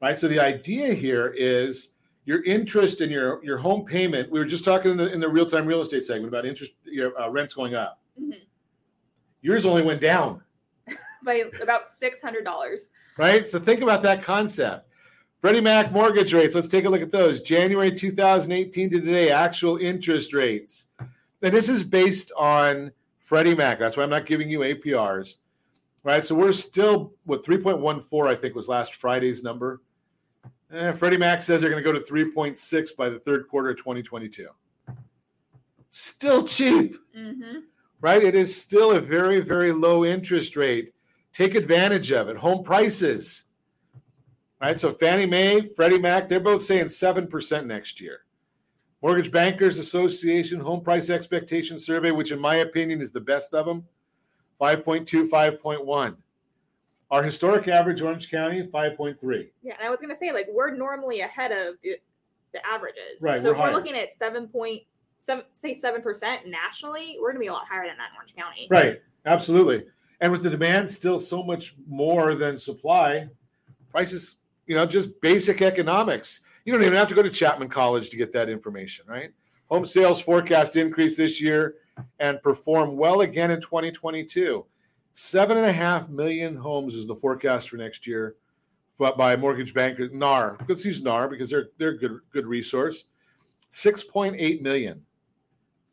right? 0.00 0.16
So 0.18 0.28
the 0.28 0.38
idea 0.38 0.94
here 0.94 1.34
is 1.36 1.88
your 2.24 2.42
interest 2.44 3.00
in 3.00 3.10
your, 3.10 3.42
your 3.44 3.58
home 3.58 3.84
payment. 3.84 4.30
We 4.30 4.38
were 4.38 4.44
just 4.44 4.64
talking 4.64 4.92
in 4.92 4.96
the, 4.96 5.12
in 5.12 5.20
the 5.20 5.28
real 5.28 5.46
time 5.46 5.66
real 5.66 5.80
estate 5.80 6.04
segment 6.04 6.28
about 6.28 6.46
interest, 6.46 6.72
your 6.84 7.18
uh, 7.20 7.28
rents 7.28 7.54
going 7.54 7.74
up. 7.74 8.00
Mhm. 8.20 8.36
Yours 9.40 9.66
only 9.66 9.82
went 9.82 10.00
down, 10.00 10.40
by 11.24 11.44
about 11.60 11.88
six 11.88 12.20
hundred 12.20 12.44
dollars. 12.44 12.90
right? 13.16 13.48
So 13.48 13.58
think 13.58 13.80
about 13.80 14.02
that 14.02 14.22
concept. 14.22 14.88
Freddie 15.40 15.60
Mac 15.60 15.90
mortgage 15.90 16.32
rates. 16.32 16.54
Let's 16.54 16.68
take 16.68 16.84
a 16.84 16.88
look 16.88 17.02
at 17.02 17.10
those. 17.10 17.42
January 17.42 17.90
2018 17.90 18.90
to 18.90 19.00
today, 19.00 19.30
actual 19.30 19.78
interest 19.78 20.32
rates. 20.32 20.86
And 21.42 21.52
this 21.52 21.68
is 21.68 21.82
based 21.82 22.30
on 22.36 22.92
Freddie 23.18 23.56
Mac. 23.56 23.80
That's 23.80 23.96
why 23.96 24.04
I'm 24.04 24.10
not 24.10 24.26
giving 24.26 24.48
you 24.48 24.60
APRs. 24.60 25.38
Right. 26.04 26.24
So 26.24 26.36
we're 26.36 26.52
still 26.52 27.14
what 27.24 27.44
3.14, 27.44 28.28
I 28.28 28.36
think, 28.36 28.54
was 28.54 28.68
last 28.68 28.94
Friday's 28.94 29.42
number. 29.42 29.80
Eh, 30.72 30.92
Freddie 30.92 31.18
Mac 31.18 31.40
says 31.40 31.60
they're 31.60 31.70
going 31.70 31.82
to 31.82 31.92
go 31.92 31.96
to 31.96 32.04
3.6 32.04 32.96
by 32.96 33.08
the 33.08 33.18
third 33.18 33.46
quarter 33.48 33.70
of 33.70 33.76
2022. 33.76 34.48
Still 35.90 36.46
cheap, 36.46 36.96
Mm-hmm. 37.16 37.58
right? 38.00 38.22
It 38.22 38.34
is 38.34 38.58
still 38.58 38.92
a 38.92 39.00
very, 39.00 39.40
very 39.40 39.70
low 39.72 40.04
interest 40.06 40.56
rate. 40.56 40.94
Take 41.34 41.54
advantage 41.54 42.10
of 42.12 42.28
it. 42.28 42.36
Home 42.38 42.62
prices. 42.64 43.44
Right. 44.60 44.78
So 44.78 44.92
Fannie 44.92 45.26
Mae, 45.26 45.62
Freddie 45.74 45.98
Mac, 45.98 46.28
they're 46.28 46.38
both 46.40 46.62
saying 46.62 46.84
7% 46.84 47.66
next 47.66 48.00
year. 48.00 48.20
Mortgage 49.02 49.32
Bankers 49.32 49.78
Association 49.78 50.60
Home 50.60 50.80
Price 50.80 51.10
Expectation 51.10 51.78
Survey, 51.78 52.12
which 52.12 52.30
in 52.30 52.38
my 52.38 52.56
opinion 52.56 53.00
is 53.02 53.10
the 53.10 53.20
best 53.20 53.52
of 53.54 53.66
them, 53.66 53.84
5.2, 54.60 55.28
5.1. 55.28 56.16
Our 57.12 57.22
historic 57.22 57.68
average, 57.68 58.00
Orange 58.00 58.30
County, 58.30 58.62
5.3. 58.62 59.50
Yeah, 59.62 59.74
and 59.78 59.86
I 59.86 59.90
was 59.90 60.00
gonna 60.00 60.16
say 60.16 60.32
like 60.32 60.46
we're 60.50 60.74
normally 60.74 61.20
ahead 61.20 61.52
of 61.52 61.74
the, 61.84 61.96
the 62.54 62.66
averages. 62.66 63.20
Right, 63.20 63.38
So 63.38 63.48
we're 63.48 63.54
if 63.54 63.60
we're 63.60 63.74
looking 63.74 63.94
at 63.94 64.16
seven 64.16 64.48
point 64.48 64.84
seven, 65.20 65.44
say 65.52 65.74
seven 65.74 66.00
percent 66.00 66.46
nationally, 66.46 67.18
we're 67.20 67.32
gonna 67.32 67.40
be 67.40 67.48
a 67.48 67.52
lot 67.52 67.66
higher 67.70 67.86
than 67.86 67.98
that 67.98 68.08
in 68.12 68.16
Orange 68.16 68.34
County. 68.34 68.66
Right. 68.70 69.02
Absolutely. 69.26 69.84
And 70.22 70.32
with 70.32 70.42
the 70.42 70.48
demand 70.48 70.88
still 70.88 71.18
so 71.18 71.42
much 71.42 71.74
more 71.86 72.34
than 72.34 72.56
supply, 72.56 73.28
prices, 73.90 74.38
you 74.66 74.74
know, 74.74 74.86
just 74.86 75.20
basic 75.20 75.60
economics. 75.60 76.40
You 76.64 76.72
don't 76.72 76.80
even 76.82 76.94
have 76.94 77.08
to 77.08 77.14
go 77.14 77.22
to 77.22 77.30
Chapman 77.30 77.68
College 77.68 78.08
to 78.08 78.16
get 78.16 78.32
that 78.32 78.48
information, 78.48 79.04
right? 79.06 79.32
Home 79.66 79.84
sales 79.84 80.20
forecast 80.20 80.76
increase 80.76 81.16
this 81.16 81.42
year 81.42 81.74
and 82.20 82.42
perform 82.42 82.96
well 82.96 83.20
again 83.20 83.50
in 83.50 83.60
2022. 83.60 84.64
Seven 85.14 85.56
and 85.58 85.66
a 85.66 85.72
half 85.72 86.08
million 86.08 86.56
homes 86.56 86.94
is 86.94 87.06
the 87.06 87.14
forecast 87.16 87.68
for 87.68 87.76
next 87.76 88.06
year 88.06 88.36
but 88.98 89.16
by 89.16 89.34
mortgage 89.34 89.74
banker 89.74 90.08
NAR. 90.10 90.56
Let's 90.68 90.84
use 90.84 91.02
NAR 91.02 91.28
because 91.28 91.50
they're 91.50 91.70
they're 91.78 91.90
a 91.90 91.98
good 91.98 92.20
good 92.30 92.46
resource. 92.46 93.06
6.8 93.72 94.60
million 94.60 95.02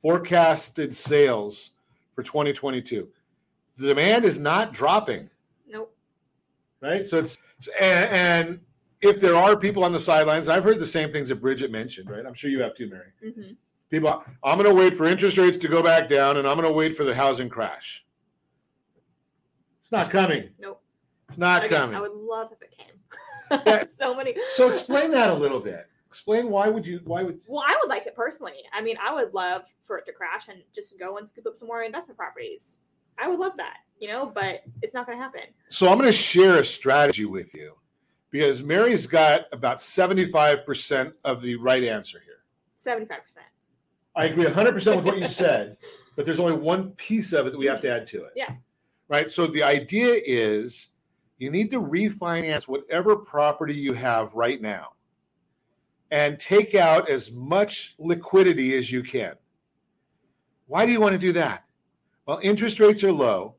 forecasted 0.01 0.93
sales 0.93 1.71
for 2.13 2.23
2022. 2.23 3.07
The 3.77 3.87
demand 3.87 4.25
is 4.25 4.37
not 4.37 4.73
dropping, 4.73 5.29
Nope. 5.67 5.95
right? 6.81 7.05
So 7.05 7.19
it's 7.19 7.37
and, 7.81 8.09
and 8.11 8.59
if 9.01 9.19
there 9.19 9.35
are 9.35 9.55
people 9.55 9.83
on 9.83 9.93
the 9.93 9.99
sidelines, 9.99 10.49
I've 10.49 10.63
heard 10.63 10.77
the 10.79 10.85
same 10.85 11.11
things 11.11 11.29
that 11.29 11.37
Bridget 11.37 11.71
mentioned, 11.71 12.09
right? 12.09 12.25
I'm 12.25 12.33
sure 12.33 12.51
you 12.51 12.61
have 12.61 12.75
too, 12.75 12.89
Mary. 12.89 13.11
hmm 13.33 13.53
People, 13.89 14.23
I'm 14.43 14.59
going 14.59 14.69
to 14.69 14.75
wait 14.75 14.93
for 14.93 15.07
interest 15.07 15.39
rates 15.39 15.57
to 15.57 15.67
go 15.67 15.81
back 15.81 16.07
down, 16.09 16.37
and 16.37 16.47
I'm 16.47 16.55
going 16.57 16.67
to 16.67 16.73
wait 16.73 16.95
for 16.95 17.05
the 17.05 17.15
housing 17.15 17.49
crash. 17.49 18.05
It's 19.89 19.91
not 19.91 20.11
coming. 20.11 20.49
Nope. 20.59 20.83
It's 21.29 21.39
not 21.39 21.65
Again, 21.65 21.79
coming. 21.79 21.95
I 21.95 22.01
would 22.01 22.13
love 22.13 22.51
if 22.51 22.61
it 22.61 22.71
came. 22.77 23.63
Yeah. 23.65 23.85
so 23.97 24.13
many. 24.13 24.35
So 24.53 24.69
explain 24.69 25.09
that 25.11 25.31
a 25.31 25.33
little 25.33 25.59
bit. 25.59 25.87
Explain 26.07 26.51
why 26.51 26.69
would 26.69 26.85
you 26.85 27.01
why 27.05 27.23
would 27.23 27.39
Well, 27.47 27.63
I 27.67 27.75
would 27.81 27.89
like 27.89 28.05
it 28.05 28.15
personally. 28.15 28.53
I 28.71 28.81
mean, 28.83 28.97
I 29.03 29.11
would 29.11 29.33
love 29.33 29.63
for 29.87 29.97
it 29.97 30.05
to 30.05 30.11
crash 30.13 30.47
and 30.47 30.59
just 30.75 30.99
go 30.99 31.17
and 31.17 31.27
scoop 31.27 31.47
up 31.47 31.57
some 31.57 31.67
more 31.67 31.81
investment 31.81 32.19
properties. 32.19 32.77
I 33.17 33.27
would 33.27 33.39
love 33.39 33.53
that, 33.57 33.77
you 33.99 34.07
know, 34.09 34.27
but 34.27 34.61
it's 34.83 34.93
not 34.93 35.07
going 35.07 35.17
to 35.17 35.23
happen. 35.23 35.41
so 35.69 35.87
I'm 35.89 35.97
going 35.97 36.07
to 36.09 36.13
share 36.15 36.59
a 36.59 36.65
strategy 36.65 37.25
with 37.25 37.55
you 37.55 37.73
because 38.29 38.61
Mary's 38.61 39.07
got 39.07 39.45
about 39.51 39.79
75% 39.79 41.13
of 41.25 41.41
the 41.41 41.55
right 41.55 41.83
answer 41.83 42.19
here. 42.23 42.35
Seventy-five 42.77 43.23
percent. 43.25 43.45
I 44.15 44.25
agree 44.25 44.45
100% 44.45 44.95
with 44.97 45.05
what 45.05 45.17
you 45.17 45.27
said, 45.43 45.77
but 46.15 46.25
there's 46.25 46.39
only 46.39 46.53
one 46.53 46.91
piece 46.91 47.33
of 47.33 47.47
it 47.47 47.51
that 47.51 47.57
we 47.57 47.65
have 47.65 47.81
to 47.81 47.91
add 47.91 48.05
to 48.07 48.25
it. 48.25 48.33
Yeah. 48.35 48.51
Right. 49.09 49.29
So 49.29 49.47
the 49.47 49.63
idea 49.63 50.21
is 50.25 50.89
you 51.39 51.49
need 51.49 51.71
to 51.71 51.81
refinance 51.81 52.67
whatever 52.67 53.15
property 53.15 53.73
you 53.73 53.93
have 53.93 54.33
right 54.33 54.61
now 54.61 54.93
and 56.11 56.39
take 56.39 56.75
out 56.75 57.09
as 57.09 57.31
much 57.31 57.95
liquidity 57.97 58.75
as 58.77 58.91
you 58.91 59.01
can. 59.03 59.33
Why 60.67 60.85
do 60.85 60.91
you 60.91 60.99
want 61.01 61.13
to 61.13 61.19
do 61.19 61.33
that? 61.33 61.65
Well, 62.27 62.39
interest 62.43 62.79
rates 62.79 63.03
are 63.03 63.11
low. 63.11 63.55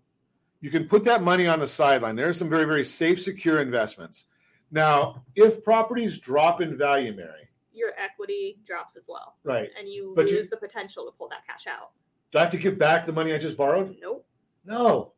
You 0.60 0.70
can 0.70 0.86
put 0.86 1.04
that 1.04 1.22
money 1.22 1.46
on 1.48 1.58
the 1.58 1.66
sideline. 1.66 2.14
There 2.16 2.28
are 2.28 2.32
some 2.34 2.48
very, 2.48 2.64
very 2.64 2.84
safe, 2.84 3.20
secure 3.20 3.60
investments. 3.60 4.26
Now, 4.70 5.24
if 5.34 5.64
properties 5.64 6.18
drop 6.20 6.60
in 6.60 6.76
value, 6.78 7.12
Mary, 7.12 7.48
Your 7.72 7.92
equity 7.98 8.58
drops 8.66 8.94
as 8.94 9.06
well, 9.08 9.36
right, 9.42 9.70
and 9.78 9.88
you 9.88 10.12
But 10.14 10.26
lose 10.26 10.32
you- 10.32 10.48
the 10.48 10.56
potential 10.58 11.06
to 11.06 11.12
pull 11.12 11.28
that 11.30 11.46
cash 11.46 11.66
out. 11.66 11.92
do 12.30 12.38
I 12.38 12.42
have 12.42 12.50
to 12.50 12.58
give 12.58 12.78
back 12.78 13.06
the 13.06 13.12
money 13.12 13.32
I 13.32 13.38
just 13.38 13.56
borrowed? 13.56 13.96
Nope. 14.00 14.26
No, 14.64 15.14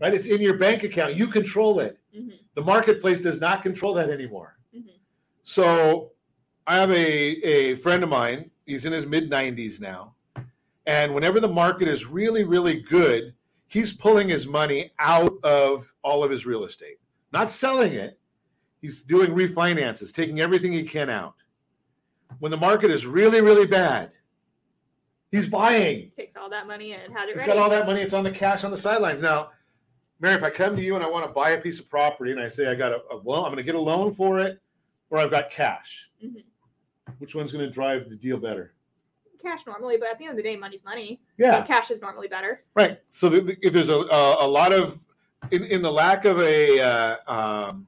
right? 0.00 0.14
It's 0.14 0.26
in 0.26 0.40
your 0.40 0.54
bank 0.56 0.82
account. 0.84 1.14
You 1.14 1.26
control 1.26 1.80
it. 1.80 1.98
hmm 2.14 2.30
The 2.54 2.62
marketplace 2.62 3.20
does 3.20 3.40
not 3.40 3.62
control 3.62 3.94
that 3.94 4.10
anymore. 4.10 4.58
Mhm. 4.76 4.90
So 5.42 6.12
I 6.66 6.76
have 6.76 6.90
a, 6.90 6.94
a 6.94 7.74
friend 7.76 8.02
of 8.02 8.08
mine. 8.08 8.50
He's 8.66 8.84
in 8.86 8.92
his 8.92 9.06
mid 9.06 9.30
90s 9.30 9.80
now. 9.80 10.14
And 10.86 11.14
whenever 11.14 11.40
the 11.40 11.48
market 11.48 11.88
is 11.88 12.06
really, 12.06 12.44
really 12.44 12.80
good, 12.80 13.34
he's 13.66 13.92
pulling 13.92 14.28
his 14.28 14.46
money 14.46 14.92
out 14.98 15.32
of 15.42 15.92
all 16.02 16.24
of 16.24 16.30
his 16.30 16.46
real 16.46 16.64
estate, 16.64 16.98
not 17.32 17.50
selling 17.50 17.92
it. 17.92 18.18
He's 18.80 19.02
doing 19.02 19.30
refinances, 19.32 20.12
taking 20.14 20.40
everything 20.40 20.72
he 20.72 20.84
can 20.84 21.10
out. 21.10 21.34
When 22.38 22.50
the 22.50 22.56
market 22.56 22.90
is 22.90 23.06
really, 23.06 23.40
really 23.40 23.66
bad, 23.66 24.12
he's 25.30 25.48
buying. 25.48 26.10
Takes 26.16 26.36
all 26.36 26.48
that 26.50 26.66
money 26.66 26.92
and 26.92 27.12
had 27.12 27.28
it 27.28 27.32
He's 27.32 27.38
ready. 27.38 27.48
got 27.52 27.58
all 27.58 27.70
that 27.70 27.86
money. 27.86 28.00
It's 28.00 28.14
on 28.14 28.24
the 28.24 28.30
cash 28.30 28.64
on 28.64 28.70
the 28.70 28.76
sidelines. 28.78 29.20
Now, 29.20 29.50
Mary, 30.20 30.34
if 30.34 30.42
I 30.42 30.50
come 30.50 30.76
to 30.76 30.82
you 30.82 30.94
and 30.94 31.04
I 31.04 31.08
want 31.08 31.26
to 31.26 31.32
buy 31.32 31.50
a 31.50 31.60
piece 31.60 31.78
of 31.78 31.88
property 31.88 32.32
and 32.32 32.40
I 32.40 32.48
say 32.48 32.66
I 32.66 32.74
got 32.74 32.92
a, 32.92 33.00
a 33.12 33.16
loan, 33.16 33.44
I'm 33.44 33.52
going 33.52 33.56
to 33.56 33.62
get 33.62 33.74
a 33.76 33.80
loan 33.80 34.12
for 34.12 34.40
it, 34.40 34.60
or 35.10 35.18
I've 35.18 35.30
got 35.30 35.50
cash. 35.50 36.10
Mhm. 36.22 36.42
Which 37.18 37.34
one's 37.34 37.52
going 37.52 37.64
to 37.64 37.70
drive 37.70 38.08
the 38.08 38.16
deal 38.16 38.36
better? 38.38 38.74
cash 39.40 39.60
normally, 39.66 39.96
but 39.96 40.08
at 40.08 40.18
the 40.18 40.24
end 40.24 40.32
of 40.32 40.36
the 40.36 40.42
day, 40.42 40.56
money's 40.56 40.84
money. 40.84 41.20
Yeah. 41.36 41.60
So 41.60 41.66
cash 41.66 41.90
is 41.92 42.00
normally 42.00 42.26
better. 42.26 42.64
Right. 42.74 42.98
So 43.08 43.28
the, 43.28 43.56
if 43.62 43.72
there's 43.72 43.88
a, 43.88 43.96
a, 43.98 44.46
a 44.46 44.48
lot 44.48 44.72
of 44.72 44.98
in, 45.52 45.64
in 45.64 45.80
the 45.80 45.92
lack 45.92 46.24
of 46.24 46.40
a 46.40 46.80
uh, 46.80 47.16
um, 47.32 47.86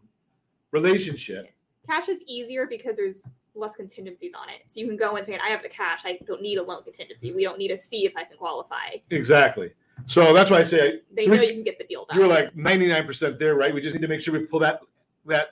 relationship, 0.71 1.51
Cash 1.87 2.09
is 2.09 2.21
easier 2.27 2.67
because 2.67 2.97
there's 2.97 3.35
less 3.57 3.75
contingencies 3.75 4.33
on 4.41 4.49
it. 4.49 4.61
So 4.69 4.79
you 4.79 4.87
can 4.87 4.97
go 4.97 5.17
and 5.17 5.27
say, 5.27 5.39
I 5.45 5.49
have 5.51 5.63
the 5.63 5.69
cash. 5.69 6.03
I 6.05 6.21
don't 6.25 6.41
need 6.41 6.59
a 6.59 6.63
loan 6.63 6.85
contingency. 6.85 7.33
We 7.33 7.43
don't 7.43 7.59
need 7.59 7.69
to 7.69 7.77
see 7.77 8.07
if 8.07 8.17
I 8.17 8.23
can 8.23 8.37
qualify. 8.37 8.97
exactly. 9.11 9.73
So 10.07 10.33
that's 10.33 10.51
why 10.51 10.59
I 10.59 10.63
say 10.63 11.01
They 11.15 11.27
know 11.27 11.35
you 11.41 11.53
can 11.53 11.63
get 11.63 11.79
the 11.79 11.85
deal 11.85 12.07
done. 12.07 12.19
you're 12.19 12.29
like 12.29 12.55
99% 12.55 13.39
there, 13.39 13.55
right? 13.55 13.73
We 13.75 13.81
just 13.81 13.95
need 13.95 14.03
to 14.03 14.09
make 14.09 14.21
sure 14.21 14.33
we 14.35 14.47
pull 14.47 14.61
that 14.61 14.81
that 15.27 15.51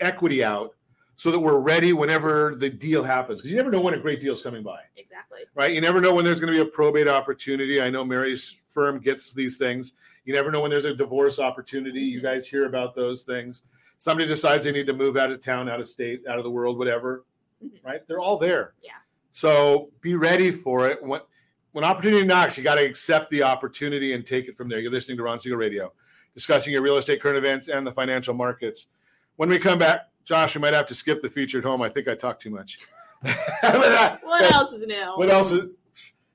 equity 0.00 0.44
out 0.44 0.74
so 1.16 1.30
that 1.32 1.38
we're 1.38 1.58
ready 1.58 1.92
whenever 1.92 2.54
the 2.56 2.70
deal 2.70 3.02
happens. 3.02 3.40
Because 3.40 3.50
you 3.50 3.56
never 3.56 3.70
know 3.70 3.80
when 3.80 3.94
a 3.94 3.98
great 3.98 4.20
deal 4.20 4.32
is 4.34 4.42
coming 4.42 4.62
by. 4.62 4.80
exactly. 4.96 5.40
right? 5.54 5.72
You 5.74 5.80
never 5.80 6.00
know 6.00 6.14
when 6.14 6.24
there's 6.24 6.38
going 6.40 6.52
to 6.52 6.64
be 6.64 6.68
a 6.68 6.72
probate 6.72 7.08
opportunity. 7.08 7.82
I 7.82 7.90
know 7.90 8.04
Mary's 8.04 8.54
firm 8.68 9.00
gets 9.00 9.32
these 9.32 9.56
things. 9.56 9.94
You 10.24 10.32
never 10.34 10.50
know 10.52 10.60
when 10.60 10.70
there's 10.70 10.84
a 10.84 10.94
divorce 10.94 11.38
opportunity. 11.40 12.00
You 12.00 12.20
guys 12.20 12.46
hear 12.46 12.66
about 12.66 12.94
those 12.94 13.24
things. 13.24 13.64
Somebody 13.98 14.28
decides 14.28 14.62
they 14.62 14.70
need 14.72 14.86
to 14.86 14.92
move 14.92 15.16
out 15.16 15.32
of 15.32 15.40
town, 15.40 15.68
out 15.68 15.80
of 15.80 15.88
state, 15.88 16.22
out 16.28 16.38
of 16.38 16.44
the 16.44 16.50
world, 16.50 16.78
whatever, 16.78 17.24
Mhm. 17.64 17.84
right? 17.84 18.06
They're 18.06 18.20
all 18.20 18.36
there. 18.38 18.74
Yeah. 18.80 18.92
So 19.32 19.90
be 20.00 20.14
ready 20.14 20.52
for 20.52 20.86
it. 20.88 21.02
When 21.02 21.20
when 21.78 21.84
opportunity 21.84 22.26
knocks, 22.26 22.58
you 22.58 22.64
got 22.64 22.74
to 22.74 22.84
accept 22.84 23.30
the 23.30 23.40
opportunity 23.40 24.12
and 24.12 24.26
take 24.26 24.48
it 24.48 24.56
from 24.56 24.68
there. 24.68 24.80
You're 24.80 24.90
listening 24.90 25.16
to 25.18 25.22
Ron 25.22 25.38
Siegel 25.38 25.58
Radio, 25.58 25.92
discussing 26.34 26.72
your 26.72 26.82
real 26.82 26.96
estate 26.96 27.22
current 27.22 27.38
events 27.38 27.68
and 27.68 27.86
the 27.86 27.92
financial 27.92 28.34
markets. 28.34 28.88
When 29.36 29.48
we 29.48 29.60
come 29.60 29.78
back, 29.78 30.08
Josh, 30.24 30.56
we 30.56 30.60
might 30.60 30.74
have 30.74 30.86
to 30.86 30.94
skip 30.96 31.22
the 31.22 31.30
feature 31.30 31.58
at 31.58 31.64
home. 31.64 31.80
I 31.80 31.88
think 31.88 32.08
I 32.08 32.16
talked 32.16 32.42
too 32.42 32.50
much. 32.50 32.80
What 33.62 34.52
else 34.52 34.72
is 34.72 34.82
new? 34.82 35.12
What 35.14 35.30
else 35.30 35.52
is? 35.52 35.68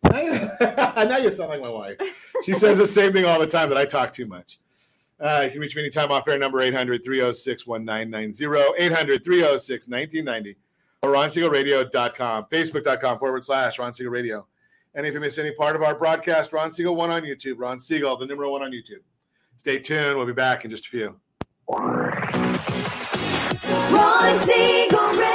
now 0.09 1.17
you 1.17 1.29
sound 1.29 1.49
like 1.49 1.59
my 1.59 1.67
wife. 1.67 1.97
She 2.43 2.53
says 2.53 2.77
the 2.77 2.87
same 2.87 3.11
thing 3.11 3.25
all 3.25 3.37
the 3.37 3.45
time 3.45 3.67
that 3.67 3.77
I 3.77 3.83
talk 3.83 4.13
too 4.13 4.25
much. 4.25 4.59
Uh, 5.19 5.41
you 5.43 5.51
can 5.51 5.59
reach 5.59 5.75
me 5.75 5.81
anytime 5.81 6.09
off 6.09 6.25
air 6.25 6.39
number 6.39 6.61
800 6.61 7.03
306 7.03 7.67
1990, 7.67 8.81
800 8.81 9.23
306 9.25 9.89
1990, 9.89 10.57
or 11.01 11.09
ronsiegelradio.com, 11.11 12.45
facebook.com 12.45 13.19
forward 13.19 13.43
slash 13.43 13.77
Ron 13.77 13.93
Siegel 13.93 14.11
Radio. 14.13 14.47
And 14.95 15.05
if 15.07 15.13
you 15.13 15.19
miss 15.19 15.37
any 15.39 15.51
part 15.51 15.75
of 15.75 15.81
our 15.81 15.95
broadcast, 15.95 16.53
Ron 16.53 16.71
Siegel 16.71 16.95
1 16.95 17.09
on 17.09 17.23
YouTube, 17.23 17.55
Ron 17.57 17.79
Siegel, 17.79 18.15
the 18.15 18.27
number 18.27 18.47
one 18.47 18.61
on 18.61 18.69
YouTube. 18.71 19.01
Stay 19.57 19.79
tuned. 19.79 20.17
We'll 20.17 20.27
be 20.27 20.33
back 20.33 20.65
in 20.65 20.69
just 20.69 20.85
a 20.85 20.89
few. 20.89 21.15
Ron 21.67 22.11
Siegel 24.39 25.09
Radio. 25.13 25.33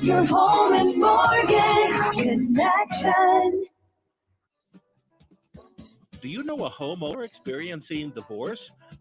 Your 0.00 0.24
home 0.26 0.74
and 0.74 0.96
mortgage 1.00 1.96
connection. 2.12 3.66
Do 6.20 6.28
you 6.28 6.44
know 6.44 6.66
a 6.66 6.70
homeowner 6.70 7.24
experiencing 7.24 8.10
divorce? 8.10 8.70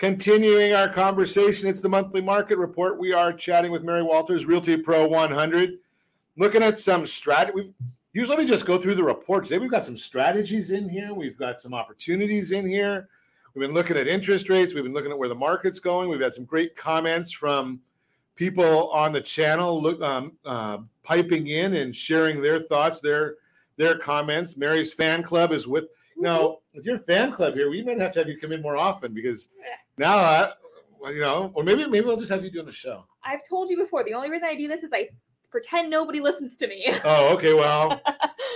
Continuing 0.00 0.72
our 0.72 0.88
conversation, 0.88 1.68
it's 1.68 1.82
the 1.82 1.88
monthly 1.88 2.22
market 2.22 2.56
report. 2.56 2.98
We 2.98 3.12
are 3.12 3.34
chatting 3.34 3.70
with 3.70 3.84
Mary 3.84 4.02
Walters, 4.02 4.46
Realty 4.46 4.78
Pro 4.78 5.06
100, 5.06 5.74
looking 6.38 6.62
at 6.62 6.80
some 6.80 7.06
strategy. 7.06 7.74
Usually 8.14 8.38
we 8.38 8.46
just 8.46 8.64
go 8.64 8.78
through 8.78 8.94
the 8.94 9.04
report. 9.04 9.44
Today 9.44 9.58
we've 9.58 9.70
got 9.70 9.84
some 9.84 9.98
strategies 9.98 10.70
in 10.70 10.88
here. 10.88 11.12
We've 11.12 11.36
got 11.36 11.60
some 11.60 11.74
opportunities 11.74 12.50
in 12.52 12.66
here. 12.66 13.10
We've 13.52 13.60
been 13.60 13.74
looking 13.74 13.98
at 13.98 14.08
interest 14.08 14.48
rates. 14.48 14.72
We've 14.72 14.84
been 14.84 14.94
looking 14.94 15.10
at 15.10 15.18
where 15.18 15.28
the 15.28 15.34
market's 15.34 15.80
going. 15.80 16.08
We've 16.08 16.18
had 16.18 16.32
some 16.32 16.46
great 16.46 16.74
comments 16.76 17.30
from 17.30 17.78
people 18.36 18.88
on 18.92 19.12
the 19.12 19.20
channel, 19.20 19.82
look, 19.82 20.00
um, 20.00 20.32
uh, 20.46 20.78
piping 21.02 21.48
in 21.48 21.74
and 21.74 21.94
sharing 21.94 22.40
their 22.40 22.62
thoughts, 22.62 23.00
their 23.00 23.34
their 23.76 23.98
comments. 23.98 24.56
Mary's 24.56 24.94
fan 24.94 25.22
club 25.22 25.52
is 25.52 25.68
with. 25.68 25.88
Now, 26.16 26.58
with 26.74 26.84
your 26.84 26.98
fan 27.00 27.32
club 27.32 27.54
here, 27.54 27.70
we 27.70 27.82
might 27.82 27.98
have 27.98 28.12
to 28.12 28.18
have 28.18 28.28
you 28.28 28.38
come 28.38 28.52
in 28.52 28.60
more 28.60 28.76
often 28.76 29.14
because 29.14 29.48
now, 30.00 30.16
I, 30.16 30.52
well, 30.98 31.12
you 31.12 31.20
know, 31.20 31.52
or 31.54 31.62
maybe 31.62 31.86
maybe 31.86 32.06
we'll 32.06 32.16
just 32.16 32.30
have 32.30 32.42
you 32.42 32.50
doing 32.50 32.66
the 32.66 32.72
show. 32.72 33.04
I've 33.22 33.46
told 33.48 33.70
you 33.70 33.76
before. 33.76 34.02
The 34.02 34.14
only 34.14 34.30
reason 34.30 34.48
I 34.48 34.54
do 34.54 34.66
this 34.66 34.82
is 34.82 34.90
I 34.92 35.08
pretend 35.50 35.90
nobody 35.90 36.20
listens 36.20 36.56
to 36.56 36.66
me. 36.66 36.92
Oh, 37.04 37.34
okay. 37.34 37.52
Well, 37.54 38.00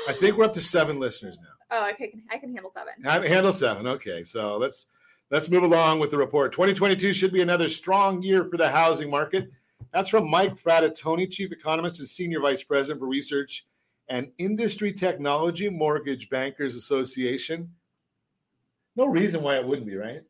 I 0.09 0.13
think 0.13 0.37
we're 0.37 0.45
up 0.47 0.55
to 0.55 0.61
seven 0.61 0.99
listeners 0.99 1.39
now. 1.41 1.79
oh, 1.79 1.91
okay. 1.91 2.09
can 2.09 2.23
I 2.31 2.39
can 2.39 2.53
handle 2.53 2.71
seven. 2.71 2.93
Ha- 3.05 3.23
Handle 3.23 3.53
seven. 3.53 3.87
Okay, 3.87 4.25
so 4.25 4.57
let's 4.57 4.87
let's 5.31 5.49
move 5.49 5.63
along 5.65 6.01
with 6.01 6.11
the 6.11 6.19
report. 6.19 6.53
2022 6.53 7.13
should 7.13 7.33
be 7.33 7.43
another 7.43 7.69
strong 7.69 8.23
year 8.23 8.45
for 8.51 8.57
the 8.57 8.69
housing 8.71 9.11
market. 9.11 9.51
That's 9.93 10.09
from 10.09 10.29
Mike 10.29 10.55
Fratantoni, 10.57 11.31
chief 11.31 11.53
economist 11.53 11.99
and 12.01 12.09
senior 12.09 12.41
vice 12.41 12.63
president 12.65 13.01
for 13.01 13.07
research 13.07 13.67
and 14.09 14.31
industry 14.39 14.93
technology, 14.93 15.69
Mortgage 15.69 16.29
Bankers 16.29 16.77
Association. 16.77 17.71
No 18.97 19.07
reason 19.07 19.43
why 19.43 19.57
it 19.57 19.67
wouldn't 19.67 19.87
be, 19.87 19.97
right? 19.97 20.23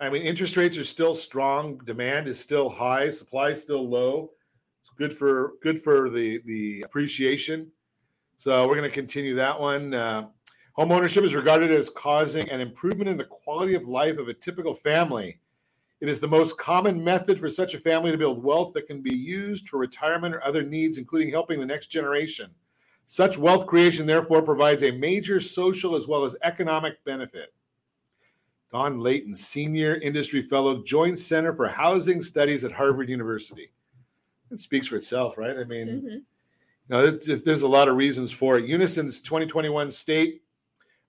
I 0.00 0.08
mean, 0.10 0.22
interest 0.22 0.56
rates 0.56 0.78
are 0.78 0.84
still 0.84 1.14
strong, 1.14 1.78
demand 1.84 2.28
is 2.28 2.38
still 2.38 2.68
high, 2.68 3.10
supply 3.10 3.50
is 3.50 3.60
still 3.60 3.88
low. 3.88 4.30
It's 4.82 4.92
good 4.96 5.16
for 5.16 5.54
good 5.62 5.82
for 5.82 6.08
the 6.08 6.40
the 6.46 6.82
appreciation. 6.82 7.70
So 8.36 8.66
we're 8.68 8.76
going 8.76 8.88
to 8.88 8.94
continue 8.94 9.34
that 9.34 9.58
one. 9.58 9.94
Uh, 9.94 10.28
home 10.74 10.92
ownership 10.92 11.24
is 11.24 11.34
regarded 11.34 11.72
as 11.72 11.90
causing 11.90 12.48
an 12.50 12.60
improvement 12.60 13.10
in 13.10 13.16
the 13.16 13.24
quality 13.24 13.74
of 13.74 13.88
life 13.88 14.18
of 14.18 14.28
a 14.28 14.34
typical 14.34 14.74
family. 14.74 15.40
It 16.00 16.08
is 16.08 16.20
the 16.20 16.28
most 16.28 16.56
common 16.58 17.02
method 17.02 17.40
for 17.40 17.50
such 17.50 17.74
a 17.74 17.80
family 17.80 18.12
to 18.12 18.18
build 18.18 18.44
wealth 18.44 18.74
that 18.74 18.86
can 18.86 19.02
be 19.02 19.16
used 19.16 19.68
for 19.68 19.78
retirement 19.78 20.32
or 20.32 20.44
other 20.44 20.62
needs, 20.62 20.96
including 20.96 21.32
helping 21.32 21.58
the 21.58 21.66
next 21.66 21.88
generation. 21.88 22.52
Such 23.06 23.36
wealth 23.36 23.66
creation, 23.66 24.06
therefore, 24.06 24.42
provides 24.42 24.84
a 24.84 24.92
major 24.92 25.40
social 25.40 25.96
as 25.96 26.06
well 26.06 26.22
as 26.22 26.36
economic 26.44 27.02
benefit. 27.04 27.52
Don 28.72 28.98
Layton, 29.00 29.34
Senior 29.34 29.94
Industry 29.96 30.42
Fellow, 30.42 30.82
Joint 30.82 31.18
Center 31.18 31.54
for 31.54 31.68
Housing 31.68 32.20
Studies 32.20 32.64
at 32.64 32.72
Harvard 32.72 33.08
University. 33.08 33.70
It 34.50 34.60
speaks 34.60 34.86
for 34.86 34.96
itself, 34.96 35.38
right? 35.38 35.56
I 35.56 35.64
mean, 35.64 35.86
Mhm. 36.02 36.22
now, 36.88 37.00
there's, 37.02 37.42
there's 37.42 37.62
a 37.62 37.68
lot 37.68 37.88
of 37.88 37.96
reasons 37.96 38.30
for 38.30 38.58
it. 38.58 38.66
Unison's 38.66 39.20
2021 39.20 39.90
state 39.90 40.42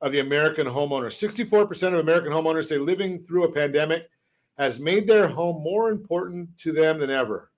of 0.01 0.11
the 0.13 0.19
American 0.19 0.67
homeowner 0.67 1.11
64% 1.11 1.93
of 1.93 1.99
American 1.99 2.31
homeowners 2.31 2.67
say 2.67 2.77
living 2.77 3.19
through 3.19 3.43
a 3.43 3.51
pandemic 3.51 4.09
has 4.57 4.79
made 4.79 5.07
their 5.07 5.27
home 5.27 5.61
more 5.61 5.89
important 5.89 6.57
to 6.59 6.71
them 6.71 6.99
than 6.99 7.09
ever. 7.09 7.51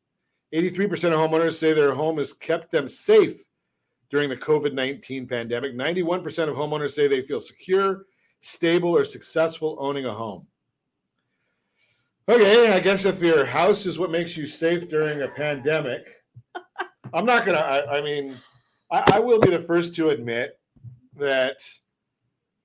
83% 0.54 1.14
of 1.14 1.20
homeowners 1.20 1.54
say 1.54 1.74
their 1.74 1.94
home 1.94 2.18
has 2.18 2.34
kept 2.34 2.72
them 2.72 2.88
safe 2.88 3.46
during 4.10 4.30
the 4.30 4.38
COVID 4.38 4.74
19 4.74 5.28
pandemic. 5.28 5.74
91% 5.74 6.50
of 6.50 6.56
homeowners 6.56 6.92
say 6.92 7.08
they 7.08 7.22
feel 7.22 7.40
secure, 7.40 8.06
stable, 8.42 8.96
or 8.96 9.06
successful 9.06 9.78
owning 9.80 10.06
a 10.06 10.14
home. 10.14 10.46
Okay, 12.30 12.72
I 12.72 12.80
guess 12.80 13.06
if 13.06 13.22
your 13.22 13.46
house 13.46 13.86
is 13.86 13.98
what 14.00 14.12
makes 14.12 14.38
you 14.38 14.46
safe 14.46 14.88
during 14.88 15.22
a 15.22 15.28
pandemic, 15.28 16.22
I'm 17.14 17.26
not 17.26 17.46
gonna. 17.46 17.58
I, 17.60 17.98
I 17.98 18.02
mean, 18.02 18.38
I, 18.92 19.14
I 19.16 19.20
will 19.20 19.40
be 19.40 19.50
the 19.50 19.64
first 19.64 19.96
to 19.96 20.10
admit 20.10 20.60
that, 21.18 21.64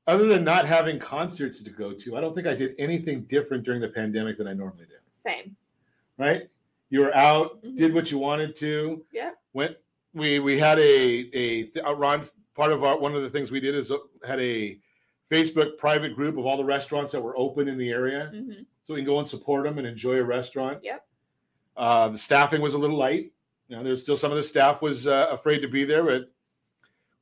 other 0.07 0.27
than 0.27 0.45
not 0.45 0.67
having 0.67 0.99
concerts 0.99 1.63
to 1.63 1.71
go 1.71 1.93
to, 1.93 2.17
I 2.17 2.21
don't 2.21 2.35
think 2.35 2.47
I 2.47 2.55
did 2.55 2.75
anything 2.79 3.23
different 3.23 3.65
during 3.65 3.81
the 3.81 3.89
pandemic 3.89 4.39
than 4.39 4.47
I 4.47 4.53
normally 4.53 4.85
do. 4.85 4.95
Same. 5.13 5.57
Right? 6.19 6.49
You 6.91 7.01
were 7.01 7.17
out, 7.17 7.61
Mhm. 7.65 7.77
did 7.77 7.95
what 7.95 8.11
you 8.13 8.19
wanted 8.19 8.55
to. 8.57 9.05
Yeah. 9.13 9.33
Went. 9.53 9.77
We 10.15 10.39
we 10.39 10.59
had 10.59 10.79
a 10.79 10.83
a 10.85 11.63
th- 11.65 11.85
uh, 11.85 11.95
Ron. 11.95 12.23
Part 12.55 12.73
of 12.73 12.85
our 12.85 12.99
one 12.99 13.15
of 13.15 13.23
the 13.23 13.29
things 13.31 13.51
we 13.51 13.61
did 13.61 13.75
is 13.75 13.91
uh, 13.91 13.97
had 14.27 14.41
a 14.41 14.79
Facebook 15.31 15.77
private 15.79 16.15
group 16.15 16.39
of 16.39 16.47
all 16.47 16.57
the 16.57 16.65
restaurants 16.65 17.13
that 17.13 17.21
were 17.21 17.37
open 17.37 17.69
in 17.69 17.79
the 17.79 17.91
area 17.91 18.31
hmm 18.33 18.63
so 18.87 18.95
we 18.95 19.01
can 19.01 19.07
go 19.07 19.19
and 19.19 19.27
support 19.27 19.65
them 19.65 19.79
and 19.79 19.87
enjoy 19.87 20.15
a 20.15 20.23
restaurant. 20.23 20.79
Yep. 20.85 21.05
Uh, 21.77 22.09
the 22.09 22.19
staffing 22.19 22.61
was 22.61 22.75
a 22.75 22.79
little 22.79 22.97
light. 22.97 23.33
You 23.67 23.77
know, 23.77 23.83
there's 23.83 24.01
still 24.01 24.17
some 24.17 24.31
of 24.31 24.37
the 24.37 24.45
staff 24.45 24.81
was 24.81 25.09
uh, 25.09 25.27
afraid 25.33 25.59
to 25.63 25.69
be 25.69 25.85
there, 25.85 26.05
but 26.05 26.31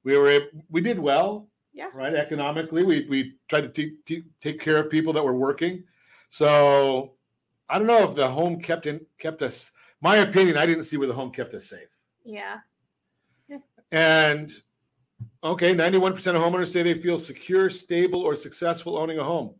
we 0.05 0.17
were 0.19 0.41
we 0.71 0.83
did 0.83 0.99
well. 0.99 1.49
Yeah. 1.73 1.89
Right. 1.95 2.15
Economically, 2.15 2.85
we 2.85 3.07
we 3.09 3.37
tried 3.49 3.63
to 3.63 3.69
t- 3.69 3.97
t- 4.05 4.25
take 4.43 4.61
care 4.61 4.77
of 4.77 4.91
people 4.91 5.15
that 5.15 5.25
were 5.25 5.35
working. 5.35 5.85
So 6.29 7.15
I 7.71 7.79
don't 7.79 7.87
know 7.87 8.09
if 8.09 8.15
the 8.15 8.29
home 8.29 8.61
kept 8.61 8.87
in 8.87 9.01
kept 9.19 9.41
us. 9.41 9.73
My 10.03 10.17
opinion, 10.17 10.59
I 10.59 10.67
didn't 10.67 10.85
see 10.85 10.99
where 10.99 11.09
the 11.09 11.15
home 11.15 11.31
kept 11.31 11.55
us 11.55 11.71
safe. 11.71 11.89
Yeah. 12.25 12.59
And 13.91 14.53
okay, 15.45 15.74
91% 15.74 16.14
of 16.34 16.42
homeowners 16.42 16.72
say 16.72 16.82
they 16.82 16.95
feel 16.95 17.18
secure, 17.18 17.68
stable, 17.70 18.22
or 18.22 18.34
successful 18.34 18.99
owning 18.99 19.18
a 19.18 19.24
home. 19.24 19.55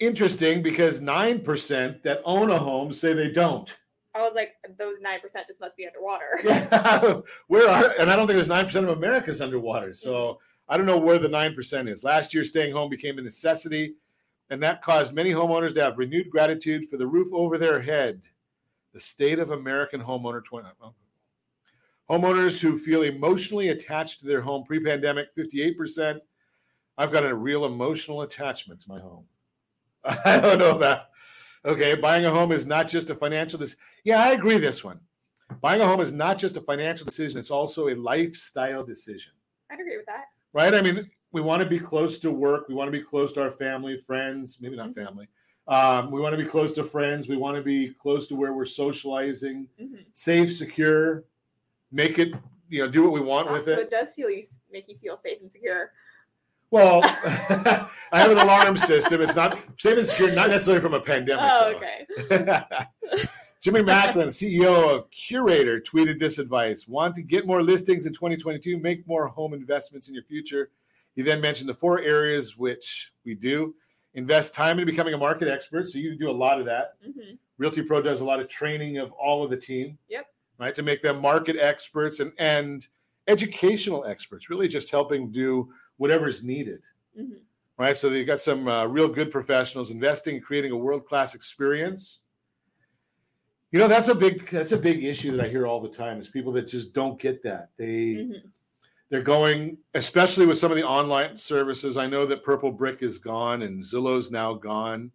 Interesting 0.00 0.62
because 0.62 1.00
9% 1.00 2.02
that 2.02 2.20
own 2.24 2.50
a 2.50 2.58
home 2.58 2.92
say 2.92 3.12
they 3.12 3.30
don't. 3.30 3.74
I 4.14 4.20
was 4.20 4.32
like, 4.34 4.50
those 4.78 4.96
nine 5.00 5.20
percent 5.20 5.46
just 5.46 5.60
must 5.60 5.76
be 5.76 5.86
underwater. 5.86 7.22
where 7.46 7.68
are, 7.68 7.94
and 7.98 8.10
I 8.10 8.16
don't 8.16 8.26
think 8.26 8.36
there's 8.36 8.48
9% 8.48 8.74
of 8.82 8.90
America's 8.90 9.40
underwater. 9.40 9.94
So 9.94 10.38
I 10.68 10.76
don't 10.76 10.86
know 10.86 10.98
where 10.98 11.18
the 11.18 11.28
9% 11.28 11.88
is. 11.88 12.04
Last 12.04 12.34
year, 12.34 12.44
staying 12.44 12.74
home 12.74 12.90
became 12.90 13.18
a 13.18 13.22
necessity, 13.22 13.94
and 14.50 14.62
that 14.62 14.82
caused 14.82 15.14
many 15.14 15.30
homeowners 15.30 15.74
to 15.74 15.82
have 15.82 15.96
renewed 15.96 16.28
gratitude 16.28 16.90
for 16.90 16.98
the 16.98 17.06
roof 17.06 17.28
over 17.32 17.56
their 17.56 17.80
head. 17.80 18.20
The 18.92 19.00
state 19.00 19.38
of 19.38 19.50
American 19.50 20.02
homeowner 20.02 20.44
20. 20.44 20.68
well, 20.78 20.94
Homeowners 22.12 22.60
who 22.60 22.76
feel 22.76 23.04
emotionally 23.04 23.70
attached 23.70 24.20
to 24.20 24.26
their 24.26 24.42
home 24.42 24.64
pre 24.64 24.78
pandemic, 24.80 25.34
58%. 25.34 26.20
I've 26.98 27.10
got 27.10 27.24
a 27.24 27.34
real 27.34 27.64
emotional 27.64 28.20
attachment 28.20 28.82
to 28.82 28.88
my 28.90 29.00
home. 29.00 29.24
I 30.04 30.38
don't 30.38 30.58
know 30.58 30.76
about. 30.76 31.06
Okay, 31.64 31.94
buying 31.94 32.26
a 32.26 32.30
home 32.30 32.52
is 32.52 32.66
not 32.66 32.86
just 32.86 33.08
a 33.08 33.14
financial 33.14 33.58
decision. 33.58 33.80
Yeah, 34.04 34.22
I 34.22 34.32
agree 34.32 34.58
this 34.58 34.84
one. 34.84 35.00
Buying 35.62 35.80
a 35.80 35.86
home 35.86 36.00
is 36.00 36.12
not 36.12 36.36
just 36.36 36.58
a 36.58 36.60
financial 36.60 37.06
decision, 37.06 37.38
it's 37.38 37.50
also 37.50 37.88
a 37.88 37.94
lifestyle 37.94 38.84
decision, 38.84 39.32
I'd 39.70 39.80
agree 39.80 39.96
with 39.96 40.06
that. 40.06 40.24
right? 40.52 40.74
I 40.74 40.82
mean, 40.82 41.10
we 41.30 41.40
want 41.40 41.62
to 41.62 41.68
be 41.68 41.78
close 41.78 42.18
to 42.20 42.30
work, 42.30 42.68
we 42.68 42.74
want 42.74 42.88
to 42.88 42.98
be 42.98 43.04
close 43.04 43.32
to 43.32 43.42
our 43.42 43.52
family, 43.52 44.02
friends, 44.06 44.58
maybe 44.60 44.76
not 44.76 44.90
Mhm. 44.90 45.06
family. 45.06 45.28
Um, 45.68 46.10
we 46.10 46.20
want 46.20 46.36
to 46.36 46.42
be 46.42 46.48
close 46.48 46.72
to 46.72 46.84
friends, 46.84 47.28
we 47.28 47.36
want 47.36 47.56
to 47.56 47.62
be 47.62 47.90
close 47.90 48.26
to 48.28 48.36
where 48.36 48.52
we're 48.52 48.64
socializing, 48.66 49.68
hmm 49.78 49.96
safe, 50.14 50.54
secure, 50.54 51.24
make 51.92 52.18
it, 52.18 52.32
you 52.68 52.82
know, 52.82 52.90
do 52.90 53.02
what 53.02 53.12
we 53.12 53.20
want 53.20 53.52
with 53.52 53.66
so 53.66 53.72
it. 53.72 53.78
it 53.80 53.90
does 53.90 54.10
feel 54.12 54.30
you 54.30 54.42
make 54.72 54.88
you 54.88 54.96
feel 54.98 55.16
safe 55.16 55.38
and 55.40 55.50
secure. 55.50 55.92
Well, 56.70 57.00
I 57.04 57.88
have 58.12 58.30
an 58.30 58.38
alarm 58.38 58.78
system. 58.78 59.20
It's 59.20 59.36
not 59.36 59.58
safe 59.78 59.98
and 59.98 60.06
secure, 60.06 60.32
not 60.32 60.48
necessarily 60.48 60.80
from 60.80 60.94
a 60.94 61.00
pandemic. 61.00 61.44
Oh, 61.46 61.74
okay. 61.76 62.64
Jimmy 63.62 63.82
Mackin, 63.82 64.22
CEO 64.22 64.96
of 64.96 65.08
Curaytor, 65.10 65.84
tweeted 65.84 66.18
this 66.18 66.38
advice 66.38 66.88
Want 66.88 67.14
to 67.14 67.22
get 67.22 67.46
more 67.46 67.62
listings 67.62 68.06
in 68.06 68.12
2022, 68.12 68.78
make 68.78 69.06
more 69.06 69.28
home 69.28 69.54
investments 69.54 70.08
in 70.08 70.14
your 70.14 70.24
future. 70.24 70.70
He 71.14 71.22
then 71.22 71.40
mentioned 71.40 71.68
the 71.68 71.74
four 71.74 72.00
areas 72.00 72.56
which 72.56 73.12
we 73.24 73.34
do 73.34 73.74
invest 74.14 74.54
time 74.54 74.78
in 74.78 74.86
becoming 74.86 75.14
a 75.14 75.18
market 75.18 75.48
expert. 75.48 75.88
So 75.88 75.98
you 75.98 76.16
do 76.16 76.30
a 76.30 76.32
lot 76.32 76.58
of 76.58 76.66
that. 76.66 76.94
hmm 77.04 77.34
Realty 77.58 77.82
Pro 77.82 78.02
does 78.02 78.20
a 78.20 78.24
lot 78.24 78.40
of 78.40 78.48
training 78.48 78.98
of 78.98 79.12
all 79.12 79.44
of 79.44 79.50
the 79.50 79.56
team. 79.56 79.96
Yep. 80.08 80.26
Right. 80.62 80.74
To 80.76 80.82
make 80.82 81.02
them 81.02 81.20
market 81.20 81.56
experts 81.56 82.20
and, 82.20 82.32
and 82.38 82.86
educational 83.26 84.04
experts, 84.04 84.48
really 84.48 84.68
just 84.68 84.90
helping 84.90 85.30
do 85.32 85.72
whatever's 85.96 86.42
needed 86.42 86.82
hmm 87.16 87.34
right? 87.78 87.96
So 87.96 88.08
you've 88.10 88.26
got 88.26 88.40
some 88.40 88.68
uh, 88.68 88.84
real 88.84 89.08
good 89.08 89.30
professionals 89.30 89.90
investing 89.90 90.36
and 90.36 90.44
creating 90.44 90.70
a 90.70 90.76
world 90.76 91.04
class 91.04 91.34
experience. 91.34 92.20
You 93.72 93.80
know, 93.80 93.88
that's 93.88 94.08
a 94.08 94.14
big 94.14 94.48
that's 94.50 94.72
a 94.72 94.76
big 94.76 95.04
issue 95.04 95.34
that 95.36 95.44
I 95.44 95.48
hear 95.48 95.66
all 95.66 95.80
the 95.80 95.88
time 95.88 96.20
is 96.20 96.28
people 96.28 96.52
that 96.52 96.68
just 96.68 96.92
don't 96.92 97.18
get 97.18 97.42
that. 97.42 97.70
They 97.76 98.26
hmm 98.26 98.48
they're 99.10 99.20
going, 99.20 99.76
especially 99.92 100.46
with 100.46 100.56
some 100.56 100.70
of 100.70 100.76
the 100.78 100.86
online 100.86 101.36
services. 101.36 101.98
I 101.98 102.06
know 102.06 102.24
that 102.24 102.42
Purple 102.42 102.72
Brick 102.72 103.02
is 103.02 103.18
gone 103.18 103.60
and 103.60 103.82
Zillow's 103.82 104.30
now 104.30 104.54
gone, 104.54 105.10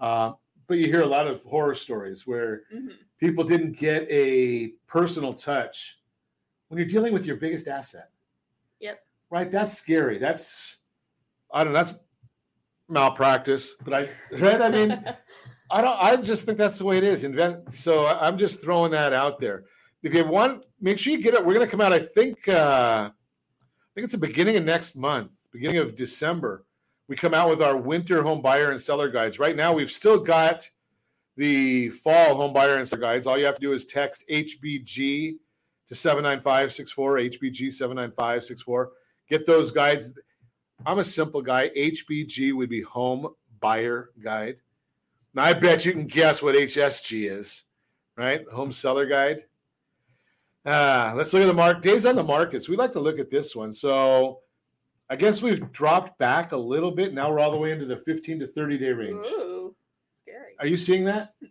uh, 0.00 0.32
but 0.68 0.78
you 0.78 0.86
hear 0.86 1.02
a 1.02 1.06
lot 1.06 1.26
of 1.26 1.42
horror 1.42 1.74
stories 1.74 2.26
where 2.26 2.62
hmm 2.72 2.88
people 3.18 3.42
didn't 3.42 3.72
get 3.72 4.06
a 4.08 4.68
personal 4.86 5.34
touch 5.34 5.98
when 6.68 6.78
you're 6.78 6.86
dealing 6.86 7.12
with 7.12 7.26
your 7.26 7.34
biggest 7.34 7.66
asset. 7.66 8.10
Yep. 8.78 9.00
Right? 9.30 9.50
That's 9.50 9.76
scary. 9.76 10.18
That's 10.18 10.76
I 11.52 11.64
don't 11.64 11.72
know, 11.72 11.82
that's 11.82 11.98
malpractice, 12.88 13.74
but 13.82 13.92
I 13.92 14.08
right? 14.38 14.62
I 14.62 14.70
mean, 14.70 15.04
I 15.70 15.80
don't 15.80 15.96
I 16.00 16.16
just 16.16 16.46
think 16.46 16.58
that's 16.58 16.78
the 16.78 16.84
way 16.84 16.98
it 16.98 17.04
is. 17.04 17.24
Invest 17.24 17.72
so 17.72 18.06
I'm 18.06 18.38
just 18.38 18.62
throwing 18.62 18.92
that 18.92 19.12
out 19.12 19.40
there. 19.40 19.64
If 20.04 20.14
you 20.14 20.24
want, 20.24 20.64
make 20.80 20.98
sure 20.98 21.12
you 21.12 21.20
get 21.20 21.34
it. 21.34 21.44
We're 21.44 21.54
gonna 21.54 21.66
come 21.66 21.80
out, 21.80 21.92
I 21.92 21.98
think 21.98 22.46
uh 22.48 23.10
I 23.10 23.90
think 23.94 24.04
it's 24.04 24.12
the 24.12 24.18
beginning 24.18 24.56
of 24.56 24.64
next 24.64 24.94
month, 24.94 25.32
beginning 25.50 25.78
of 25.78 25.96
December. 25.96 26.64
We 27.08 27.16
come 27.16 27.32
out 27.32 27.48
with 27.48 27.62
our 27.62 27.76
winter 27.76 28.22
home 28.22 28.42
buyer 28.42 28.70
and 28.70 28.80
seller 28.80 29.08
guides. 29.08 29.38
Right 29.38 29.56
now, 29.56 29.72
we've 29.72 29.90
still 29.90 30.18
got 30.18 30.68
the 31.36 31.88
fall 31.88 32.36
home 32.36 32.52
buyer 32.52 32.76
and 32.76 32.86
seller 32.86 33.00
guides. 33.00 33.26
All 33.26 33.38
you 33.38 33.46
have 33.46 33.54
to 33.54 33.60
do 33.60 33.72
is 33.72 33.86
text 33.86 34.24
HBG 34.30 35.36
to 35.86 35.94
79564, 35.94 37.16
HBG 37.16 37.72
79564. 37.72 38.90
Get 39.30 39.46
those 39.46 39.70
guides. 39.70 40.12
I'm 40.84 40.98
a 40.98 41.04
simple 41.04 41.40
guy. 41.40 41.70
HBG 41.70 42.52
would 42.52 42.68
be 42.68 42.82
home 42.82 43.28
buyer 43.58 44.10
guide. 44.22 44.56
Now, 45.32 45.44
I 45.44 45.54
bet 45.54 45.86
you 45.86 45.92
can 45.92 46.06
guess 46.06 46.42
what 46.42 46.54
HSG 46.54 47.30
is, 47.30 47.64
right? 48.16 48.46
Home 48.52 48.72
seller 48.72 49.06
guide. 49.06 49.44
Ah, 50.66 51.14
let's 51.16 51.32
look 51.32 51.42
at 51.42 51.46
the 51.46 51.54
mark 51.54 51.80
days 51.80 52.04
on 52.04 52.16
the 52.16 52.22
markets. 52.22 52.68
We 52.68 52.76
like 52.76 52.92
to 52.92 53.00
look 53.00 53.18
at 53.18 53.30
this 53.30 53.56
one. 53.56 53.72
So 53.72 54.40
I 55.10 55.16
guess 55.16 55.40
we've 55.40 55.72
dropped 55.72 56.18
back 56.18 56.52
a 56.52 56.56
little 56.56 56.90
bit. 56.90 57.14
Now 57.14 57.30
we're 57.30 57.38
all 57.40 57.50
the 57.50 57.56
way 57.56 57.72
into 57.72 57.86
the 57.86 57.96
15 57.96 58.40
to 58.40 58.46
30 58.48 58.78
day 58.78 58.90
range. 58.90 59.26
Ooh, 59.26 59.74
scary. 60.12 60.54
Are 60.60 60.66
you 60.66 60.76
seeing 60.76 61.04
that? 61.04 61.34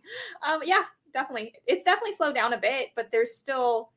Um, 0.46 0.60
yeah, 0.64 0.84
definitely. 1.12 1.52
It's 1.66 1.82
definitely 1.82 2.12
slowed 2.12 2.34
down 2.34 2.52
a 2.54 2.58
bit, 2.58 2.90
but 2.96 3.08
there's 3.12 3.34
still 3.34 3.90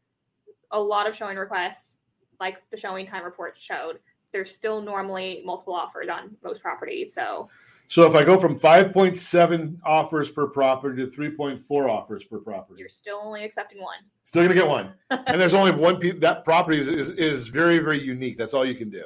a 0.72 0.80
lot 0.80 1.08
of 1.08 1.16
showing 1.16 1.38
requests, 1.38 1.98
like 2.40 2.58
the 2.72 2.78
showing 2.78 3.06
time 3.08 3.24
report 3.24 3.56
showed. 3.60 4.00
There's 4.34 4.54
still 4.54 4.82
normally 4.82 5.42
multiple 5.46 5.74
offers 5.74 6.10
on 6.10 6.36
most 6.44 6.62
properties. 6.62 7.14
So 7.14 7.48
So 7.88 8.06
if 8.08 8.16
I 8.16 8.24
go 8.26 8.38
from 8.38 8.60
5.7 8.60 9.78
offers 9.86 10.30
per 10.30 10.48
property 10.48 11.06
to 11.06 11.12
3.4 11.12 11.90
offers 11.90 12.24
per 12.26 12.40
property, 12.40 12.80
You're 12.80 12.90
still 12.90 13.20
only 13.24 13.44
accepting 13.44 13.82
one. 13.82 14.00
still 14.24 14.42
gonna 14.44 14.54
get 14.56 14.68
one. 14.68 14.94
and 15.12 15.40
there's 15.40 15.54
only 15.54 15.72
one 15.72 15.98
piece 15.98 16.16
that 16.20 16.44
property 16.44 16.80
is, 16.80 16.88
is, 16.88 17.12
is 17.12 17.48
very, 17.48 17.80
very 17.80 18.02
unique. 18.02 18.38
That's 18.38 18.54
all 18.54 18.66
you 18.66 18.76
can 18.76 18.90
do. 18.90 19.04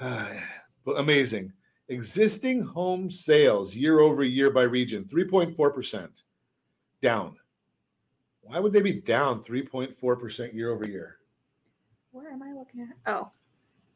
Amazing. 0.96 1.52
Existing 1.88 2.62
home 2.62 3.10
sales 3.10 3.74
year 3.74 4.00
over 4.00 4.24
year 4.24 4.50
by 4.50 4.62
region, 4.62 5.04
3.4% 5.04 6.22
down. 7.02 7.36
Why 8.40 8.58
would 8.58 8.72
they 8.72 8.80
be 8.80 9.00
down 9.00 9.42
3.4% 9.42 10.54
year 10.54 10.70
over 10.70 10.86
year? 10.86 11.16
Where 12.12 12.30
am 12.30 12.42
I 12.42 12.52
looking 12.52 12.82
at? 12.82 13.12
Oh, 13.12 13.28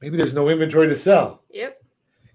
Maybe 0.00 0.16
there's 0.16 0.34
no 0.34 0.48
inventory 0.48 0.86
to 0.88 0.96
sell. 0.96 1.42
yep. 1.50 1.82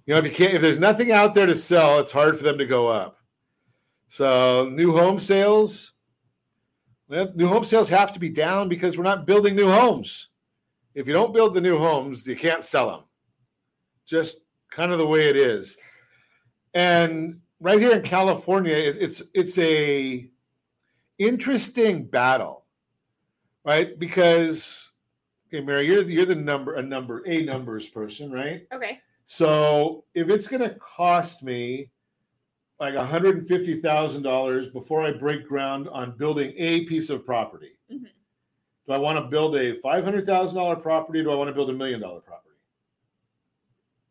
You 0.06 0.14
know, 0.14 0.20
if 0.20 0.26
you 0.26 0.32
can't, 0.32 0.54
if 0.54 0.62
there's 0.62 0.80
nothing 0.80 1.14
out 1.14 1.34
there 1.34 1.46
to 1.46 1.56
sell, 1.56 2.00
it's 2.00 2.12
hard 2.12 2.38
for 2.38 2.44
them 2.44 2.58
to 2.58 2.66
go 2.66 2.88
up. 2.88 3.20
So 4.10 4.70
new 4.74 4.92
home 4.92 5.18
sales, 5.18 5.94
well, 7.08 7.32
new 7.36 7.48
home 7.48 7.64
sales 7.64 7.88
have 7.88 8.12
to 8.14 8.20
be 8.20 8.28
down 8.30 8.68
because 8.68 8.98
we're 8.98 9.06
not 9.06 9.26
building 9.26 9.56
new 9.56 9.70
homes. 9.70 10.30
If 10.94 11.08
you 11.08 11.14
don't 11.14 11.34
build 11.34 11.54
the 11.54 11.62
new 11.62 11.78
homes, 11.78 12.28
you 12.28 12.36
can't 12.36 12.64
sell 12.64 12.90
them. 12.90 13.04
Just 14.06 14.42
kind 14.70 14.92
of 14.92 14.98
the 15.00 15.08
way 15.08 15.30
it 15.30 15.36
is. 15.36 15.78
And 16.74 17.40
right 17.60 17.80
here 17.80 17.94
in 17.96 18.02
California, 18.04 18.74
it- 18.76 18.98
it's 19.02 19.22
it's 19.34 19.58
a 19.60 20.30
interesting 21.20 22.06
battle, 22.06 22.66
right? 23.64 23.98
Because 24.00 24.92
okay, 25.48 25.62
Mary, 25.62 25.86
you're 25.88 26.04
you're 26.10 26.26
the 26.26 26.36
number 26.36 26.76
a 26.76 26.82
number 26.82 27.24
a 27.28 27.44
numbers 27.44 27.88
person, 27.88 28.32
right? 28.32 28.68
Okay. 28.74 29.00
So 29.26 30.04
if 30.14 30.30
it's 30.30 30.48
going 30.50 30.62
to 30.64 30.76
cost 30.80 31.44
me 31.44 31.90
like 32.80 32.96
$150,000 32.96 34.74
before 34.74 35.02
I 35.06 35.12
break 35.14 35.48
ground 35.48 35.88
on 35.90 36.18
building 36.18 36.54
a 36.58 36.84
piece 36.86 37.10
of 37.10 37.26
property, 37.26 37.78
Mhm. 37.90 38.10
do 38.88 38.92
I 38.94 38.98
want 38.98 39.18
to 39.18 39.30
build 39.30 39.56
a 39.56 39.80
$500,000 39.80 40.76
property? 40.82 41.24
Do 41.24 41.32
I 41.32 41.36
want 41.36 41.48
to 41.48 41.54
build 41.54 41.70
a 41.70 41.74
million 41.74 42.02
dollar 42.02 42.20
property? 42.20 42.43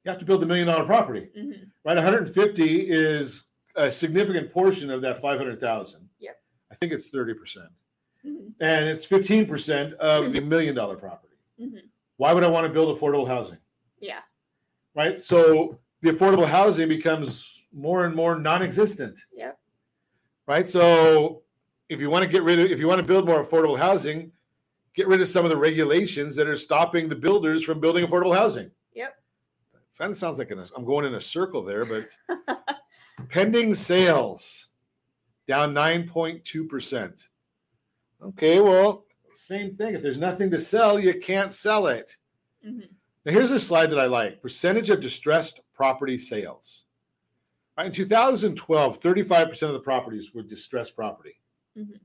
You 0.05 0.11
have 0.11 0.19
to 0.19 0.25
build 0.25 0.43
the 0.43 0.47
million 0.47 0.67
dollar 0.67 0.85
property, 0.85 1.29
hmm 1.37 1.53
right? 1.85 1.97
150 1.97 2.81
is 2.91 3.45
a 3.77 3.91
significant 3.91 4.53
portion 4.53 4.91
of 4.91 5.01
that 5.03 5.21
500,000. 5.21 6.09
Yep. 6.21 6.41
I 6.71 6.75
think 6.77 6.93
it's 6.93 7.11
30%. 7.11 7.67
hmm 8.25 8.37
And 8.61 8.89
it's 8.89 9.07
15% 9.07 9.95
of 9.95 10.33
the 10.33 10.41
million 10.53 10.75
dollar 10.75 10.97
property. 10.97 11.35
hmm 11.59 11.77
Why 12.17 12.33
would 12.33 12.45
I 12.45 12.49
want 12.49 12.67
to 12.67 12.73
build 12.73 12.97
affordable 12.99 13.27
housing? 13.27 13.59
Yeah. 14.01 14.21
right? 14.97 15.23
So 15.23 15.79
the 16.03 16.11
affordable 16.11 16.47
housing 16.47 16.89
becomes 16.89 17.63
more 17.73 18.05
and 18.05 18.15
more 18.15 18.39
non-existent, 18.39 19.17
Yep. 19.35 19.57
right? 20.47 20.69
So 20.69 21.43
if 21.89 22.01
you 22.01 22.11
want 22.11 22.25
to 22.25 22.29
get 22.29 22.43
rid 22.43 22.59
of, 22.59 22.71
if 22.71 22.79
you 22.81 22.89
want 22.89 23.01
to 23.01 23.07
build 23.07 23.27
more 23.27 23.45
affordable 23.45 23.79
housing, 23.79 24.33
get 24.95 25.07
rid 25.07 25.21
of 25.21 25.29
some 25.29 25.45
of 25.45 25.51
the 25.51 25.57
regulations 25.57 26.35
that 26.37 26.47
are 26.49 26.57
stopping 26.57 27.09
the 27.09 27.15
builders 27.17 27.63
from 27.63 27.79
building 27.81 28.05
affordable 28.07 28.35
housing. 28.37 28.71
Kind 29.99 30.11
of 30.11 30.19
sounds 30.19 30.39
like 30.39 30.51
an, 30.51 30.65
I'm 30.77 30.85
going 30.85 31.05
in 31.05 31.15
a 31.15 31.21
circle 31.21 31.63
there, 31.63 31.85
but 31.85 32.09
pending 33.29 33.75
sales 33.75 34.69
down 35.47 35.75
9.2%. 35.75 37.25
Okay, 38.25 38.61
well, 38.61 39.05
same 39.35 39.77
thing. 39.77 39.95
If 39.95 40.03
there's 40.03 40.19
nothing 40.19 40.51
to 40.51 40.61
sell, 40.61 40.99
you 40.99 41.19
can't 41.21 41.53
sell 41.53 41.89
it. 41.89 42.17
hmm 42.65 42.81
Now, 43.25 43.33
here's 43.33 43.51
a 43.51 43.61
slide 43.61 43.91
that 43.91 43.99
I 44.01 44.07
like 44.07 44.41
percentage 44.41 44.91
of 44.91 45.01
distressed 45.01 45.61
property 45.75 46.17
sales. 46.19 46.85
Right, 47.77 47.87
in 47.87 47.93
2012, 47.93 49.01
35% 49.01 49.63
of 49.63 49.73
the 49.73 49.81
properties 49.81 50.33
were 50.35 50.43
distressed 50.43 50.95
property. 50.95 51.35
Mhm. 51.77 51.99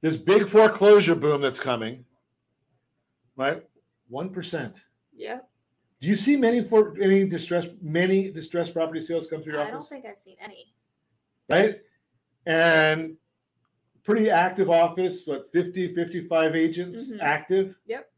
This 0.00 0.16
big 0.16 0.46
foreclosure 0.48 1.14
boom 1.14 1.40
that's 1.40 1.60
coming, 1.60 2.04
right? 3.36 3.62
1%. 4.10 4.76
Yep. 5.14 5.48
Do 6.00 6.08
you 6.08 6.16
see 6.16 6.36
many 6.36 6.62
for 6.62 6.94
any 7.00 7.24
distressed 7.26 7.70
many 7.80 8.30
distressed 8.30 8.74
property 8.74 9.00
sales 9.00 9.26
come 9.26 9.42
through 9.42 9.54
your 9.54 9.62
office? 9.62 9.70
I 9.72 9.74
don't 9.74 9.88
think 9.88 10.04
I've 10.06 10.18
seen 10.18 10.36
any. 10.40 10.72
right? 11.48 11.80
And 12.46 13.16
pretty 14.02 14.30
active 14.30 14.68
office, 14.68 15.24
what 15.28 15.50
50, 15.52 15.94
55 15.94 16.56
agents 16.56 17.08
Mhm. 17.08 17.20
active. 17.20 17.78
Yep. 17.86 18.10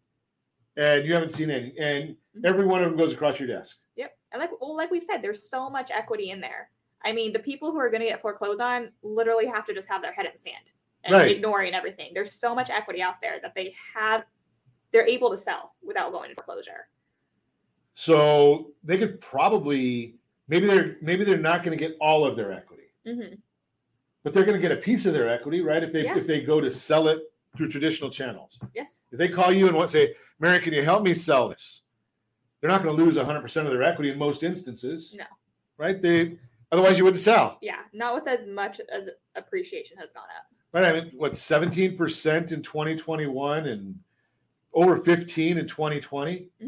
And 0.79 1.05
you 1.07 1.13
haven't 1.13 1.33
seen 1.33 1.51
any. 1.51 1.79
And 1.79 2.17
Mhm. 2.35 2.45
every 2.47 2.65
one 2.67 2.83
of 2.83 2.89
them 2.91 2.99
goes 2.99 3.13
across 3.13 3.39
your 3.39 3.49
desk. 3.49 3.77
Yep. 3.97 4.17
And 4.33 4.41
like 4.41 4.59
well, 4.63 4.75
like 4.75 4.91
we've 4.91 5.05
said, 5.05 5.21
there's 5.21 5.47
so 5.49 5.69
much 5.69 5.91
equity 5.91 6.31
in 6.31 6.41
there. 6.41 6.71
I 7.05 7.13
mean, 7.13 7.33
the 7.35 7.39
people 7.39 7.71
who 7.71 7.77
are 7.79 7.91
going 7.91 8.01
to 8.01 8.07
get 8.07 8.23
foreclosed 8.23 8.63
on 8.63 8.93
literally 9.03 9.45
have 9.47 9.67
to 9.67 9.75
just 9.75 9.89
have 9.91 10.01
their 10.03 10.13
head 10.13 10.25
in 10.27 10.33
the 10.33 10.39
sand 10.39 10.65
and 11.05 11.13
Right. 11.15 11.31
ignoring 11.31 11.75
everything. 11.75 12.13
There's 12.15 12.33
so 12.33 12.55
much 12.55 12.71
equity 12.71 13.03
out 13.03 13.21
there 13.21 13.41
that 13.41 13.55
they 13.55 13.75
have, 13.95 14.25
they're 14.91 15.07
able 15.07 15.31
to 15.31 15.37
sell 15.37 15.75
without 15.83 16.13
going 16.13 16.31
into 16.31 16.43
foreclosure. 16.43 16.89
So 18.01 18.71
they 18.85 18.97
could 18.97 19.21
probably 19.21 20.15
maybe 20.47 20.69
they're 20.69 20.99
maybe 21.03 21.25
they're 21.25 21.37
not 21.37 21.65
going 21.65 21.77
to 21.77 21.85
get 21.85 21.97
all 22.01 22.25
of 22.25 22.37
their 22.37 22.53
equity, 22.53 22.85
hmm 23.05 23.35
but 24.23 24.33
they're 24.33 24.45
going 24.45 24.57
to 24.57 24.63
get 24.63 24.71
a 24.71 24.81
piece 24.81 25.05
of 25.07 25.13
their 25.13 25.29
equity, 25.29 25.63
right? 25.63 25.83
If 25.83 25.93
they 25.93 26.05
Yeah. 26.05 26.17
if 26.17 26.25
they 26.25 26.43
go 26.43 26.61
to 26.61 26.71
sell 26.71 27.09
it 27.09 27.23
through 27.57 27.71
traditional 27.71 28.09
channels. 28.09 28.61
Yes. 28.73 28.91
If 29.11 29.19
they 29.19 29.29
call 29.29 29.51
you 29.53 29.67
and 29.67 29.75
want 29.77 29.91
to 29.91 29.93
say, 29.93 30.15
Mary, 30.39 30.61
can 30.61 30.75
you 30.75 30.83
help 30.85 31.03
me 31.03 31.13
sell 31.13 31.49
this? 31.49 31.81
They're 32.61 32.71
not 32.71 32.85
going 32.85 32.97
to 32.97 33.03
lose 33.03 33.17
100% 33.17 33.67
of 33.67 33.73
their 33.73 33.83
equity 33.83 34.13
in 34.13 34.19
most 34.19 34.45
instances. 34.45 35.13
No. 35.17 35.25
Right? 35.77 36.01
They 36.01 36.39
otherwise 36.71 36.99
you 36.99 37.05
wouldn't 37.05 37.23
sell. 37.23 37.59
Yeah. 37.63 37.81
Not 37.93 38.15
with 38.15 38.29
as 38.29 38.47
much 38.47 38.81
as 38.93 39.09
appreciation 39.35 39.97
has 39.99 40.11
gone 40.13 40.29
up. 40.37 40.47
Right? 40.73 40.85
I 40.85 40.93
mean, 41.01 41.13
what 41.17 41.33
17% 41.33 42.53
in 42.53 42.63
2021 42.63 43.67
and 43.67 43.99
over 44.73 44.99
15 44.99 45.59
in 45.59 45.67
2020, 45.67 46.49
hmm 46.61 46.68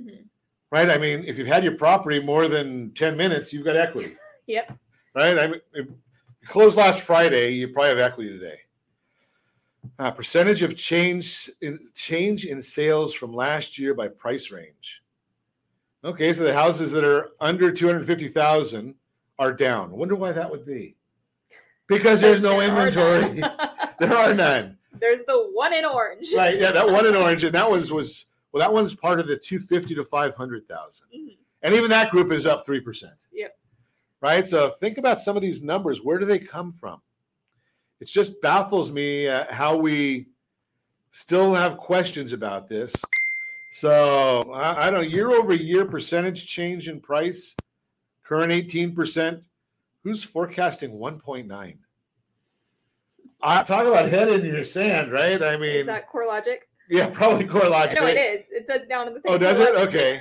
right? 0.71 0.89
I 0.91 0.99
mean, 0.99 1.25
if 1.27 1.37
you've 1.39 1.47
had 1.47 1.65
your 1.65 1.75
property 1.77 2.21
more 2.21 2.49
than 2.49 2.93
10 2.95 3.17
minutes, 3.17 3.53
you've 3.53 3.65
got 3.65 3.77
equity. 3.77 4.15
Yep. 4.47 4.73
right? 5.15 5.39
I 5.39 5.47
mean, 5.47 5.61
if 5.75 5.87
you 5.87 5.95
closed 6.49 6.77
last 6.77 7.03
Friday, 7.03 7.51
you 7.53 7.69
probably 7.69 7.91
have 7.91 7.99
equity 8.01 8.31
today. 8.31 8.59
Uh, 9.97 10.11
percentage 10.11 10.63
of 10.65 10.77
change 10.77 11.49
in 11.61 11.79
change 11.95 12.47
in 12.47 12.61
sales 12.61 13.15
from 13.15 13.33
last 13.33 13.79
year 13.79 13.95
by 13.95 14.09
price 14.09 14.51
range. 14.51 15.03
Okay, 16.05 16.35
so 16.35 16.43
the 16.43 16.53
houses 16.53 16.91
that 16.91 17.05
are 17.05 17.29
under 17.41 17.71
two 17.71 17.87
hundred 17.87 18.07
fifty 18.07 18.27
thousand 18.29 18.97
are 19.39 19.53
down. 19.53 19.93
Wonder 19.93 20.17
why 20.17 20.33
that 20.33 20.51
would 20.51 20.67
be? 20.67 20.97
Because 21.87 22.21
there's 22.21 22.41
no 22.41 22.59
There 22.59 22.69
inventory. 22.69 23.33
none. 23.41 23.53
there 24.01 24.17
are 24.17 24.35
none. 24.35 24.77
There's 24.99 25.21
the 25.29 25.49
one 25.53 25.73
in 25.73 25.85
orange. 25.85 26.27
Right? 26.35 26.59
Yeah, 26.59 26.73
that 26.73 26.91
one 26.91 27.07
in 27.07 27.15
orange, 27.15 27.45
and 27.45 27.55
that 27.55 27.71
was 27.71 27.93
was 27.93 28.27
well, 28.53 28.61
that 28.61 28.73
one's 28.73 28.95
part 28.95 29.21
of 29.21 29.27
the 29.27 29.37
two 29.37 29.59
fifty 29.59 29.95
to 29.95 30.05
five 30.05 30.35
hundred 30.35 30.67
thousand, 30.69 31.07
Mhm. 31.15 31.37
and 31.63 31.75
even 31.75 31.91
that 31.91 32.11
group 32.11 32.33
is 32.33 32.47
up 32.47 32.65
three 32.67 32.81
percent 32.81 33.15
Yep. 33.33 33.57
right? 34.21 34.47
So 34.47 34.71
think 34.71 34.99
about 34.99 35.21
some 35.21 35.37
of 35.37 35.43
these 35.43 35.63
numbers. 35.63 36.03
Where 36.03 36.19
do 36.19 36.25
they 36.25 36.39
come 36.39 36.73
from? 36.73 37.01
It 38.01 38.07
just 38.07 38.41
baffles 38.41 38.91
me 38.91 39.29
uh, 39.29 39.45
how 39.53 39.77
we 39.77 40.27
still 41.13 41.55
have 41.55 41.77
questions 41.77 42.33
about 42.33 42.69
this. 42.69 42.95
So 43.73 44.51
I, 44.53 44.87
I 44.87 44.91
don't 44.91 44.95
know, 45.01 45.07
year 45.07 45.31
over 45.31 45.53
year 45.55 45.85
percentage 45.85 46.47
change 46.47 46.89
in 46.89 47.01
price, 47.01 47.55
current 48.25 48.53
18%. 48.53 49.43
Who's 50.03 50.23
forecasting 50.25 50.93
1.9? 50.93 51.77
I 53.43 53.63
talk 53.63 53.87
about 53.87 54.09
head 54.09 54.29
in 54.29 54.45
your 54.45 54.63
sand, 54.65 55.13
right? 55.13 55.41
I 55.43 55.55
Is 55.55 55.61
mean, 55.61 55.87
that 55.87 56.11
CoreLogic? 56.11 56.61
Yeah, 56.91 57.07
probably 57.07 57.45
CoreLogic. 57.45 57.95
No, 57.95 58.07
it 58.07 58.17
is. 58.17 58.51
It 58.51 58.67
says 58.67 58.87
down 58.89 59.09
in 59.09 59.15
the 59.15 59.21
thing. 59.21 59.33
Oh, 59.33 59.39
does 59.39 59.61
it? 59.61 59.75
Okay. 59.75 60.21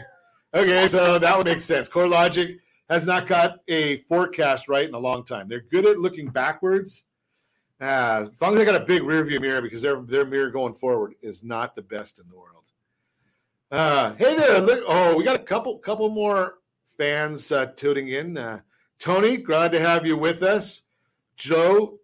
Okay, 0.54 0.88
so 0.88 1.20
that 1.20 1.38
would 1.38 1.46
make 1.46 1.62
sense. 1.62 1.88
CoreLogic 1.88 2.58
has 2.90 3.06
not 3.06 3.28
got 3.28 3.60
a 3.68 3.98
forecast 4.04 4.68
right 4.68 4.88
in 4.88 4.96
a 4.96 5.00
long 5.00 5.24
time. 5.24 5.48
They're 5.48 5.62
good 5.62 5.86
at 5.86 6.00
looking 6.00 6.30
backwards. 6.30 7.04
Uh, 7.82 8.28
as 8.32 8.42
long 8.42 8.54
as 8.54 8.60
they 8.60 8.66
got 8.66 8.82
a 8.82 8.86
big 8.86 9.04
rear 9.04 9.24
view 9.24 9.40
mirror, 9.40 9.62
because 9.62 9.82
their 9.82 10.02
their 10.02 10.26
mirror 10.26 10.50
going 10.50 10.74
forward 10.74 11.14
is 11.22 11.44
not 11.44 11.76
the 11.76 11.82
best 11.82 12.20
in 12.20 12.28
the 12.28 12.36
world. 12.36 12.66
Uh, 13.72 14.16
hey 14.16 14.36
there! 14.36 14.60
Look, 14.60 14.84
oh, 14.88 15.16
we 15.16 15.24
got 15.24 15.40
a 15.40 15.44
couple 15.44 15.78
couple 15.78 16.10
more 16.10 16.56
fans 16.98 17.52
uh, 17.52 17.68
tuning 17.78 18.10
in. 18.10 18.38
Uh, 18.38 18.60
Tony, 18.98 19.38
glad 19.38 19.72
to 19.72 19.80
have 19.80 20.06
you 20.06 20.18
with 20.18 20.44
us. 20.44 20.84
Joe, 21.38 22.00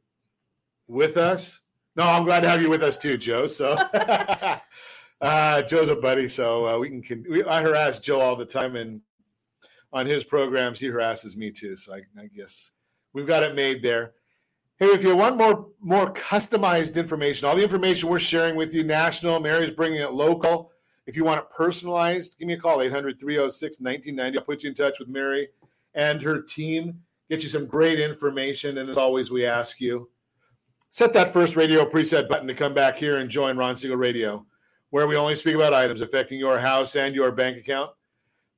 with 0.88 1.18
us. 1.18 1.60
No, 1.96 2.04
I'm 2.04 2.26
glad 2.26 2.42
to 2.42 2.50
have 2.50 2.62
you 2.62 2.70
with 2.70 2.84
us 2.84 2.98
too, 2.98 3.18
Joe. 3.18 3.48
So, 3.48 3.72
uh, 5.22 5.62
Joe's 5.62 5.88
a 5.88 5.96
buddy, 5.96 6.28
so 6.28 6.68
uh, 6.68 6.78
we 6.78 6.90
can. 6.90 7.02
Con- 7.02 7.26
we, 7.30 7.44
I 7.44 7.62
harass 7.62 8.00
Joe 8.00 8.20
all 8.20 8.36
the 8.36 8.46
time, 8.46 8.76
and 8.76 9.02
on 9.94 10.06
his 10.06 10.24
programs, 10.24 10.80
he 10.80 10.88
harasses 10.88 11.38
me 11.38 11.52
too. 11.52 11.78
So 11.78 11.94
I, 11.94 12.02
I 12.20 12.28
guess 12.36 12.72
we've 13.14 13.28
got 13.28 13.44
it 13.44 13.56
made 13.56 13.82
there. 13.82 14.14
Hey, 14.78 14.88
if 14.88 15.04
you 15.04 15.16
want 15.16 15.38
more 15.38 15.70
more 15.80 16.14
customized 16.14 16.96
information, 16.96 17.48
all 17.48 17.56
the 17.56 17.64
information 17.64 18.10
we're 18.10 18.20
sharing 18.20 18.56
with 18.56 18.74
you, 18.74 18.84
national, 18.84 19.40
Mary's 19.40 19.72
bringing 19.72 20.02
it 20.02 20.12
local. 20.12 20.72
If 21.08 21.16
you 21.16 21.24
want 21.24 21.40
it 21.40 21.50
personalized, 21.50 22.38
give 22.40 22.48
me 22.48 22.56
a 22.56 22.60
call, 22.60 22.82
800 22.82 23.20
306 23.20 23.80
1990. 23.80 24.38
I'll 24.38 24.44
put 24.44 24.64
you 24.64 24.70
in 24.70 24.76
touch 24.76 25.00
with 25.00 25.08
Mary 25.08 25.50
and 25.94 26.22
her 26.22 26.42
team 26.42 27.00
get 27.30 27.42
you 27.42 27.50
some 27.50 27.66
great 27.66 28.00
information. 28.00 28.78
And 28.78 28.90
as 28.90 28.98
always, 28.98 29.32
we 29.32 29.46
ask 29.46 29.80
you 29.80 30.10
set 30.96 31.12
that 31.12 31.34
first 31.34 31.58
radio 31.58 31.84
preset 31.84 32.30
button 32.30 32.48
to 32.48 32.54
come 32.54 32.74
back 32.74 32.98
here 32.98 33.18
and 33.18 33.30
join 33.30 33.58
Ron 33.58 33.76
Siegel 33.76 33.98
Radio, 33.98 34.46
where 34.92 35.08
we 35.08 35.18
only 35.18 35.36
speak 35.36 35.54
about 35.54 35.74
items 35.74 36.00
affecting 36.00 36.40
your 36.40 36.58
house 36.58 36.96
and 36.96 37.14
your 37.14 37.34
bank 37.34 37.58
account. 37.58 37.92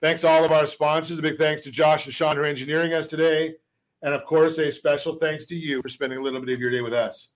Thanks 0.03 0.21
to 0.21 0.27
all 0.27 0.45
of 0.45 0.51
our 0.51 0.67
sponsors. 0.67 1.17
A 1.17 1.21
big 1.23 1.39
thanks 1.39 1.63
to 1.63 1.71
Josh 1.71 2.05
and 2.05 2.13
Sean 2.13 2.35
for 2.35 2.43
engineering 2.43 2.93
us 2.93 3.07
today. 3.07 3.55
And 4.03 4.13
of 4.13 4.23
course, 4.23 4.59
a 4.59 4.71
special 4.71 5.15
thanks 5.15 5.47
to 5.47 5.55
you 5.55 5.81
for 5.81 5.89
spending 5.89 6.19
a 6.19 6.21
little 6.21 6.39
bit 6.39 6.53
of 6.53 6.59
your 6.59 6.69
day 6.69 6.81
with 6.81 6.93
us. 6.93 7.29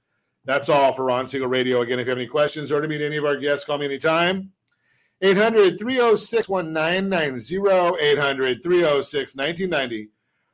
That's 0.45 0.69
all 0.69 0.93
for 0.93 1.05
Ron 1.05 1.25
Siegel 1.25 1.47
Radio. 1.47 1.81
Again, 1.81 1.97
if 1.97 2.05
you 2.05 2.11
have 2.11 2.19
any 2.19 2.27
questions 2.27 2.71
or 2.71 2.79
to 2.79 2.87
meet 2.87 3.01
any 3.01 3.17
of 3.17 3.25
our 3.25 3.37
guests, 3.37 3.65
call 3.65 3.79
me 3.79 3.85
anytime. 3.85 4.51
800 5.23 5.79
306 5.79 6.47
1990, 6.47 7.57
800 7.57 8.61
306 8.61 9.35
1990, 9.35 10.09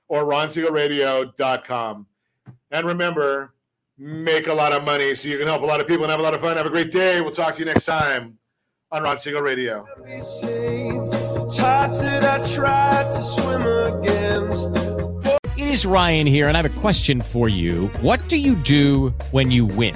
or 0.07 0.23
ronsiegelradio.com. 0.23 2.07
And 2.71 2.87
remember, 2.87 3.53
make 3.97 4.47
a 4.47 4.53
lot 4.53 4.73
of 4.73 4.83
money 4.83 5.15
so 5.15 5.27
you 5.27 5.37
can 5.37 5.47
help 5.47 5.61
a 5.61 5.65
lot 5.65 5.81
of 5.81 5.87
people 5.87 6.03
and 6.03 6.11
have 6.11 6.19
a 6.19 6.23
lot 6.23 6.33
of 6.33 6.41
fun. 6.41 6.57
Have 6.57 6.65
a 6.65 6.69
great 6.69 6.91
day. 6.91 7.21
We'll 7.21 7.31
talk 7.31 7.55
to 7.55 7.59
you 7.59 7.65
next 7.65 7.85
time 7.85 8.37
on 8.91 9.03
Ron 9.03 9.17
Siegel 9.17 9.41
Radio. 9.41 9.85
It 15.57 15.67
is 15.67 15.85
Ryan 15.85 16.27
here, 16.27 16.47
and 16.47 16.55
I 16.55 16.61
have 16.61 16.77
a 16.77 16.79
question 16.79 17.21
for 17.21 17.49
you. 17.49 17.87
What 18.01 18.25
do 18.27 18.37
you 18.37 18.55
do 18.55 19.09
when 19.31 19.49
you 19.51 19.65
win? 19.65 19.95